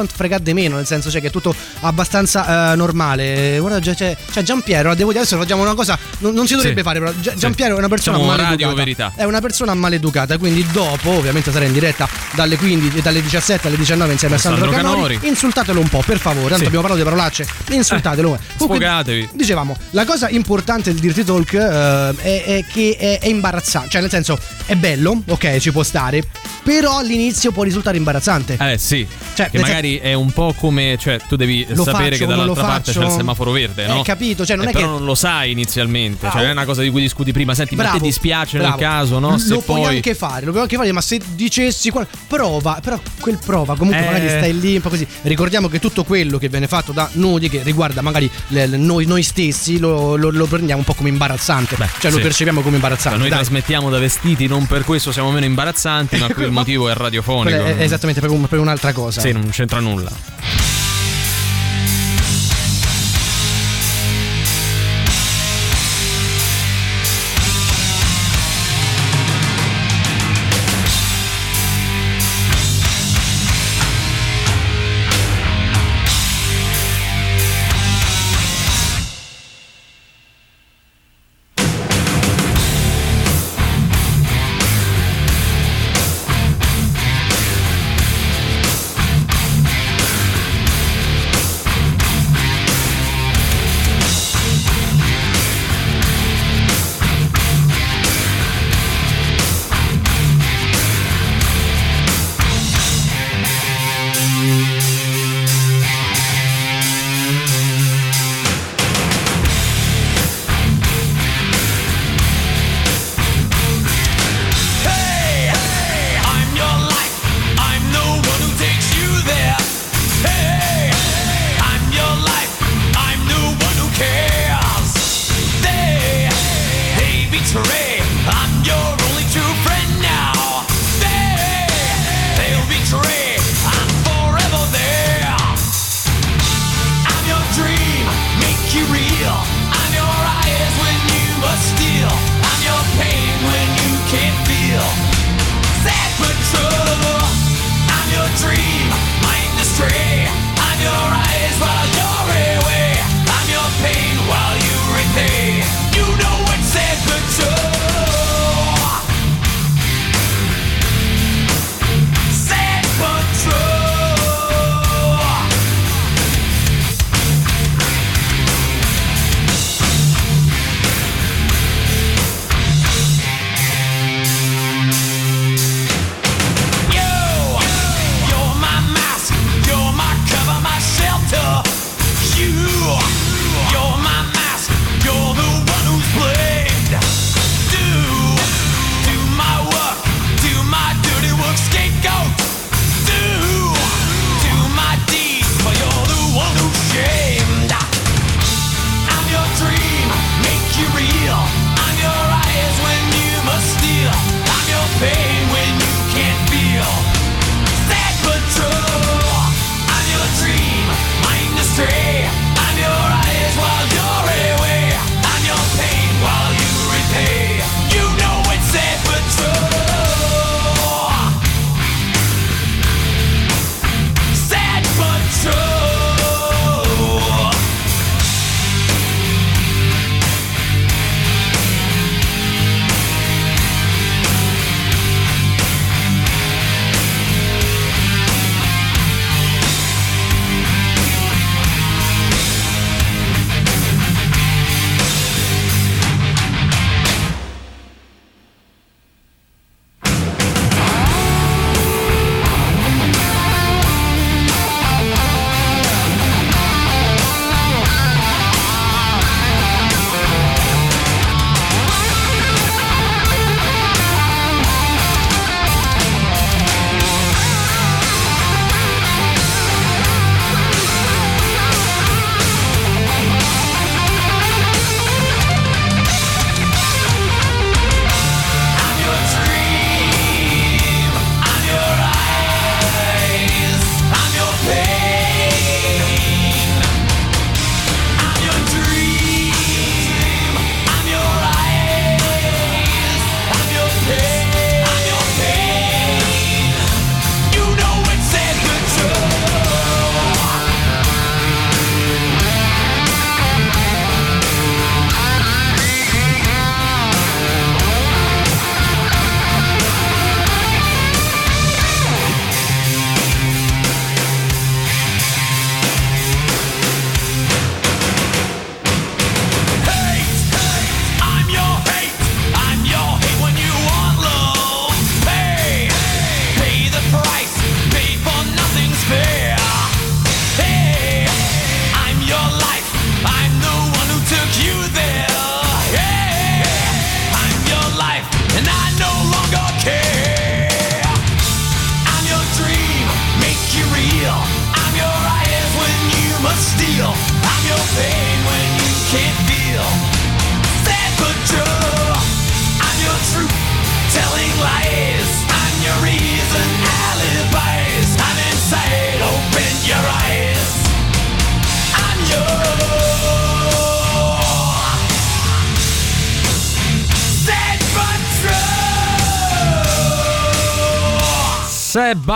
di 0.41 0.53
meno. 0.53 0.75
Nel 0.75 0.85
senso, 0.85 1.09
cioè, 1.09 1.21
che 1.21 1.27
è 1.27 1.31
tutto 1.31 1.53
abbastanza 1.81 2.73
eh, 2.73 2.75
normale. 2.75 3.57
Guarda, 3.59 3.79
c'è, 3.79 3.93
c'è, 3.95 4.17
c'è 4.31 4.41
Giampiero. 4.43 4.93
Devo 4.95 5.09
dire, 5.09 5.21
adesso 5.21 5.37
facciamo 5.37 5.61
una 5.61 5.75
cosa. 5.75 5.97
Non, 6.19 6.33
non 6.33 6.47
si 6.47 6.55
dovrebbe 6.55 6.81
Sì. 6.81 6.83
fare, 6.85 6.99
però. 6.99 7.11
Sì. 7.19 7.31
Giampiero 7.35 7.75
è 7.75 7.77
una 7.77 7.87
persona 7.87 8.17
Facciamo 8.17 8.35
maleducata. 8.35 8.73
verità. 8.75 9.13
È 9.15 9.23
una 9.23 9.41
persona 9.41 9.73
maleducata. 9.73 10.37
Quindi, 10.37 10.65
dopo, 10.71 11.11
ovviamente, 11.11 11.51
sarà 11.51 11.65
in 11.65 11.73
diretta 11.73 12.07
dalle, 12.33 12.57
15, 12.57 13.01
dalle 13.01 13.21
17 13.21 13.67
alle 13.67 13.77
19 13.77 14.11
insieme 14.11 14.35
a 14.35 14.37
Sandro, 14.37 14.65
Sandro 14.65 14.81
Canori. 14.81 15.13
Canori. 15.15 15.27
Insultatelo 15.29 15.79
un 15.79 15.89
po', 15.89 16.01
per 16.05 16.17
favore. 16.17 16.49
Tanto 16.49 16.57
Sì. 16.59 16.65
abbiamo 16.65 16.85
parlato 16.87 17.03
di 17.03 17.09
parolacce. 17.09 17.47
Insultatelo. 17.71 18.37
Comunque, 18.57 18.85
Sfogatevi. 19.03 19.29
Dicevamo, 19.33 19.75
la 19.91 20.05
cosa 20.05 20.29
importante 20.29 20.91
del 20.91 20.99
Dirty 21.01 21.23
Talk 21.23 21.53
eh, 21.53 22.15
è, 22.21 22.43
è 22.57 22.65
che 22.71 22.95
è, 22.97 23.19
è 23.19 23.27
imbarazzante, 23.27 23.89
cioè 23.89 24.01
nel 24.01 24.09
senso 24.09 24.39
è 24.65 24.75
bello, 24.75 25.21
ok, 25.27 25.57
ci 25.57 25.71
può 25.71 25.83
stare, 25.83 26.23
però 26.63 26.99
all'inizio 26.99 27.51
può 27.51 27.63
risultare 27.63 27.97
imbarazzante. 27.97 28.57
Eh 28.59 28.77
sì, 28.77 29.05
Cioè, 29.35 29.49
che 29.49 29.59
magari 29.59 29.97
è 29.97 30.13
un 30.13 30.31
po' 30.31 30.53
come, 30.57 30.97
cioè 30.99 31.19
tu 31.27 31.35
devi 31.35 31.67
sapere 31.75 32.17
che 32.17 32.25
dall'altra 32.25 32.63
parte 32.63 32.91
c'è 32.93 33.03
il 33.03 33.11
semaforo 33.11 33.51
verde, 33.51 33.85
no? 33.87 33.99
Eh, 33.99 34.03
capito, 34.03 34.45
cioè 34.45 34.55
non 34.55 34.67
Eh, 34.67 34.69
è 34.69 34.71
però 34.73 34.85
che- 34.85 34.91
non 34.91 35.05
lo 35.05 35.15
sai 35.15 35.51
inizialmente, 35.51 36.25
Ah, 36.27 36.31
cioè 36.31 36.41
non 36.41 36.49
è 36.49 36.53
una 36.53 36.65
cosa 36.65 36.81
di 36.81 36.89
cui 36.89 37.01
discuti 37.01 37.31
prima, 37.31 37.53
senti, 37.53 37.75
ma 37.75 37.83
Bravo, 37.83 37.97
ti 37.99 38.03
dispiace 38.05 38.57
bravo. 38.57 38.75
nel 38.77 38.87
caso, 38.87 39.19
no? 39.19 39.31
Lo 39.31 39.37
Se 39.37 39.57
puoi 39.59 39.81
poi 39.81 39.95
anche 39.95 40.15
fare, 40.15 40.45
lo 40.45 40.51
puoi 40.51 40.63
anche 40.63 40.75
fare, 40.77 40.91
ma 40.91 41.01
se 41.01 41.19
dicessi 41.35 41.89
qua- 41.89 42.07
prova, 42.27 42.79
però 42.81 42.99
quel 43.19 43.37
prova, 43.43 43.75
comunque 43.75 44.01
Eh. 44.03 44.05
magari 44.11 44.27
stai 44.29 44.59
lì 44.59 44.75
un 44.75 44.81
po' 44.81 44.89
così. 44.89 45.05
Ricordiamo 45.23 45.67
che 45.67 45.79
tutto 45.79 46.03
quello 46.03 46.37
che 46.37 46.47
viene 46.49 46.67
fatto 46.67 46.91
da 46.91 47.09
noi, 47.13 47.49
che 47.49 47.61
riguarda 47.63 48.01
magari 48.01 48.29
le- 48.49 48.67
le- 48.67 48.77
noi, 48.93 49.05
noi 49.05 49.23
stessi, 49.23 49.79
lo, 49.79 50.15
lo- 50.15 50.29
lo 50.31 50.45
prendiamo 50.45 50.79
un 50.79 50.85
po' 50.85 50.93
come 50.93 51.09
imbarazzante. 51.09 51.75
cioè 51.99 52.11
lo 52.11 52.17
sì. 52.17 52.23
percepiamo 52.23 52.61
come 52.61 52.75
imbarazzante. 52.75 53.17
noi 53.17 53.29
dai. 53.29 53.39
trasmettiamo 53.39 53.89
da 53.89 53.99
vestiti, 53.99 54.47
non 54.47 54.65
per 54.67 54.83
questo 54.83 55.11
siamo 55.11 55.31
meno 55.31 55.45
imbarazzanti, 55.45 56.17
ma 56.17 56.27
qui 56.33 56.43
il 56.43 56.51
motivo 56.51 56.89
è 56.89 56.93
radiofonico. 56.93 57.63
È 57.63 57.81
esattamente 57.81 58.21
per, 58.21 58.29
un- 58.29 58.47
per 58.47 58.59
un'altra 58.59 58.93
cosa. 58.93 59.21
Sì, 59.21 59.31
non 59.31 59.49
c'entra 59.49 59.79
nulla. 59.79 60.11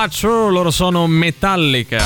Butcher, 0.07 0.29
loro 0.29 0.71
sono 0.71 1.05
Metallica. 1.05 2.01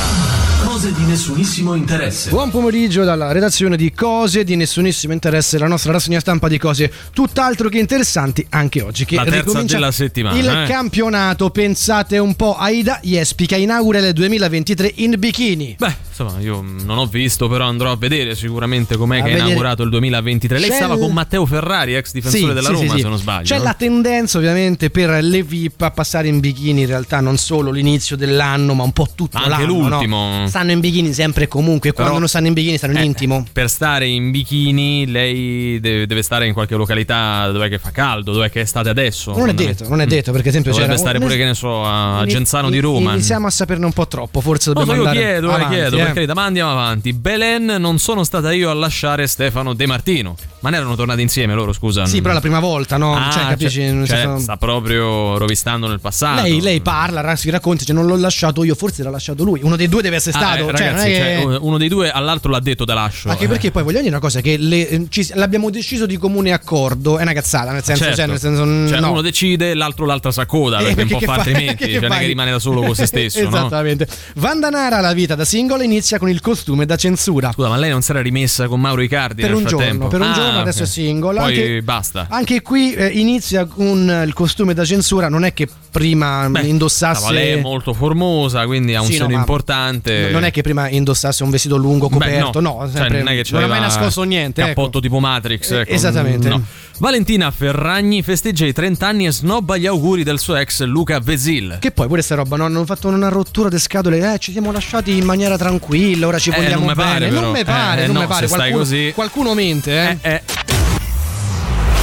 Cose 0.64 0.91
di 0.91 1.03
nessunissimo 1.03 1.76
interesse. 1.76 2.32
Buon 2.32 2.49
pomeriggio 2.49 3.03
dalla 3.03 3.32
redazione 3.32 3.78
di 3.78 3.94
Cose 3.94 4.44
di 4.44 4.56
nessunissimo 4.56 5.14
interesse, 5.14 5.60
la 5.60 5.68
nostra 5.68 5.91
rassegna 5.91 6.19
stampa 6.19 6.48
di 6.48 6.57
cose 6.57 6.91
tutt'altro 7.14 7.69
che 7.69 7.78
interessanti 7.78 8.44
anche 8.49 8.82
oggi. 8.82 9.06
Che 9.06 9.15
La 9.15 9.23
terza 9.23 9.40
ricomincia 9.40 9.76
della 9.76 9.91
settimana, 9.91 10.36
Il 10.36 10.48
eh. 10.48 10.65
campionato, 10.68 11.52
pensate 11.52 12.18
un 12.18 12.36
po', 12.36 12.56
Aida 12.56 12.99
Jespica 13.03 13.56
inaugura 13.56 13.99
il 13.99 14.14
2023 14.14 14.94
in 14.95 15.15
bikini. 15.19 15.76
Beh, 15.78 15.95
insomma, 16.23 16.41
io 16.41 16.64
non 16.85 16.98
ho 16.98 17.06
visto, 17.06 17.48
però 17.48 17.65
andrò 17.65 17.91
a 17.91 17.95
vedere 17.98 18.35
sicuramente 18.35 18.95
com'è 18.98 19.19
A 19.19 19.23
che 19.23 19.30
vedere- 19.30 19.45
inaugurato 19.48 19.84
il 19.84 19.89
2023. 19.89 20.60
Lei 20.60 20.69
C'è 20.69 20.76
stava 20.76 20.93
il- 20.95 20.99
con 20.99 21.11
Matteo 21.14 21.45
Ferrari, 21.45 21.95
ex 21.95 22.11
difensore 22.11 22.48
Sì, 22.48 22.53
della 22.53 22.68
sì, 22.68 22.73
Roma, 22.73 22.93
sì, 22.95 23.02
se 23.02 23.07
non 23.07 23.18
sbaglio. 23.18 23.43
C'è 23.45 23.57
no? 23.57 23.64
la 23.64 23.73
tendenza 23.73 24.38
ovviamente 24.38 24.89
per 24.89 25.23
le 25.23 25.43
VIP 25.43 25.81
a 25.81 25.91
passare 25.91 26.27
in 26.27 26.39
bikini, 26.39 26.81
in 26.81 26.88
realtà 26.88 27.19
non 27.19 27.38
solo 27.38 27.72
l'inizio 27.72 28.15
dell'anno, 28.15 28.73
ma 28.73 28.84
un 28.84 28.91
po' 28.91 29.07
tutto 29.15 29.38
Anche 29.38 29.49
l'anno. 29.49 29.65
no? 29.77 29.89
l'ultimo. 29.89 30.45
Stanno 30.48 30.72
in 30.72 30.80
bikini 30.80 31.14
sempre 31.14 31.45
e 31.45 31.48
comunque, 31.48 31.89
Però- 31.91 32.03
quando 32.03 32.19
non 32.19 32.27
stanno 32.27 32.48
in 32.48 32.53
bikini 32.53 32.77
stanno 32.77 32.93
in 32.93 32.99
Eh, 32.99 33.03
intimo. 33.06 33.45
Per 33.52 33.69
stare 33.69 34.07
in 34.07 34.31
bikini 34.31 35.06
lei 35.07 35.80
deve, 35.80 36.06
deve 36.07 36.22
stare 36.22 36.48
in 36.48 36.53
qualche 36.53 36.76
località 36.76 37.49
dove 37.52 37.69
che 37.69 37.80
fa 37.80 37.91
caldo, 37.91 38.31
dove 38.31 38.49
che 38.49 38.65
state 38.65 38.89
adesso. 38.89 39.31
Non 39.35 39.49
è 39.49 39.53
detto, 39.53 39.88
non 39.88 40.02
è 40.02 40.06
detto, 40.06 40.31
perché 40.31 40.49
ad 40.49 40.53
esempio 40.56 40.72
Dovrebbe 40.72 40.93
c'era 40.93 41.02
stare 41.02 41.19
pure, 41.19 41.38
che 41.38 41.45
ne 41.45 41.53
so, 41.53 41.84
a 41.85 42.23
Genzano 42.26 42.69
di 42.69 42.80
Roma. 42.80 43.14
Iniziamo 43.14 43.48
a 43.48 43.49
saperne 43.49 43.85
un 43.85 43.93
po' 43.93 44.07
troppo, 44.07 44.41
forse 44.41 44.72
Non 44.73 44.84
so, 44.85 44.91
dobbiamo 44.93 45.10
io 45.11 45.19
chiedo, 45.19 45.49
eh, 45.49 45.53
avanti, 45.53 45.73
chiedo, 45.76 45.98
eh. 45.98 46.10
Per 46.13 46.23
carità, 46.25 46.33
ma 46.33 46.45
andiamo 46.45 46.71
avanti. 46.71 47.13
Belen 47.13 47.65
non 47.79 47.99
sono 47.99 48.23
stata 48.23 48.51
io 48.51 48.69
a 48.69 48.73
lasciare 48.73 49.27
Stefano 49.27 49.73
De 49.73 49.85
Martino. 49.85 50.35
Ma 50.61 50.69
ne 50.69 50.77
erano 50.77 50.95
tornati 50.95 51.21
insieme 51.23 51.55
loro, 51.55 51.73
scusa. 51.73 52.05
Sì, 52.05 52.21
però 52.21 52.35
la 52.35 52.39
prima 52.39 52.59
volta, 52.59 52.97
no? 52.97 53.15
Ah, 53.15 53.31
cioè, 53.31 53.47
capisci? 53.47 53.81
cioè- 53.81 54.05
cioè, 54.05 54.17
senso- 54.17 54.39
sta 54.39 54.57
proprio 54.57 55.38
rovistando 55.39 55.88
nel 55.88 55.99
passato. 55.99 56.43
lei, 56.43 56.61
lei 56.61 56.81
parla, 56.81 57.35
si 57.35 57.49
racconta, 57.49 57.83
cioè 57.83 57.95
non 57.95 58.05
l'ho 58.05 58.15
lasciato 58.15 58.63
io, 58.63 58.75
forse 58.75 59.01
l'ha 59.01 59.09
lasciato 59.09 59.43
lui. 59.43 59.59
Uno 59.63 59.75
dei 59.75 59.88
due 59.89 60.03
deve 60.03 60.17
essere 60.17 60.38
Ah, 60.38 60.41
stato. 60.41 60.63
cioè, 60.65 60.71
ragazzi, 60.71 60.93
non 60.93 60.99
è 60.99 61.05
che- 61.38 61.41
cioè, 61.41 61.57
uno 61.59 61.77
dei 61.79 61.88
due 61.89 62.11
all'altro 62.11 62.51
l'ha 62.51 62.59
detto 62.59 62.85
te 62.85 62.93
lascio. 62.93 63.29
Anche 63.29 63.45
Eh. 63.45 63.47
perché 63.47 63.71
poi 63.71 63.81
voglio 63.81 63.97
dire 63.97 64.09
una 64.09 64.19
cosa: 64.19 64.39
che 64.41 64.57
le- 64.57 64.88
eh, 64.88 65.05
ci- 65.09 65.31
l'abbiamo 65.33 65.71
deciso 65.71 66.05
di 66.05 66.17
comune 66.17 66.51
accordo, 66.51 67.17
è 67.17 67.23
una 67.23 67.33
cazzata, 67.33 67.71
nel 67.71 67.83
senso, 67.83 68.03
Certo. 68.03 68.17
cioè, 68.19 68.27
nel 68.27 68.39
senso 68.39 68.63
mm, 68.63 68.88
Cioè, 68.88 68.99
no. 68.99 69.11
uno 69.11 69.21
decide, 69.21 69.73
l'altro 69.73 70.05
l'altra 70.05 70.31
s'accoda, 70.31 70.77
Eh, 70.91 70.93
perché, 70.93 71.13
un 71.15 71.19
po' 71.19 71.25
fa 71.25 71.33
altrimenti, 71.33 71.85
cioè, 71.91 72.01
è 72.01 72.07
che 72.19 72.25
rimane 72.27 72.51
da 72.51 72.59
solo 72.59 72.81
con 72.81 72.93
se 72.93 73.07
stesso, 73.07 73.41
no? 73.41 73.47
Esattamente. 73.47 74.07
Vandanara, 74.35 74.99
la 74.99 75.13
vita 75.13 75.33
da 75.33 75.43
singola, 75.45 75.83
inizia 75.91 76.18
con 76.18 76.30
il 76.30 76.41
costume 76.41 76.85
da 76.85 76.95
censura. 76.95 77.51
Scusa, 77.51 77.68
ma 77.69 77.77
lei 77.77 77.89
non 77.89 78.01
era 78.07 78.22
rimessa 78.22 78.68
con 78.68 78.80
Mauro 78.81 79.01
Icardi 79.01 79.41
Per 79.41 79.53
un 79.53 79.61
frattempo? 79.61 79.84
giorno, 79.85 80.07
per 80.07 80.22
un 80.22 80.27
Ah, 80.27 80.34
giorno, 80.34 80.59
adesso 80.61 80.84
è 80.84 80.85
single. 80.85 81.39
Poi 81.39 81.47
Anche- 81.47 81.81
basta. 81.84 82.27
Anche 82.30 82.61
qui 82.61 82.93
eh, 82.93 83.07
inizia 83.07 83.65
con 83.65 84.09
eh, 84.09 84.23
il 84.23 84.34
costume 84.34 84.73
da 84.73 84.84
censura, 84.85 85.30
non 85.30 85.43
è 85.43 85.53
che 85.53 85.68
prima 85.91 86.47
Beh, 86.49 86.61
indossasse. 86.61 87.31
lei 87.34 87.51
è 87.57 87.61
molto 87.61 87.93
formosa, 87.93 88.65
quindi 88.65 88.95
ha 88.95 89.01
un 89.01 89.05
Sì, 89.07 89.13
no, 89.18 89.26
seno 89.26 89.34
ma 89.34 89.39
importante. 89.39 90.30
Non 90.31 90.43
è 90.43 90.51
che 90.51 90.61
prima 90.61 90.89
indossasse 90.89 91.43
un 91.43 91.49
vestito 91.49 91.76
lungo 91.76 92.07
Beh, 92.07 92.13
coperto, 92.13 92.59
no, 92.61 92.77
Cioè, 92.81 92.89
sempre- 92.91 93.18
non 93.19 93.27
è 93.34 93.41
che 93.41 93.49
non 93.51 93.63
ha 93.63 93.68
mai 93.68 93.80
nascosto 93.81 94.23
niente. 94.23 94.61
ecco. 94.61 94.69
Cappotto 94.73 94.99
tipo 94.99 95.19
Matrix. 95.19 95.72
Eh, 95.72 95.80
ecco. 95.81 95.91
esattamente. 95.91 96.47
No. 96.49 96.63
Valentina 97.02 97.49
Ferragni 97.49 98.22
festeggia 98.22 98.64
i 98.68 98.73
30 98.73 99.07
anni 99.07 99.26
e 99.26 99.32
snobba 99.32 99.76
gli 99.76 99.88
auguri 99.88 100.22
del 100.23 100.38
suo 100.38 100.56
ex 100.56 100.84
Luca 100.84 101.19
Vesil. 101.19 101.78
Che 101.80 101.90
poi 101.90 102.06
pure 102.06 102.22
sta 102.22 102.36
roba, 102.36 102.57
no? 102.57 102.65
hanno 102.65 102.86
fatto 102.86 103.07
una 103.07 103.28
rottura 103.28 103.69
di 103.69 103.80
scatole, 103.80 104.34
eh, 104.36 104.38
ci 104.38 104.52
siamo 104.52 104.72
lasciati 104.72 105.18
in 105.18 105.26
maniera 105.26 105.57
tranquilla, 105.57 106.28
ora 106.28 106.38
ci 106.38 106.52
Eh, 106.52 106.56
vogliamo 106.56 106.86
non 106.86 106.90
me 106.90 106.94
bene. 106.94 107.10
pare, 107.10 107.30
non 107.32 107.52
mi 107.52 107.64
pare, 107.64 108.03
Eh, 108.03 108.06
non 108.06 108.15
no, 108.18 108.22
mi 108.22 108.28
pare. 108.28 108.48
Qualcuno, 108.48 108.78
così- 108.78 109.11
qualcuno 109.15 109.53
mente, 109.56 110.19
eh. 110.22 110.41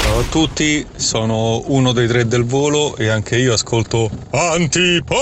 Ciao 0.03 0.19
a 0.19 0.25
tutti, 0.29 0.85
sono 0.97 1.63
uno 1.67 1.93
dei 1.93 2.09
tre 2.09 2.27
del 2.27 2.43
volo 2.45 2.97
e 2.97 3.07
anche 3.07 3.37
io 3.37 3.53
ascolto 3.53 4.11
Antipop! 4.33 5.17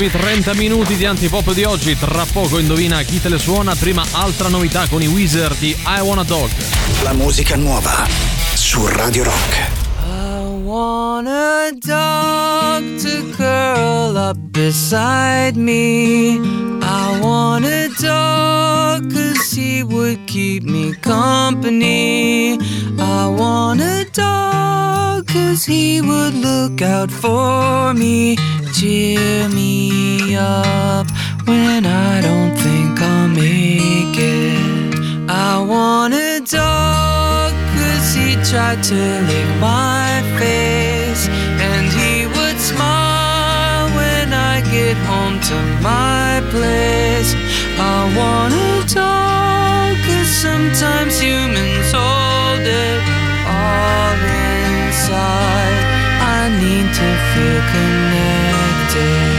Ultimi 0.00 0.18
30 0.18 0.54
minuti 0.54 0.96
di 0.96 1.04
antipop 1.04 1.52
di 1.52 1.62
oggi, 1.64 1.94
tra 1.94 2.24
poco 2.32 2.58
indovina 2.58 3.02
chi 3.02 3.20
te 3.20 3.28
le 3.28 3.38
suona, 3.38 3.74
prima 3.74 4.02
altra 4.12 4.48
novità 4.48 4.88
con 4.88 5.02
i 5.02 5.06
Wizard 5.06 5.58
di 5.58 5.76
I 5.84 6.00
Wanna 6.00 6.22
Dog. 6.22 6.48
La 7.02 7.12
musica 7.12 7.54
nuova 7.54 8.06
su 8.54 8.86
Radio 8.86 9.24
Rock. 9.24 9.58
I 10.02 10.62
want 10.62 11.28
a 11.28 11.70
dog 11.72 12.96
to 13.02 13.30
curl 13.36 14.16
up 14.16 14.38
beside 14.38 15.58
me. 15.58 16.40
I 16.80 17.18
want 17.20 17.66
a 17.66 17.88
dog 18.00 19.12
cause 19.12 19.54
he 19.54 19.82
would 19.82 20.24
keep 20.24 20.62
me 20.62 20.94
company. 21.02 22.56
I 22.98 23.26
want 23.26 23.82
a 23.82 24.06
dog 24.10 25.26
cause 25.26 25.70
he 25.70 26.00
would 26.00 26.32
look 26.36 26.80
out 26.80 27.10
for 27.10 27.92
me, 27.92 28.38
cheer 28.72 29.46
me 29.50 29.79
up 30.36 31.06
when 31.46 31.86
I 31.86 32.20
don't 32.20 32.54
think 32.56 33.00
I'll 33.00 33.28
make 33.28 34.16
it. 34.16 35.28
I 35.28 35.58
want 35.60 36.14
a 36.14 36.40
dog 36.40 37.52
cause 37.74 38.14
he 38.14 38.34
tried 38.50 38.82
to 38.90 39.00
lick 39.28 39.50
my 39.60 40.22
face 40.38 41.28
and 41.68 41.86
he 41.98 42.26
would 42.26 42.58
smile 42.60 43.88
when 43.96 44.32
I 44.32 44.60
get 44.70 44.96
home 45.10 45.40
to 45.50 45.58
my 45.82 46.42
place. 46.50 47.34
I 47.78 47.98
want 48.18 48.52
a 48.54 48.94
dog 48.94 49.96
cause 50.06 50.30
sometimes 50.46 51.18
humans 51.18 51.90
hold 51.92 52.66
it 52.66 53.00
all 53.58 54.14
inside. 54.46 55.78
I 56.36 56.40
need 56.62 56.88
to 57.00 57.08
feel 57.30 57.60
connected. 57.74 59.29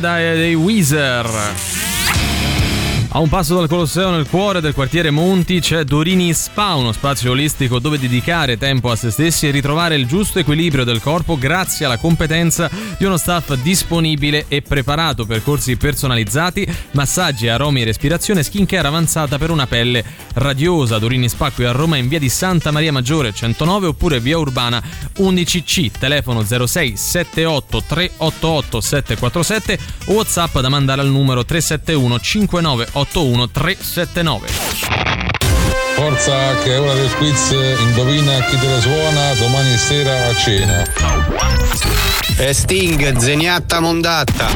Dei 0.00 0.56
Weezer. 0.56 1.26
A 3.14 3.18
un 3.18 3.28
passo 3.28 3.56
dal 3.56 3.68
Colosseo, 3.68 4.08
nel 4.08 4.26
cuore 4.26 4.62
del 4.62 4.72
quartiere 4.72 5.10
Monti, 5.10 5.60
c'è 5.60 5.84
Dorini 5.84 6.32
Spa, 6.32 6.76
uno 6.76 6.92
spazio 6.92 7.32
olistico 7.32 7.78
dove 7.78 7.98
dedicare 7.98 8.56
tempo 8.56 8.90
a 8.90 8.96
se 8.96 9.10
stessi 9.10 9.46
e 9.46 9.50
ritrovare 9.50 9.96
il 9.96 10.06
giusto 10.06 10.38
equilibrio 10.38 10.82
del 10.82 11.02
corpo 11.02 11.36
grazie 11.36 11.84
alla 11.84 11.98
competenza 11.98 12.70
di 12.96 13.04
uno 13.04 13.18
staff 13.18 13.52
disponibile 13.56 14.46
e 14.48 14.62
preparato, 14.62 15.26
percorsi 15.26 15.76
personalizzati, 15.76 16.66
massaggi, 16.92 17.48
aromi 17.48 17.84
respirazione, 17.84 18.42
skincare 18.42 18.88
avanzata 18.88 19.36
per 19.36 19.50
una 19.50 19.66
pelle 19.66 20.02
radiosa. 20.32 20.98
Dorini 20.98 21.28
Spa 21.28 21.50
qui 21.50 21.66
a 21.66 21.72
Roma 21.72 21.98
in 21.98 22.08
via 22.08 22.18
di 22.18 22.30
Santa 22.30 22.70
Maria 22.70 22.92
Maggiore 22.92 23.34
109 23.34 23.88
oppure 23.88 24.20
via 24.20 24.38
Urbana 24.38 24.82
11C, 25.18 25.90
telefono 25.98 26.42
06 26.42 26.96
78 26.96 27.82
388 27.86 28.80
747 28.80 29.78
o 30.06 30.12
WhatsApp 30.14 30.60
da 30.60 30.70
mandare 30.70 31.02
al 31.02 31.10
numero 31.10 31.44
371 31.44 32.18
59 32.18 32.86
379. 33.04 34.48
Forza 35.94 36.56
che 36.62 36.74
è 36.74 36.80
ora 36.80 36.94
del 36.94 37.14
quiz, 37.16 37.50
indovina 37.80 38.44
chi 38.44 38.58
te 38.58 38.66
la 38.66 38.80
suona 38.80 39.34
domani 39.34 39.76
sera 39.76 40.28
a 40.28 40.34
cena. 40.36 40.84
E 42.36 42.52
Sting, 42.52 43.16
zeniatta 43.16 43.80
mondatta. 43.80 44.50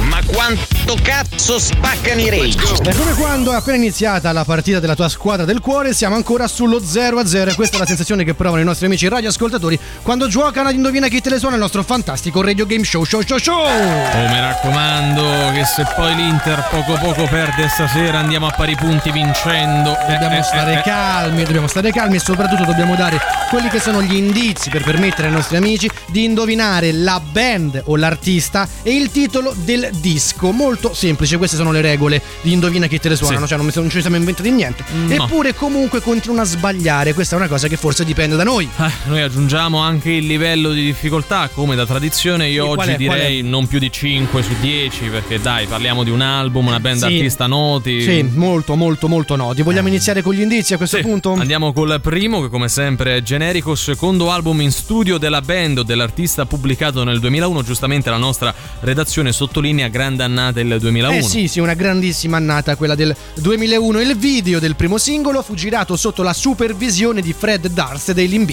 Ma 0.00 0.20
quanto 0.26 0.79
cazzo 1.02 1.58
spaccano 1.58 2.20
i 2.20 2.30
rage? 2.30 2.82
È 2.82 2.94
come 2.94 3.14
quando 3.14 3.52
è 3.52 3.56
appena 3.56 3.76
iniziata 3.76 4.32
la 4.32 4.44
partita 4.44 4.80
della 4.80 4.94
tua 4.94 5.08
squadra 5.08 5.44
del 5.44 5.60
cuore, 5.60 5.92
siamo 5.92 6.14
ancora 6.14 6.46
sullo 6.48 6.78
0-0 6.78 7.48
e 7.50 7.54
questa 7.54 7.76
è 7.76 7.78
la 7.78 7.86
sensazione 7.86 8.24
che 8.24 8.34
provano 8.34 8.62
i 8.62 8.64
nostri 8.64 8.86
amici 8.86 9.08
radioascoltatori 9.08 9.78
quando 10.02 10.28
giocano 10.28 10.68
ad 10.68 10.74
Indovina 10.74 11.08
chi 11.08 11.20
te 11.20 11.30
le 11.30 11.38
suona 11.38 11.56
il 11.56 11.60
nostro 11.60 11.82
fantastico 11.82 12.42
radio 12.42 12.66
game 12.66 12.84
show 12.84 13.04
show 13.04 13.22
show 13.22 13.38
show. 13.38 13.58
Oh, 13.58 14.28
mi 14.28 14.40
raccomando 14.40 15.52
che 15.52 15.64
se 15.64 15.86
poi 15.94 16.14
l'Inter 16.14 16.66
poco 16.70 16.98
poco 16.98 17.26
perde 17.28 17.68
stasera 17.68 18.18
andiamo 18.18 18.46
a 18.46 18.50
pari 18.50 18.74
punti 18.76 19.10
vincendo. 19.10 19.96
Eh, 20.06 20.12
Dobbiamo 20.12 20.38
eh, 20.38 20.42
stare 20.42 20.72
eh, 20.72 20.78
eh. 20.78 20.82
calmi, 20.82 21.44
dobbiamo 21.44 21.66
stare 21.66 21.92
calmi 21.92 22.16
e 22.16 22.20
soprattutto 22.20 22.64
dobbiamo 22.64 22.94
dare 22.94 23.20
quelli 23.48 23.68
che 23.68 23.80
sono 23.80 24.02
gli 24.02 24.14
indizi 24.14 24.70
per 24.70 24.82
permettere 24.82 25.28
ai 25.28 25.34
nostri 25.34 25.56
amici 25.56 25.90
di 26.08 26.24
indovinare 26.24 26.92
la 26.92 27.20
band 27.20 27.82
o 27.86 27.96
l'artista 27.96 28.68
e 28.82 28.94
il 28.94 29.10
titolo 29.10 29.54
del 29.56 29.90
disco. 29.98 30.52
Molto 30.52 30.79
semplice, 30.92 31.36
queste 31.36 31.56
sono 31.56 31.70
le 31.72 31.80
regole 31.80 32.20
di 32.42 32.52
Indovina 32.52 32.86
chi 32.86 32.98
te 32.98 33.08
le 33.08 33.16
suonano, 33.16 33.42
Sì. 33.42 33.48
cioè 33.48 33.56
non, 33.58 33.66
mi- 33.66 33.72
non 33.74 33.90
ci 33.90 34.00
siamo 34.00 34.16
inventati 34.16 34.50
niente. 34.50 34.84
No. 35.06 35.12
Eppure 35.24 35.54
comunque 35.54 36.00
continuano 36.00 36.42
a 36.42 36.44
sbagliare, 36.44 37.12
questa 37.14 37.36
è 37.36 37.38
una 37.38 37.48
cosa 37.48 37.68
che 37.68 37.76
forse 37.76 38.04
dipende 38.04 38.36
da 38.36 38.44
noi. 38.44 38.68
Eh, 38.78 38.90
noi 39.06 39.20
aggiungiamo 39.22 39.78
anche 39.78 40.10
il 40.10 40.26
livello 40.26 40.70
di 40.72 40.82
difficoltà, 40.84 41.48
come 41.52 41.74
da 41.76 41.86
tradizione. 41.86 42.48
Io 42.48 42.66
qual 42.66 42.78
oggi 42.78 42.90
è, 42.92 42.96
direi 42.96 43.42
non 43.42 43.66
più 43.66 43.78
di 43.78 43.90
5 43.90 44.42
su 44.42 44.54
10, 44.60 45.06
perché 45.06 45.40
dai, 45.40 45.66
parliamo 45.66 46.04
di 46.04 46.10
un 46.10 46.20
album, 46.20 46.66
una 46.68 46.80
band 46.80 46.98
Sì. 46.98 47.04
artista 47.04 47.46
noti. 47.46 48.02
Sì, 48.02 48.22
molto 48.22 48.74
molto 48.76 49.08
molto 49.08 49.36
noti. 49.36 49.62
Vogliamo 49.62 49.88
iniziare 49.88 50.22
con 50.22 50.34
gli 50.34 50.40
indizi 50.40 50.74
a 50.74 50.76
questo 50.76 50.96
Sì, 50.96 51.02
punto? 51.02 51.32
Andiamo 51.32 51.72
col 51.72 52.00
primo, 52.00 52.40
che 52.42 52.48
come 52.48 52.68
sempre 52.68 53.16
è 53.16 53.22
generico, 53.22 53.74
secondo 53.74 54.30
album 54.30 54.60
in 54.60 54.70
studio 54.72 55.18
della 55.18 55.40
band 55.40 55.78
o 55.78 55.82
dell'artista 55.82 56.46
pubblicato 56.46 57.04
nel 57.04 57.18
2001. 57.20 57.62
Giustamente 57.62 58.10
la 58.10 58.16
nostra 58.16 58.54
redazione 58.80 59.32
sottolinea 59.32 59.88
grande 59.88 60.22
annata 60.22 60.59
il 60.60 60.78
2001. 60.78 61.16
Eh 61.16 61.22
sì, 61.22 61.48
sì, 61.48 61.60
una 61.60 61.74
grandissima 61.74 62.36
annata 62.36 62.76
quella 62.76 62.94
del 62.94 63.14
2001. 63.34 64.00
Il 64.00 64.16
video 64.16 64.58
del 64.58 64.76
primo 64.76 64.98
singolo 64.98 65.42
fu 65.42 65.54
girato 65.54 65.96
sotto 65.96 66.22
la 66.22 66.32
supervisione 66.32 67.20
di 67.20 67.32
Fred 67.32 67.68
Durst 67.68 68.12
dei 68.12 68.28
Limp 68.28 68.48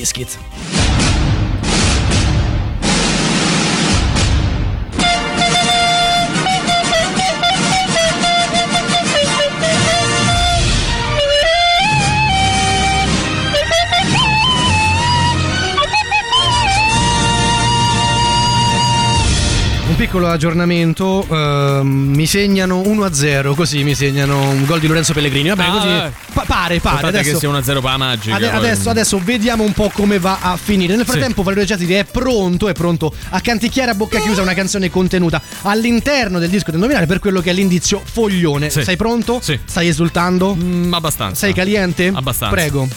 piccolo 20.17 20.27
aggiornamento, 20.33 21.27
ehm, 21.29 21.87
mi 21.87 22.25
segnano 22.25 22.81
1-0, 22.81 23.53
così 23.53 23.83
mi 23.83 23.93
segnano 23.93 24.49
un 24.49 24.65
gol 24.65 24.79
di 24.79 24.87
Lorenzo 24.87 25.13
Pellegrini. 25.13 25.49
Vabbè, 25.49 25.63
Ah, 25.63 25.71
così 25.71 25.87
vabbè. 25.87 26.11
pa- 26.33 26.43
pare, 26.47 26.79
pare. 26.79 27.07
Adesso, 27.07 27.31
che 27.33 27.37
sia 27.37 27.49
1-0 27.49 27.81
per 27.81 27.91
la 27.91 27.97
magica. 27.97 28.35
ade- 28.35 28.49
adesso, 28.51 28.89
adesso 28.89 29.21
vediamo 29.23 29.63
un 29.63 29.73
po' 29.73 29.91
come 29.93 30.17
va 30.17 30.39
a 30.41 30.57
finire. 30.57 30.95
Nel 30.95 31.05
Sì. 31.05 31.11
frattempo, 31.11 31.43
Valerio 31.43 31.65
Giatiri 31.65 31.93
è 31.93 32.03
pronto, 32.05 32.67
è 32.67 32.73
pronto 32.73 33.13
a 33.29 33.39
canticchiare 33.41 33.91
a 33.91 33.93
bocca 33.93 34.19
chiusa 34.19 34.41
una 34.41 34.55
canzone 34.55 34.89
contenuta 34.89 35.39
all'interno 35.63 36.39
del 36.39 36.49
disco 36.49 36.71
da 36.71 36.77
indovinare 36.77 37.05
per 37.05 37.19
quello 37.19 37.39
che 37.41 37.51
è 37.51 37.53
l'indizio 37.53 38.01
foglione. 38.03 38.71
Sì. 38.71 38.83
Sei 38.83 38.95
pronto? 38.95 39.39
Sì. 39.41 39.59
Stai 39.65 39.87
esultando? 39.87 40.55
Mm, 40.55 40.93
abbastanza. 40.93 41.35
Sei 41.45 41.53
caliente? 41.53 42.11
Abbastanza. 42.13 42.55
Prego. 42.55 42.87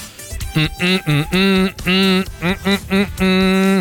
Mm, 0.59 0.65
mm, 3.23 3.81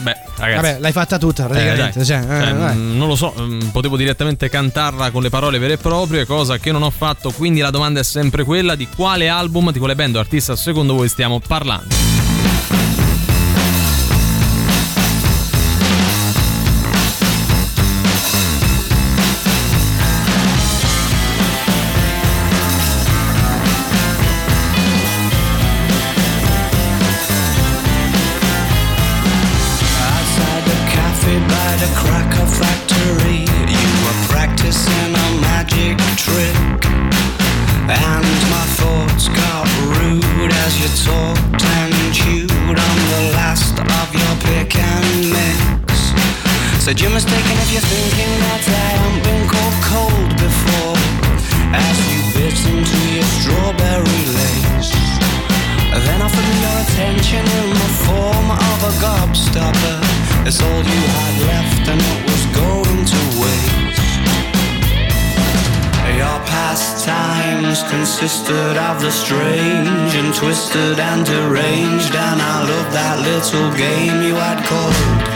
Beh, 0.00 0.14
ragazzi. 0.36 0.36
Vabbè, 0.36 0.78
l'hai 0.80 0.92
fatta 0.92 1.18
tutta 1.18 1.46
praticamente. 1.46 2.00
Eh, 2.00 2.02
dai. 2.04 2.04
cioè, 2.04 2.18
eh, 2.18 2.44
Cioè, 2.44 2.54
vai. 2.54 2.76
mm, 2.76 2.96
non 2.96 3.08
lo 3.08 3.16
so, 3.16 3.34
mm, 3.38 3.60
potevo 3.68 3.96
direttamente 3.96 4.48
cantarla 4.48 5.10
con 5.10 5.22
le 5.22 5.30
parole 5.30 5.58
vere 5.58 5.74
e 5.74 5.78
proprie, 5.78 6.26
cosa 6.26 6.58
che 6.58 6.72
non 6.72 6.82
ho 6.82 6.90
fatto, 6.90 7.30
quindi 7.32 7.60
la 7.60 7.70
domanda 7.70 8.00
è 8.00 8.04
sempre 8.04 8.44
quella 8.44 8.74
di 8.74 8.88
quale 8.94 9.28
album, 9.28 9.72
di 9.72 9.78
quale 9.78 9.94
band 9.94 10.16
o 10.16 10.20
artista 10.20 10.56
secondo 10.56 10.94
voi 10.94 11.08
stiamo 11.08 11.40
parlando. 11.40 11.94
Said 46.88 47.02
you're 47.02 47.12
mistaken 47.12 47.56
if 47.60 47.68
you're 47.68 47.84
thinking 47.84 48.32
that 48.48 48.64
I 48.64 48.88
haven't 48.96 49.20
been 49.20 49.44
cold 49.92 50.32
before. 50.40 50.96
As 51.68 51.96
you 52.08 52.24
bit 52.32 52.56
into 52.64 53.00
your 53.12 53.28
strawberry 53.36 54.22
lace. 54.32 54.96
Then 55.92 56.24
offered 56.24 56.48
me 56.48 56.56
your 56.64 56.78
attention 56.88 57.44
in 57.44 57.68
the 57.76 57.90
form 58.08 58.48
of 58.56 58.78
a 58.88 58.92
gobstopper. 59.04 60.00
It's 60.48 60.64
all 60.64 60.80
you 60.80 61.02
had 61.12 61.34
left 61.52 61.84
and 61.92 62.00
it 62.00 62.20
was 62.24 62.42
going 62.56 63.00
to 63.04 63.20
waste. 63.36 64.24
Your 66.16 66.40
pastimes 66.48 67.84
consisted 67.92 68.80
of 68.88 69.04
the 69.04 69.12
strange 69.12 70.16
and 70.16 70.32
twisted 70.32 70.96
and 70.96 71.20
deranged, 71.26 72.16
and 72.16 72.40
I 72.40 72.64
loved 72.64 72.92
that 72.96 73.20
little 73.20 73.76
game 73.76 74.24
you 74.24 74.40
had 74.40 74.64
called 74.64 75.28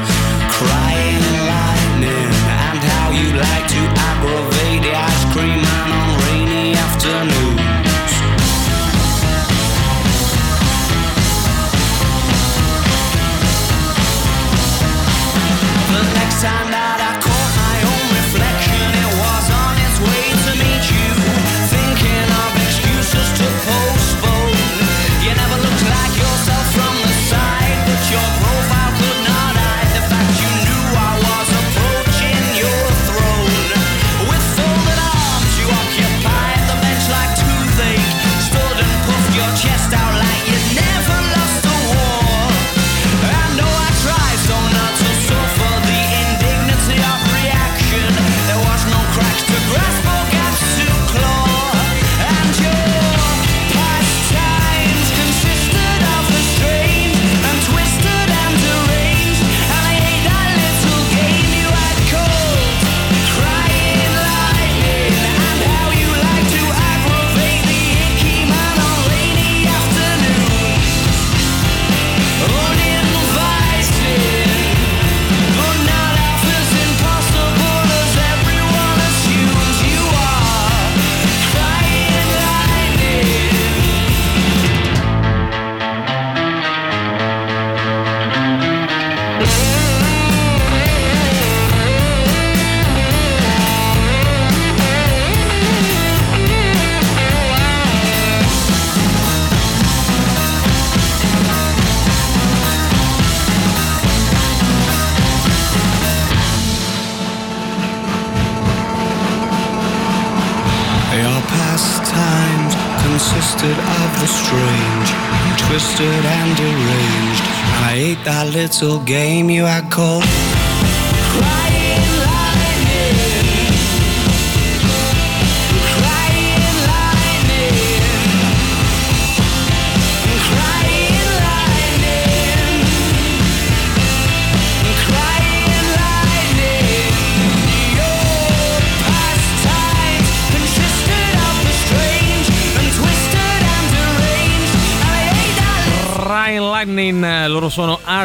free 5.32 5.56
man 5.56 6.11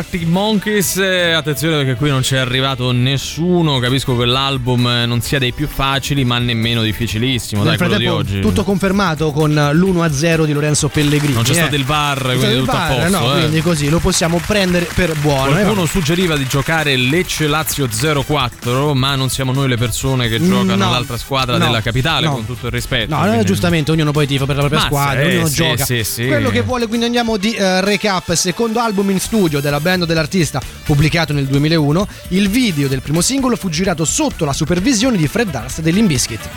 sono 0.08 0.16
Arctic 0.16 0.26
Monkeys. 0.62 0.98
eh, 0.98 1.32
Attenzione 1.34 1.78
perché 1.78 1.94
qui 1.96 2.10
non 2.10 2.22
c'è 2.22 2.38
arrivato 2.38 2.92
nessuno. 2.92 3.78
Capisco 3.78 4.18
che 4.18 4.26
l'album 4.26 4.88
eh, 4.88 5.06
non 5.06 5.22
sia 5.22 5.38
dei 5.38 5.52
più 5.54 5.68
facili, 5.68 6.26
ma 6.26 6.40
nemmeno 6.40 6.82
difficilissimo. 6.82 7.62
Nel 7.64 7.78
Dai, 7.78 7.88
quello 7.88 7.98
di 8.00 8.08
oggi. 8.08 8.40
tutto 8.40 8.64
confermato 8.64 9.32
con 9.32 9.54
l'1-0 9.54 10.46
di 10.46 10.54
Lorenzo 10.54 10.88
Pellegrini. 10.88 11.34
Non 11.34 11.44
c'è 11.44 11.52
eh. 11.52 11.56
stato 11.56 11.76
il 11.76 11.86
VAR, 11.86 12.22
quindi 12.24 12.46
il 12.46 12.60
tutto 12.60 12.72
a 12.72 12.74
VAR, 12.76 13.02
posto. 13.02 13.20
no, 13.20 13.36
eh. 13.36 13.40
quindi 13.40 13.62
così 13.62 13.90
lo 13.90 14.00
possiamo 14.00 14.42
prendere 14.46 14.88
per 14.96 15.14
buono. 15.20 15.52
eh, 15.52 15.62
Qualcuno 15.62 15.86
suggeriva 15.86 16.36
di 16.36 16.48
giocare 16.48 16.96
Lecce 16.96 17.46
Lazio 17.48 17.88
04, 17.88 18.96
ma 18.96 19.14
non 19.16 19.30
siamo 19.30 19.52
noi 19.54 19.68
le 19.68 19.78
persone 19.78 20.28
che 20.28 20.40
giocano 20.44 20.76
No, 20.76 20.90
l'altra 20.92 21.18
squadra 21.18 21.58
no, 21.58 21.66
della 21.66 21.82
capitale, 21.82 22.26
no. 22.26 22.34
con 22.34 22.46
tutto 22.48 22.66
il 22.68 22.72
rispetto. 22.72 23.14
No, 23.14 23.22
no, 23.22 23.28
quindi- 23.28 23.46
giustamente 23.46 23.92
ognuno 23.92 24.12
poi 24.12 24.26
tifa 24.26 24.46
per 24.46 24.56
la 24.56 24.62
propria 24.62 24.80
Ma 24.82 24.86
squadra, 24.88 25.22
sì, 25.22 25.28
ognuno 25.36 25.48
sì, 25.48 25.54
gioca. 25.56 25.86
sì, 25.86 26.04
sì. 26.04 26.26
Quello 26.26 26.50
che 26.50 26.62
vuole, 26.62 26.88
quindi 26.88 27.06
andiamo 27.06 27.38
di 27.38 27.54
eh, 27.54 27.82
recap. 27.82 28.34
Secondo 28.34 28.80
album 28.80 29.12
in 29.12 29.20
studio 29.20 29.60
della 29.60 29.80
band 29.80 30.06
dell'artista, 30.06 30.46
pubblicato 30.84 31.34
nel 31.34 31.46
2001, 31.46 32.08
il 32.30 32.50
video 32.50 32.88
del 32.88 33.02
primo 33.02 33.22
singolo 33.22 33.56
fu 33.56 33.70
girato 33.70 34.06
sotto 34.06 34.46
la 34.46 34.54
supervisione 34.54 35.18
di 35.18 35.28
Fred 35.28 35.50
Durst 35.50 35.82
degli 35.82 35.96
Limbiskit. 35.96 36.50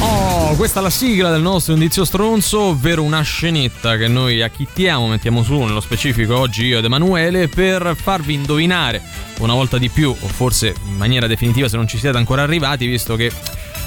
Oh, 0.00 0.54
questa 0.56 0.80
è 0.80 0.82
la 0.82 0.90
sigla 0.90 1.30
del 1.30 1.40
nostro 1.40 1.72
indizio 1.72 2.04
stronzo, 2.04 2.60
ovvero 2.60 3.02
una 3.02 3.22
scenetta 3.22 3.96
che 3.96 4.08
noi 4.08 4.42
acchittiamo, 4.42 5.06
mettiamo 5.06 5.42
su 5.42 5.58
nello 5.60 5.80
specifico 5.80 6.36
oggi 6.36 6.66
io 6.66 6.78
ed 6.78 6.84
Emanuele 6.84 7.48
per 7.48 7.96
farvi 7.98 8.34
indovinare 8.34 9.00
una 9.38 9.54
volta 9.54 9.78
di 9.78 9.88
più, 9.88 10.10
o 10.10 10.26
forse 10.26 10.74
in 10.88 10.96
maniera 10.96 11.26
definitiva 11.26 11.68
se 11.68 11.76
non 11.76 11.86
ci 11.86 11.98
siete 11.98 12.18
ancora 12.18 12.42
arrivati, 12.42 12.86
visto 12.86 13.16
che 13.16 13.30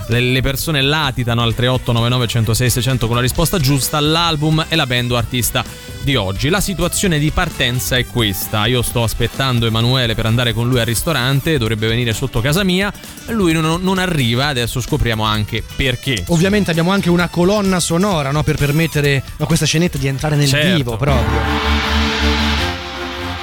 le 0.08 0.42
persone 0.42 0.82
latitano 0.82 1.42
al 1.42 1.54
3899 1.54 2.28
106 2.28 2.70
600 2.70 3.08
con 3.08 3.16
la 3.16 3.22
risposta 3.22 3.60
giusta, 3.60 4.00
l'album 4.00 4.66
e 4.70 4.76
la 4.76 4.86
band 4.86 5.12
o 5.12 5.18
artista 5.18 5.64
di 6.02 6.16
oggi. 6.16 6.50
La 6.50 6.62
situazione 6.62 7.18
di 7.20 7.32
partenza 7.32 7.98
è 7.98 8.06
questa. 8.06 8.66
Io 8.68 8.82
sto 8.82 9.04
aspettando 9.04 9.66
Emanuele 9.66 10.16
per 10.16 10.26
andare 10.26 10.54
con 10.54 10.68
lui 10.68 10.80
al 10.80 10.86
ristorante, 10.86 11.58
dovrebbe 11.58 11.88
venire 11.88 12.14
sotto 12.14 12.42
casa 12.42 12.64
mia, 12.64 12.94
lui 13.28 13.54
non, 13.54 13.82
non 13.82 13.98
arriva, 13.98 14.48
adesso 14.48 14.80
scopriamo 14.80 15.24
anche 15.24 15.64
perché. 15.76 16.24
Ovviamente 16.28 16.70
abbiamo 16.70 16.92
anche 16.92 17.10
una 17.10 17.28
colonna 17.28 17.80
sonora 17.80 18.32
no, 18.32 18.44
per 18.44 18.58
permettere 18.58 19.24
a 19.40 19.46
questa 19.46 19.66
scenetta 19.66 19.98
di 19.98 20.08
entrare 20.08 20.36
nel 20.36 20.48
Certo. 20.48 20.76
vivo 20.76 20.98
proprio. 20.98 21.40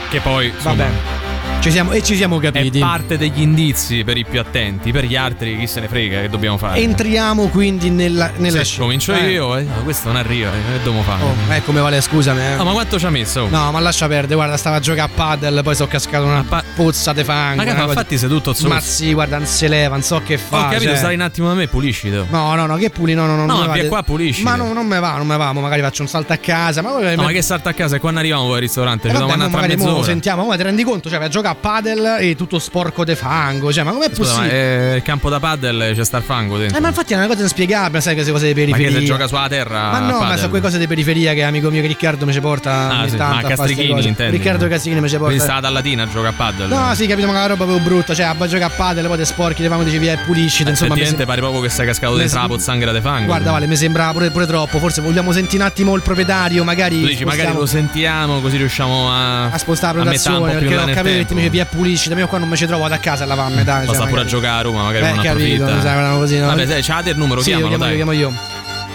Che 0.08 0.20
poi 0.20 0.46
insomma, 0.48 0.74
Vabbè. 0.74 1.21
Ci 1.62 1.70
siamo, 1.70 1.92
e 1.92 2.02
ci 2.02 2.16
siamo 2.16 2.40
capiti. 2.40 2.78
è 2.78 2.80
parte 2.80 3.16
degli 3.16 3.40
indizi 3.40 4.02
per 4.02 4.16
i 4.16 4.24
più 4.28 4.40
attenti, 4.40 4.90
per 4.90 5.04
gli 5.04 5.14
altri 5.14 5.56
chi 5.56 5.68
se 5.68 5.78
ne 5.78 5.86
frega 5.86 6.22
che 6.22 6.28
dobbiamo 6.28 6.56
fare. 6.58 6.80
Entriamo 6.80 7.46
quindi 7.50 7.88
nella, 7.88 8.32
nella 8.36 8.64
scena. 8.64 8.82
comincio 8.82 9.12
Eh. 9.14 9.30
io, 9.30 9.56
eh. 9.56 9.62
No, 9.62 9.84
questo 9.84 10.08
non 10.08 10.16
arriva, 10.16 10.48
eh, 10.48 10.72
che 10.72 10.82
dobbiamo 10.82 11.02
fare? 11.02 11.22
Oh, 11.22 11.54
eh, 11.54 11.62
come 11.62 11.80
vale, 11.80 12.00
scusami. 12.00 12.40
eh. 12.40 12.56
No, 12.56 12.64
ma 12.64 12.72
quanto 12.72 12.98
ci 12.98 13.06
ha 13.06 13.10
messo? 13.10 13.46
No, 13.48 13.70
ma 13.70 13.78
lascia 13.78 14.08
perdere, 14.08 14.34
guarda, 14.34 14.56
stava 14.56 14.76
a 14.76 14.80
giocare 14.80 15.08
a 15.12 15.14
padel, 15.14 15.60
poi 15.62 15.76
sono 15.76 15.88
cascato 15.88 16.24
una 16.24 16.44
pozza 16.74 17.12
de 17.12 17.22
fango. 17.22 17.62
Ma 17.62 17.72
che 17.72 17.80
Infatti 17.80 18.18
seduto 18.18 18.52
zozzo. 18.54 18.66
Ma 18.66 18.80
sì, 18.80 19.12
guarda, 19.12 19.36
non 19.38 19.46
si 19.46 19.68
leva, 19.68 19.90
non 19.94 20.02
so 20.02 20.20
che 20.24 20.38
fa. 20.38 20.58
Ho 20.58 20.62
capito, 20.68 20.82
cioè. 20.90 20.96
stai 20.96 21.14
un 21.14 21.20
attimo 21.20 21.46
da 21.46 21.54
me, 21.54 21.68
puliscito. 21.68 22.26
No, 22.28 22.56
no, 22.56 22.66
no, 22.66 22.74
che 22.76 22.90
puli, 22.90 23.14
no, 23.14 23.26
no, 23.26 23.36
no. 23.36 23.46
No, 23.46 23.66
ma 23.66 23.72
me 23.72 23.86
qua 23.86 24.02
pulisci. 24.02 24.42
Ma 24.42 24.56
no, 24.56 24.72
non 24.72 24.84
me 24.84 24.98
va, 24.98 25.12
non 25.16 25.28
me 25.28 25.36
va, 25.36 25.52
mo 25.52 25.60
magari 25.60 25.80
faccio 25.82 26.02
un 26.02 26.08
salto 26.08 26.32
a 26.32 26.38
casa. 26.38 26.82
Ma, 26.82 26.90
No, 27.14 27.22
ma 27.22 27.30
che 27.30 27.42
salta 27.42 27.70
a 27.70 27.72
casa 27.72 27.94
e 27.96 28.00
quando 28.00 28.18
arriviamo 28.18 28.46
poi 28.46 28.54
al 28.56 28.60
ristorante? 28.62 29.06
Eh, 29.06 29.12
Ci 29.12 29.16
dobbiamo 29.18 29.38
mo 29.48 29.56
andare 29.56 29.76
tra 29.76 29.84
mezz'ora. 29.84 30.04
sentiamo, 30.04 30.44
ma 30.44 30.56
ti 30.56 30.62
rendi 30.64 30.82
conto? 30.82 31.08
Cioè, 31.08 31.18
vai 31.18 31.28
a 31.28 31.30
giocare 31.30 31.50
a 31.52 31.54
padel 31.54 32.16
e 32.20 32.34
tutto 32.36 32.58
sporco 32.58 33.04
de 33.04 33.14
fango. 33.16 33.72
Cioè, 33.72 33.84
ma 33.84 33.92
com'è 33.92 34.10
Scusa, 34.12 34.32
ma 34.32 34.38
possibile? 34.40 34.92
eh, 34.92 34.96
il 34.96 35.02
campo 35.02 35.28
da 35.30 35.38
paddle 35.40 35.94
c'è 35.94 36.04
sta 36.04 36.16
il 36.18 36.22
fango 36.24 36.58
dentro. 36.58 36.76
Eh, 36.76 36.80
ma 36.80 36.88
infatti 36.88 37.12
è 37.12 37.16
una 37.16 37.26
cosa 37.26 37.42
inspiegabile, 37.42 38.00
sai, 38.00 38.14
queste 38.14 38.32
cose 38.32 38.52
di 38.52 38.60
Ma 38.60 38.66
che 38.66 38.72
periferia. 38.82 38.98
se 39.00 39.04
gioca 39.06 39.26
sulla 39.26 39.48
terra? 39.48 39.90
Ma 39.90 39.98
no, 40.00 40.06
a 40.06 40.10
ma 40.12 40.18
padel? 40.20 40.36
sono 40.38 40.48
quelle 40.50 40.64
cose 40.64 40.78
di 40.78 40.86
periferia 40.86 41.32
che 41.34 41.42
amico 41.42 41.70
mio 41.70 41.80
che 41.80 41.86
Riccardo 41.86 42.26
mi 42.26 42.32
ci 42.32 42.40
porta 42.40 42.98
Ah, 43.00 43.08
sì, 43.08 43.16
ma 43.16 43.42
Castrichini 43.42 44.06
intendi? 44.06 44.36
Riccardo 44.36 44.68
Casini 44.68 45.00
mi 45.00 45.08
ci 45.08 45.16
porta. 45.16 45.26
Quindi 45.26 45.42
stava 45.44 45.60
dalla 45.60 45.74
Latina 45.74 46.02
a 46.02 46.06
giocare 46.06 46.28
a 46.28 46.32
paddle. 46.32 46.66
No, 46.66 46.94
sì, 46.94 47.06
capito, 47.06 47.26
ma 47.26 47.32
una 47.32 47.46
roba 47.46 47.64
proprio 47.64 47.78
brutta. 47.78 48.14
Cioè, 48.14 48.26
a 48.26 48.34
giocare 48.46 48.64
a 48.64 48.70
padel, 48.70 49.06
poi 49.06 49.16
te 49.16 49.24
sporchi, 49.24 49.62
le 49.62 49.68
fango, 49.68 49.84
dici 49.84 49.98
via 49.98 50.12
e 50.12 50.18
pulisci. 50.18 50.62
Insomma, 50.66 50.94
mi 50.94 51.24
pare 51.24 51.40
proprio 51.40 51.60
che 51.60 51.68
sei 51.68 51.86
cascato 51.86 52.12
mi 52.12 52.18
dentro 52.20 52.40
la 52.40 52.46
pozzanghera 52.46 52.92
de 52.92 53.00
fango. 53.00 53.26
Guarda, 53.26 53.50
Vale, 53.52 53.66
mi 53.66 53.76
sembra 53.76 54.10
pure, 54.12 54.30
pure 54.30 54.46
troppo. 54.46 54.78
Forse 54.78 55.00
vogliamo 55.00 55.32
sentire 55.32 55.62
un 55.62 55.68
attimo 55.68 55.94
il 55.94 56.02
proprietario, 56.02 56.64
magari. 56.64 57.00
Tu 57.00 57.06
dici, 57.06 57.24
magari 57.24 57.52
lo 57.52 57.66
sentiamo 57.66 58.40
così 58.40 58.56
riusciamo 58.56 59.10
a, 59.10 59.50
a 59.50 59.58
spostare 59.58 60.02
la 60.02 60.10
più 60.10 60.20
perché 60.42 60.76
ho 60.76 60.84
capito 60.86 61.34
dice 61.42 61.50
via 61.50 61.66
pulisci 61.66 62.08
da 62.08 62.14
me 62.14 62.26
qua 62.26 62.38
non 62.38 62.48
mi 62.48 62.56
ci 62.56 62.66
trovo 62.66 62.82
vado 62.82 62.94
a 62.94 62.98
casa 62.98 63.24
a 63.24 63.26
lavare 63.26 63.52
a 63.52 63.56
metà 63.56 63.82
Poi 63.84 63.94
cioè, 63.94 64.08
pure 64.08 64.20
a 64.20 64.24
giocare 64.24 64.58
a 64.58 64.62
Roma, 64.62 64.82
magari 64.84 65.04
Eh, 65.06 65.12
non 65.12 65.22
capito, 65.24 65.64
approfitta. 65.64 65.90
erano 65.92 66.18
così, 66.18 66.38
no? 66.38 66.46
Vabbè, 66.46 66.66
sai, 66.66 66.82
c'ha 66.82 67.02
del 67.02 67.16
numero, 67.16 67.40
Sì, 67.40 67.48
chiamalo, 67.50 67.68
chiamo, 67.68 67.84
dai. 67.84 67.90
io 67.92 67.96
chiamo 67.96 68.12
io 68.12 68.32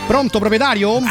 pronto 0.08 0.40
proprietario? 0.40 1.02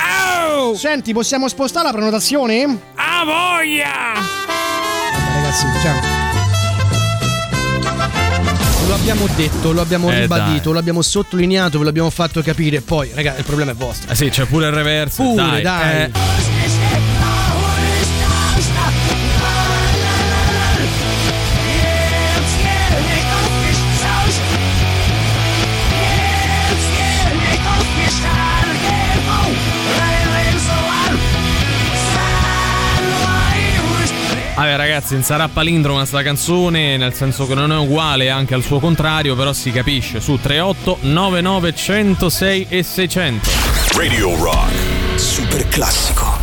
senti 0.76 1.12
possiamo 1.12 1.48
spostare 1.48 1.86
la 1.86 1.92
prenotazione? 1.92 2.62
A 2.94 3.24
voglia! 3.24 4.14
Vabbè, 4.14 5.34
ragazzi 5.42 5.66
ciao 5.82 6.24
Lo 8.88 8.94
abbiamo 8.94 9.26
detto, 9.36 9.72
lo 9.72 9.80
abbiamo 9.80 10.10
Eh, 10.10 10.20
ribadito, 10.20 10.62
dai. 10.64 10.72
lo 10.74 10.78
abbiamo 10.78 11.02
sottolineato, 11.02 11.78
ve 11.78 11.84
l'abbiamo 11.84 12.08
fatto 12.10 12.40
capire. 12.40 12.80
Poi, 12.82 13.10
ragazzi, 13.14 13.40
il 13.40 13.44
problema 13.44 13.72
è 13.72 13.74
vostro. 13.74 14.10
Eh 14.10 14.14
sì, 14.14 14.28
c'è 14.28 14.44
pure 14.44 14.66
il 14.66 14.72
reverse. 14.72 15.22
Pure, 15.22 15.34
dai. 15.34 15.62
dai. 15.62 16.02
Eh, 16.02 16.10
Vabbè 34.56 34.74
ragazzi, 34.76 35.12
non 35.12 35.22
sarà 35.22 35.48
palindroma 35.48 36.06
sta 36.06 36.22
canzone, 36.22 36.96
nel 36.96 37.12
senso 37.12 37.46
che 37.46 37.54
non 37.54 37.70
è 37.72 37.76
uguale 37.76 38.30
anche 38.30 38.54
al 38.54 38.62
suo 38.62 38.80
contrario, 38.80 39.36
però 39.36 39.52
si 39.52 39.70
capisce 39.70 40.18
su 40.18 40.38
38 40.40 40.98
99 41.02 41.74
106 41.74 42.66
e 42.70 42.82
600. 42.82 43.50
Radio 43.94 44.34
Rock. 44.42 44.72
Super 45.16 45.68
classico. 45.68 46.36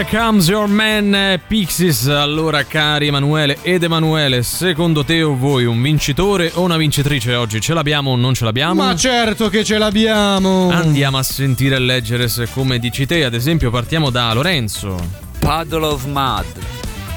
Here 0.00 0.18
comes 0.18 0.48
your 0.48 0.66
man 0.66 1.14
eh, 1.14 1.38
Pixies. 1.46 2.06
Allora, 2.06 2.64
cari 2.64 3.08
Emanuele 3.08 3.58
ed 3.60 3.82
Emanuele, 3.82 4.42
secondo 4.42 5.04
te 5.04 5.22
o 5.22 5.36
voi 5.36 5.66
un 5.66 5.82
vincitore 5.82 6.50
o 6.54 6.62
una 6.62 6.78
vincitrice 6.78 7.34
oggi? 7.34 7.60
Ce 7.60 7.74
l'abbiamo 7.74 8.12
o 8.12 8.16
non 8.16 8.32
ce 8.32 8.44
l'abbiamo? 8.44 8.82
Ma 8.82 8.96
certo 8.96 9.50
che 9.50 9.62
ce 9.62 9.76
l'abbiamo. 9.76 10.70
Andiamo 10.70 11.18
a 11.18 11.22
sentire 11.22 11.76
e 11.76 11.80
leggere 11.80 12.28
se 12.28 12.48
come 12.50 12.78
dici 12.78 13.04
te, 13.04 13.26
ad 13.26 13.34
esempio, 13.34 13.70
partiamo 13.70 14.08
da 14.08 14.32
Lorenzo. 14.32 14.96
Puddle 15.38 15.84
of 15.84 16.06
Mud. 16.06 16.46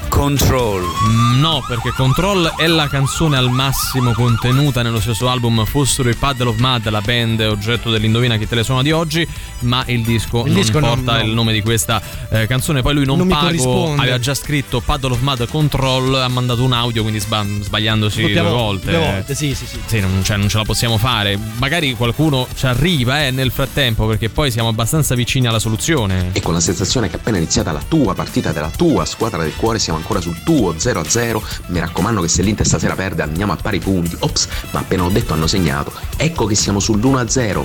Control. 0.09 0.81
Mm, 1.07 1.23
No, 1.43 1.61
perché 1.67 1.91
Control 1.91 2.53
è 2.55 2.67
la 2.67 2.87
canzone 2.87 3.35
al 3.35 3.49
massimo 3.49 4.13
contenuta 4.13 4.81
nello 4.81 5.01
stesso 5.01 5.27
album. 5.27 5.65
Fossero 5.65 6.07
i 6.07 6.15
Paddle 6.15 6.49
of 6.49 6.57
Mud, 6.57 6.87
la 6.89 7.01
band 7.01 7.41
oggetto 7.41 7.91
dell'indovina 7.91 8.37
chi 8.37 8.47
te 8.47 8.55
le 8.55 8.63
suona 8.63 8.81
di 8.81 8.91
oggi, 8.91 9.27
ma 9.63 9.83
il 9.87 10.03
disco 10.03 10.45
Il 10.45 10.51
non 10.51 10.61
disco 10.61 10.79
non- 10.79 10.89
porta 11.03 11.17
no. 11.21 11.27
il 11.27 11.33
nome 11.33 11.53
di 11.53 11.61
questa 11.61 12.01
eh, 12.29 12.47
canzone. 12.47 12.81
Poi 12.81 12.93
lui 12.93 13.05
non, 13.05 13.17
Non 13.17 13.27
mi 13.27 13.33
pago, 13.33 13.93
aveva 13.97 14.19
già 14.19 14.33
scritto 14.33 14.79
Paddle 14.81 15.13
of 15.13 15.19
Mud 15.21 15.47
Control, 15.47 16.15
ha 16.15 16.27
mandato 16.27 16.63
un 16.63 16.73
audio, 16.73 17.01
quindi 17.01 17.19
sba- 17.19 17.45
sbagliandosi 17.61 18.21
Doppia 18.21 18.41
due 18.41 18.49
vo- 18.51 18.55
volte. 18.57 18.91
Due 18.91 18.99
volte, 18.99 19.35
sì, 19.35 19.53
sì, 19.55 19.65
sì. 19.65 19.79
Sì, 19.85 19.99
non, 19.99 20.21
cioè, 20.23 20.37
non 20.37 20.47
ce 20.49 20.57
la 20.57 20.63
possiamo 20.63 20.97
fare. 20.97 21.37
Magari 21.57 21.93
qualcuno 21.95 22.47
ci 22.55 22.65
arriva 22.65 23.25
eh, 23.25 23.31
nel 23.31 23.51
frattempo, 23.51 24.05
perché 24.07 24.29
poi 24.29 24.51
siamo 24.51 24.69
abbastanza 24.69 25.15
vicini 25.15 25.47
alla 25.47 25.59
soluzione. 25.59 26.29
E 26.33 26.41
con 26.41 26.53
la 26.53 26.59
sensazione 26.59 27.09
che 27.09 27.15
appena 27.17 27.37
iniziata 27.37 27.71
la 27.71 27.81
tua 27.87 28.13
partita 28.13 28.51
della 28.51 28.69
tua 28.69 29.05
squadra 29.05 29.41
del 29.43 29.55
cuore 29.55 29.79
siamo 29.79 29.99
ancora 29.99 30.21
sul 30.21 30.41
tuo 30.43 30.73
0-0, 30.73 31.41
mi 31.67 31.79
raccomando 31.79 32.21
che 32.21 32.27
se 32.27 32.41
l'Inter 32.41 32.65
stasera 32.65 32.95
perde 32.95 33.21
andiamo 33.23 33.51
a 33.53 33.55
pari 33.55 33.79
punti. 33.79 34.15
Ops, 34.19 34.47
ma 34.71 34.79
appena 34.79 35.03
ho 35.03 35.09
detto 35.09 35.33
hanno 35.33 35.47
segnato. 35.47 35.91
Ecco 36.17 36.45
che 36.45 36.55
siamo 36.55 36.79
sull'1-0. 36.79 37.63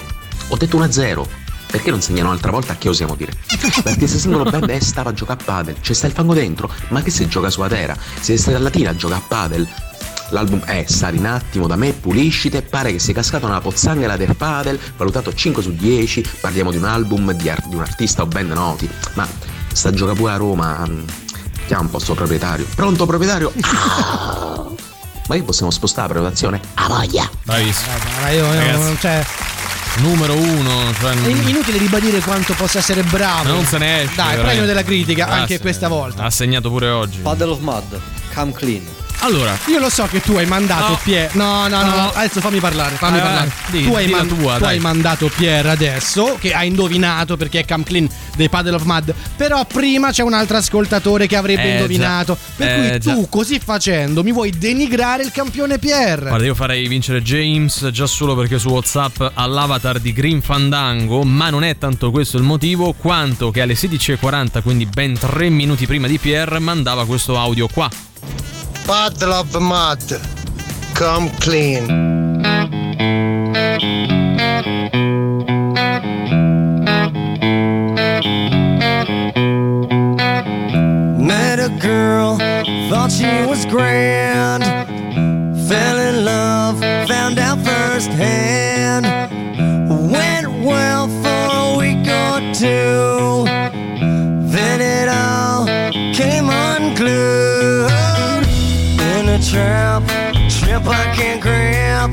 Ho 0.49 0.57
detto 0.57 0.79
1-0. 0.79 1.27
Perché 1.71 1.91
non 1.91 2.01
segnano 2.01 2.29
un'altra 2.29 2.51
volta? 2.51 2.77
Che 2.77 2.89
osiamo 2.89 3.15
dire? 3.15 3.33
Perché 3.83 4.07
se 4.07 4.19
sentono 4.19 4.49
bene 4.49 4.75
eh, 4.75 4.81
stava 4.81 5.11
a 5.11 5.13
giocare 5.13 5.41
a 5.41 5.45
padel, 5.45 5.77
c'è 5.81 5.93
sta 5.93 6.07
il 6.07 6.13
fango 6.13 6.33
dentro, 6.35 6.71
ma 6.89 7.03
che 7.03 7.11
se 7.11 7.29
gioca 7.29 7.51
su 7.51 7.61
Atera? 7.61 7.97
Se 8.21 8.37
stai 8.39 8.55
a 8.55 8.59
Latina 8.59 8.95
gioca 8.97 9.17
a 9.17 9.23
padel. 9.27 9.69
L'album 10.31 10.63
è 10.65 10.85
Sali 10.87 11.17
un 11.17 11.25
attimo 11.27 11.67
da 11.67 11.77
me, 11.77 11.93
puliscite, 11.93 12.61
pare 12.61 12.93
che 12.93 12.99
sia 12.99 13.15
cascato 13.15 13.47
nella 13.47 13.61
pozzanghera 13.63 14.17
del 14.19 14.37
padel, 14.37 14.79
valutato 14.97 15.33
5 15.33 15.63
su 15.63 15.73
10, 15.73 16.23
parliamo 16.41 16.71
di 16.71 16.77
un 16.77 16.85
album 16.85 17.33
di, 17.33 17.49
ar- 17.49 17.67
di 17.67 17.75
un 17.75 17.81
artista 17.81 18.23
o 18.23 18.27
band 18.27 18.53
noti, 18.53 18.89
ma 19.15 19.27
sta 19.73 19.89
a 19.89 19.93
giocare 19.93 20.19
pure 20.19 20.33
a 20.33 20.37
Roma, 20.37 20.85
mm, 20.87 21.03
chiama 21.67 21.85
un 21.85 21.91
po' 21.91 21.99
sto 21.99 22.15
proprietario. 22.15 22.67
Pronto 22.75 23.07
proprietario? 23.07 23.53
Ah! 23.61 24.67
Ma 25.29 25.35
che 25.35 25.43
possiamo 25.43 25.71
spostare 25.71 26.09
la 26.09 26.15
prenotazione? 26.15 26.59
A 26.75 26.89
voglia! 26.89 27.29
Bravissimo. 27.43 27.91
Ma 28.23 28.31
io, 28.31 28.45
io 28.47 28.55
Ragazzi. 28.55 28.97
cioè, 28.99 29.27
Numero 30.01 30.35
uno. 30.37 30.93
Cioè, 31.01 31.13
è 31.13 31.29
in- 31.29 31.49
inutile 31.49 31.79
ribadire 31.79 32.21
quanto 32.21 32.55
possa 32.55 32.79
essere 32.79 33.03
bravo. 33.03 33.49
non 33.49 33.65
se 33.65 33.79
ne 33.79 34.03
esce. 34.03 34.15
Dai, 34.15 34.27
veramente. 34.37 34.43
premio 34.47 34.67
della 34.67 34.83
critica, 34.85 35.27
Ah, 35.29 35.41
anche 35.41 35.55
sì. 35.57 35.61
questa 35.61 35.89
volta. 35.89 36.23
Ha 36.23 36.31
segnato 36.31 36.71
pure 36.71 36.89
oggi. 36.89 37.19
Puddle 37.19 37.51
of 37.51 37.59
Mud. 37.61 38.01
Come 38.35 38.53
clean. 38.53 38.83
Allora, 39.21 39.59
Io 39.67 39.81
lo 39.81 39.91
so 39.91 40.07
che 40.07 40.21
tu 40.21 40.37
hai 40.37 40.47
mandato 40.47 40.91
No. 40.91 41.01
Pier. 41.03 41.35
No, 41.35 41.67
no, 41.67 41.83
no, 41.83 41.95
No. 41.95 42.11
adesso 42.15 42.41
fammi 42.41 42.61
parlare, 42.61 42.95
fammi 42.95 43.19
Vai, 43.19 43.27
parlare. 43.27 43.53
vai, 43.71 43.81
di- 43.81 43.87
tu 43.89 43.95
hai, 43.95 44.09
la 44.09 44.25
tua, 44.25 44.57
tu 44.59 44.65
hai 44.65 44.79
mandato 44.79 45.29
Pier 45.35 45.67
adesso, 45.67 46.37
che 46.41 46.53
ha 46.53 46.63
indovinato 46.65 47.37
perché 47.37 47.59
è 47.61 47.65
Cam 47.65 47.83
Clean 47.83 48.09
dei 48.37 48.49
Paddle 48.49 48.77
of 48.77 48.83
Mud. 48.85 49.13
Però 49.37 49.65
prima 49.65 50.13
c'è 50.13 50.23
un 50.23 50.35
altro 50.35 50.57
ascoltatore 50.59 51.27
che 51.27 51.35
avrebbe 51.37 51.63
Eh, 51.65 51.73
indovinato. 51.77 52.35
già. 52.41 52.55
Per 52.57 52.69
Eh, 52.69 52.89
cui 52.91 53.01
già. 53.01 53.13
tu, 53.15 53.29
così 53.29 53.59
facendo, 53.63 54.23
mi 54.23 54.31
vuoi 54.33 54.51
denigrare 54.57 55.25
il 55.25 55.33
campione 55.33 55.79
Pier. 55.79 56.21
Guarda, 56.29 56.45
io 56.45 56.55
farei 56.55 56.87
vincere 56.87 57.21
James 57.21 57.91
già 57.91 58.07
solo 58.07 58.37
perché 58.37 58.59
su 58.61 58.69
WhatsApp 58.69 59.21
ha 59.35 59.47
l'avatar 59.47 59.99
di 59.99 60.13
Green 60.13 60.41
Fandango, 60.41 61.25
ma 61.25 61.51
non 61.51 61.65
è 61.65 61.77
tanto 61.77 62.13
questo 62.13 62.37
il 62.37 62.45
motivo, 62.45 62.93
quanto 62.97 63.51
che 63.51 63.63
alle 63.63 63.75
16.40, 63.75 64.63
quindi 64.63 64.87
ben 64.87 65.19
3 65.19 65.49
minuti 65.51 65.87
prima 65.87 66.07
di 66.07 66.19
Pierre, 66.19 66.61
mandava 66.61 67.05
questo 67.05 67.37
audio 67.37 67.67
qua. 67.67 67.91
Puddle 68.89 69.35
of 69.35 69.53
mud. 69.61 70.01
Come 70.95 71.29
clean. 71.41 71.87
Met 81.23 81.59
a 81.59 81.69
girl, 81.83 82.39
thought 82.89 83.13
she 83.13 83.27
was 83.47 83.67
grand. 83.67 84.65
Fell 85.69 85.99
in 85.99 86.25
love, 86.25 86.81
found 87.07 87.39
out 87.39 87.59
firsthand. 87.59 89.05
Went 90.11 90.49
well 90.65 91.09
for 91.23 91.43
a 91.53 91.77
week 91.77 92.09
or 92.09 92.41
two. 92.55 93.45
Then 94.51 94.81
it 94.81 95.11
all 95.11 95.67
came 96.15 96.49
unglued. 96.49 97.48
Trap, 99.41 100.03
trip 100.51 100.85
I 100.85 101.15
can't 101.15 101.41
grab. 101.41 102.11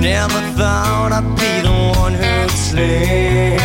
Never 0.00 0.40
thought 0.56 1.10
I'd 1.12 1.26
be 1.36 1.60
the 1.66 1.74
one 1.98 2.14
who'd 2.14 2.50
slip. 2.50 3.58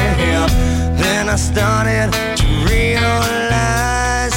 Then 0.98 1.30
I 1.30 1.36
started 1.36 2.12
to 2.12 2.46
realize 2.66 4.34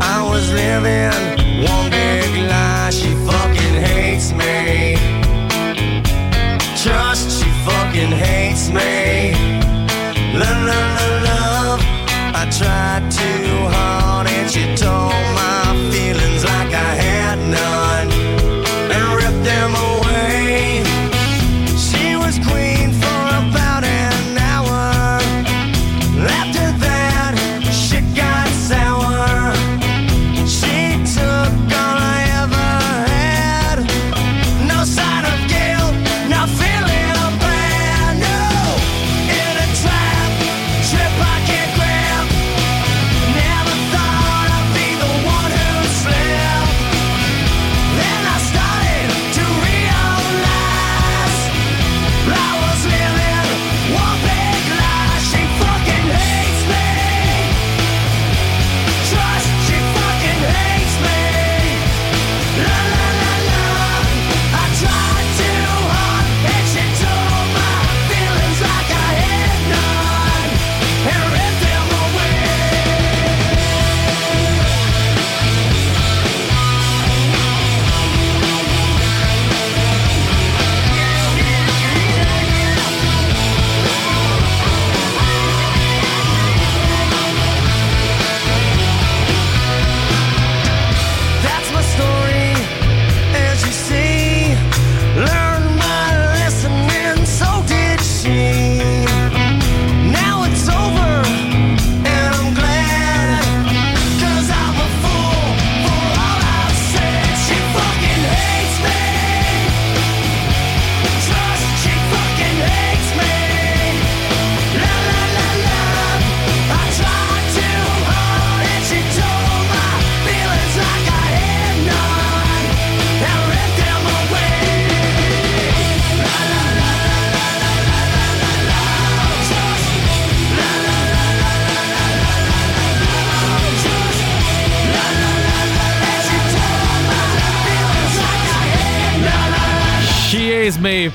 I 0.00 0.24
was 0.30 0.50
living 0.52 1.10
one 1.68 1.90
big 1.90 2.48
lie. 2.48 2.90
She 2.90 3.10
fucking 3.26 3.76
hates 3.88 4.32
me. 4.32 4.96
Trust, 6.80 7.42
she 7.42 7.50
fucking 7.66 8.12
hates 8.12 8.70
me. 8.70 9.34
Love, 10.32 10.62
love, 10.70 10.88
love, 10.98 11.22
love. 11.24 11.80
I 12.34 12.48
tried 12.56 13.10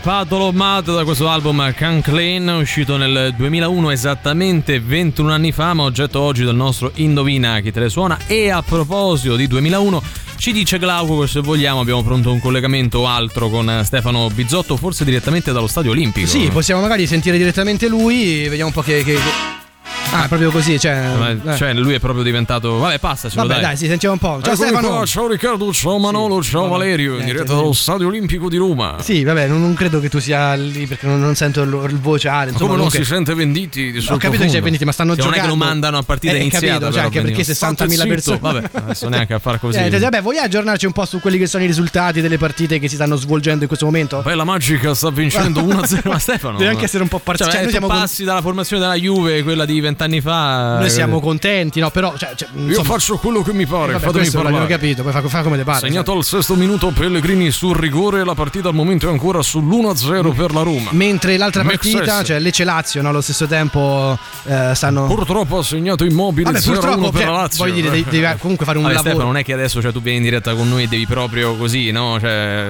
Sì, 0.01 0.07
Paddle 0.07 0.51
Mad 0.51 0.93
da 0.95 1.03
questo 1.03 1.29
album 1.29 1.73
Can 1.75 2.01
Clean, 2.01 2.47
uscito 2.47 2.97
nel 2.97 3.33
2001 3.37 3.91
esattamente 3.91 4.79
21 4.79 5.31
anni 5.31 5.51
fa, 5.51 5.73
ma 5.75 5.83
oggetto 5.83 6.19
oggi 6.19 6.43
del 6.43 6.55
nostro 6.55 6.91
Indovina 6.95 7.59
chi 7.59 7.71
te 7.71 7.81
le 7.81 7.89
suona. 7.89 8.17
E 8.25 8.49
a 8.49 8.63
proposito 8.63 9.35
di 9.35 9.45
2001, 9.47 10.01
ci 10.37 10.51
dice 10.53 10.79
Glauco 10.79 11.27
se 11.27 11.41
vogliamo 11.41 11.81
abbiamo 11.81 12.01
pronto 12.03 12.31
un 12.31 12.39
collegamento 12.41 13.07
altro 13.07 13.49
con 13.49 13.81
Stefano 13.83 14.27
Bizzotto, 14.33 14.75
forse 14.75 15.05
direttamente 15.05 15.51
dallo 15.51 15.67
Stadio 15.67 15.91
Olimpico. 15.91 16.27
Sì, 16.27 16.49
possiamo 16.51 16.81
magari 16.81 17.05
sentire 17.05 17.37
direttamente 17.37 17.87
lui, 17.87 18.43
vediamo 18.49 18.67
un 18.67 18.73
po' 18.73 18.81
che- 18.81 19.03
che- 19.03 19.19
Ah, 20.13 20.27
proprio 20.27 20.51
così, 20.51 20.77
cioè... 20.77 21.07
Ma- 21.17 21.53
eh. 21.53 21.55
Cioè, 21.57 21.73
lui 21.73 21.93
è 21.93 21.99
proprio 21.99 22.21
diventato. 22.21 22.77
Vabbè, 22.79 22.99
passacelo, 22.99 23.43
Vabbè, 23.43 23.53
dai. 23.53 23.61
dai, 23.61 23.77
sì, 23.77 23.87
sentiamo 23.87 24.15
un 24.15 24.19
po'. 24.19 24.41
Ciao 24.43 24.53
Eccomi 24.53 24.67
Stefano. 24.69 24.87
qua, 24.97 25.05
ciao 25.05 25.27
Riccardo, 25.27 25.71
ciao 25.73 25.97
Manolo, 25.99 26.43
ciao 26.43 26.67
Valerio, 26.67 27.17
in 27.17 27.25
diretta 27.25 27.47
sì. 27.47 27.55
dallo 27.55 27.71
Stadio 27.71 28.07
Olimpico 28.07 28.49
di 28.49 28.57
Roma. 28.57 28.97
Sì, 28.99 29.23
vabbè, 29.23 29.47
non, 29.47 29.61
non 29.61 29.73
credo 29.73 30.01
che 30.01 30.09
tu 30.09 30.19
sia 30.19 30.53
lì 30.55 30.85
perché 30.85 31.07
non, 31.07 31.21
non 31.21 31.35
sento 31.35 31.61
il, 31.61 31.69
il 31.89 31.97
vociare. 31.99 32.47
Ma 32.47 32.51
Insomma, 32.51 32.57
come 32.57 32.67
non 32.67 32.75
comunque- 32.89 32.99
si 32.99 33.05
sente 33.05 33.33
venditi 33.33 33.91
di 33.93 34.05
Ho 34.09 34.17
capito 34.17 34.43
che 34.43 34.49
sei 34.49 34.59
venditi, 34.61 34.83
ma 34.83 34.91
stanno 34.91 35.15
Cioè, 35.15 35.23
giocando. 35.23 35.39
Non 35.39 35.47
è 35.47 35.49
che 35.57 35.59
lo 35.59 35.65
mandano 35.65 35.97
a 35.97 36.03
partita 36.03 36.33
Eh, 36.33 36.39
iniziata. 36.39 36.67
capito, 36.67 36.91
cioè, 36.91 37.03
anche 37.03 37.21
perché 37.21 37.43
benissimo. 37.43 37.71
60.000 37.71 37.91
State 37.93 38.09
persone. 38.09 38.39
Vabbè, 38.41 38.69
adesso 38.73 39.07
neanche 39.09 39.33
a 39.33 39.39
far 39.39 39.59
così. 39.61 39.77
Eh, 39.77 39.89
vabbè, 39.97 40.21
vuoi 40.21 40.37
aggiornarci 40.39 40.85
un 40.87 40.91
po' 40.91 41.05
su 41.05 41.21
quelli 41.21 41.37
che 41.37 41.47
sono 41.47 41.63
i 41.63 41.67
risultati 41.67 42.19
delle 42.19 42.37
partite 42.37 42.79
che 42.79 42.89
si 42.89 42.95
stanno 42.95 43.15
svolgendo 43.15 43.61
in 43.61 43.67
questo 43.67 43.85
momento? 43.85 44.21
Beh, 44.21 44.35
la 44.35 44.43
Magica 44.43 44.93
sta 44.93 45.09
vincendo 45.09 45.61
1-0. 45.63 46.01
Ma 46.09 46.19
Stefano. 46.19 46.57
Deve 46.57 46.71
anche 46.71 46.83
essere 46.83 47.01
un 47.03 47.09
po' 47.09 47.19
parziale. 47.19 47.51
Cioè, 47.51 47.61
noi 47.61 47.71
tu 47.71 47.77
siamo 47.77 47.87
passi 47.87 48.25
dalla 48.25 48.41
formazione 48.41 48.81
della 48.81 48.95
Juve, 48.95 49.41
quella 49.43 49.63
di 49.63 49.79
vent'anni 50.01 50.21
fa. 50.21 50.79
Noi 50.79 50.89
siamo 50.89 51.19
contenti, 51.19 51.79
no? 51.79 51.89
Però, 51.89 52.13
cioè, 52.17 52.33
cioè, 52.35 52.49
Io 52.55 52.67
insomma- 52.67 52.87
faccio 52.87 53.17
quello 53.17 53.41
che 53.41 53.53
mi 53.53 53.65
pare, 53.65 53.93
Vabbè, 53.93 53.99
fatemi 53.99 54.11
questo 54.19 54.37
l'abbiamo 54.37 54.57
parlare. 54.65 54.79
capito, 54.81 55.03
poi 55.03 55.11
fa, 55.11 55.21
fa 55.27 55.41
come 55.43 55.57
te 55.57 55.63
pare. 55.63 55.79
Segnato 55.79 56.11
al 56.13 56.23
sesto 56.23 56.55
minuto 56.55 56.91
Pellegrini 56.91 57.51
sul 57.51 57.75
rigore, 57.75 58.23
la 58.23 58.33
partita 58.33 58.69
al 58.69 58.73
momento 58.73 59.07
è 59.07 59.11
ancora 59.11 59.39
sull'1-0 59.39 60.33
per 60.35 60.53
la 60.53 60.61
Roma. 60.61 60.89
Mentre 60.91 61.37
l'altra 61.37 61.63
partita, 61.63 62.23
cioè 62.23 62.39
Lecce 62.39 62.63
Lazio, 62.63 63.01
no, 63.01 63.09
allo 63.09 63.21
stesso 63.21 63.45
tempo 63.47 64.17
eh, 64.45 64.71
stanno. 64.73 65.05
Purtroppo 65.07 65.59
ha 65.59 65.63
segnato 65.63 66.03
immobile 66.03 66.51
Vabbè, 66.51 66.59
0-1 66.59 66.71
purtroppo, 66.73 67.11
per 67.11 67.21
cioè, 67.21 67.29
la 67.31 67.37
Lazio. 67.37 67.63
voglio 67.65 67.75
dire, 67.75 67.89
devi, 67.89 68.05
devi 68.09 68.27
comunque 68.39 68.65
fare 68.65 68.77
un 68.77 68.83
Vabbè, 68.83 68.95
lavoro. 68.95 69.13
Stefano, 69.13 69.31
non 69.31 69.41
è 69.41 69.43
che 69.43 69.53
adesso 69.53 69.81
cioè, 69.81 69.91
tu 69.91 70.01
vieni 70.01 70.17
in 70.17 70.23
diretta 70.23 70.53
con 70.55 70.67
noi 70.69 70.83
e 70.83 70.87
devi 70.87 71.05
proprio 71.05 71.55
così, 71.55 71.91
no? 71.91 72.17
Cioè, 72.19 72.69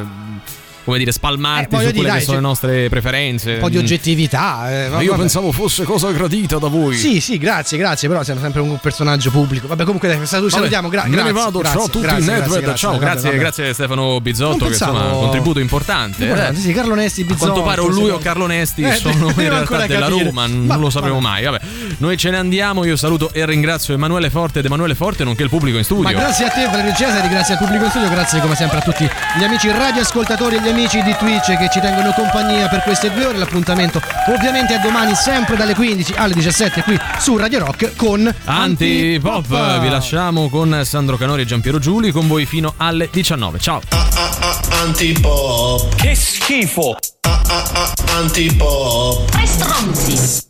come 0.83 0.97
dire, 0.97 1.11
spalmarti 1.11 1.75
Eh, 1.75 1.77
su 1.77 1.83
dire, 1.85 1.93
quelle 1.93 2.07
dai, 2.09 2.17
che 2.19 2.23
sono 2.25 2.37
le 2.37 2.43
nostre 2.43 2.89
preferenze. 2.89 3.53
un 3.53 3.59
po' 3.59 3.69
di 3.69 3.77
oggettività. 3.77 4.69
eh, 4.71 4.85
io 5.03 5.09
vabbè. 5.11 5.21
pensavo 5.21 5.51
fosse 5.51 5.83
cosa 5.83 6.11
gradita 6.11 6.57
da 6.57 6.67
voi. 6.67 6.95
Sì, 6.95 7.19
sì, 7.19 7.37
grazie, 7.37 7.77
grazie, 7.77 8.07
però 8.07 8.23
siamo 8.23 8.39
sempre 8.41 8.61
un 8.61 8.77
personaggio 8.79 9.29
pubblico. 9.31 9.67
Vabbè, 9.67 9.83
comunque 9.83 10.07
dai, 10.07 10.25
salutiamo, 10.25 10.89
gra- 10.89 11.03
me 11.03 11.09
grazie. 11.11 11.31
ne 11.31 11.39
vado, 11.39 11.59
grazie, 11.59 11.77
ciao 11.77 11.87
a 11.87 11.89
tutti, 11.89 12.05
grazie, 12.05 12.31
Nedved, 12.33 12.59
grazie, 12.61 12.75
ciao, 12.75 12.91
vabbè, 12.91 13.03
grazie, 13.03 13.29
vabbè. 13.29 13.37
grazie 13.41 13.73
Stefano 13.73 14.19
Bizzotto, 14.21 14.49
Non 14.49 14.57
che 14.59 14.65
pensavo- 14.69 14.91
insomma 14.97 15.13
un 15.13 15.19
contributo 15.21 15.59
importante. 15.59 16.23
Importante, 16.23 16.57
eh. 16.59 16.61
sì, 16.61 16.73
Carlo 16.73 16.95
Nesti, 16.95 17.21
A 17.21 17.25
Bizzotto. 17.25 17.45
quanto 17.51 17.61
pare 17.69 17.81
o 17.81 17.87
lui 17.87 18.09
o 18.09 18.17
Carlo 18.17 18.45
Nesti 18.47 18.81
Eh, 18.83 18.93
sono 18.95 19.29
in 19.29 19.33
realtà 19.49 19.85
della 19.85 20.07
capire. 20.07 20.23
Roma, 20.25 20.45
non 20.47 20.79
lo 20.79 20.89
sapremo 20.89 21.19
mai. 21.19 21.43
Vabbè, 21.43 21.59
noi 21.97 22.17
ce 22.17 22.29
ne 22.31 22.37
andiamo, 22.37 22.83
io 22.85 22.95
saluto 22.95 23.31
e 23.33 23.45
ringrazio 23.45 23.93
Emanuele 23.93 24.29
Forte 24.29 24.59
ed 24.59 24.65
Emanuele 24.65 24.95
Forte, 24.95 25.23
nonché 25.23 25.43
il 25.43 25.49
pubblico 25.49 25.77
in 25.77 25.83
studio. 25.83 26.03
Ma 26.03 26.11
grazie 26.11 26.45
a 26.45 26.49
te 26.49 26.65
Valerio 26.65 26.93
Cesari, 26.93 27.27
grazie 27.27 27.53
al 27.53 27.59
pubblico 27.59 27.83
in 27.85 27.89
studio, 27.89 28.09
grazie 28.09 28.39
come 28.39 28.55
sempre 28.55 28.77
a 28.79 28.81
tutti 28.81 29.07
gli 29.37 29.43
amici 29.43 29.69
radioascoltatori 29.69 30.55
e 30.57 30.61
gli 30.61 30.67
amici 30.71 31.01
di 31.03 31.13
Twitch 31.17 31.57
che 31.57 31.69
ci 31.69 31.79
tengono 31.79 32.11
compagnia 32.13 32.67
per 32.67 32.81
queste 32.81 33.11
due 33.11 33.25
ore. 33.25 33.37
L'appuntamento 33.37 34.01
ovviamente 34.27 34.75
è 34.75 34.79
domani 34.79 35.13
sempre 35.15 35.55
dalle 35.55 35.75
15 35.75 36.13
alle 36.15 36.33
17 36.33 36.83
qui 36.83 36.97
su 37.19 37.35
Radio 37.37 37.59
Rock 37.59 37.95
con 37.95 38.33
Antipop, 38.45 39.79
vi 39.79 39.89
lasciamo 39.89 40.49
con 40.49 40.81
Sandro 40.83 41.17
Canori 41.17 41.41
e 41.41 41.45
Giampiero 41.45 41.77
Giuli 41.77 42.11
con 42.11 42.27
voi 42.27 42.45
fino 42.45 42.73
alle 42.77 43.09
19. 43.11 43.59
Ciao. 43.59 43.81
Antipop. 44.81 45.95
Che 45.95 46.15
schifo. 46.15 46.97
Antipop. 48.15 49.29
Tre 49.29 49.45
stronzi. 49.45 50.47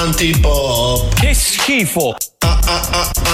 Antipop. 0.00 1.14
Che 1.14 1.34
schifo. 1.34 2.16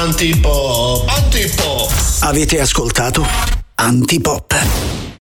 Antipop. 0.00 1.08
Antipop. 1.08 1.90
Avete 2.20 2.60
ascoltato 2.60 3.26
Antipop. 3.76 5.17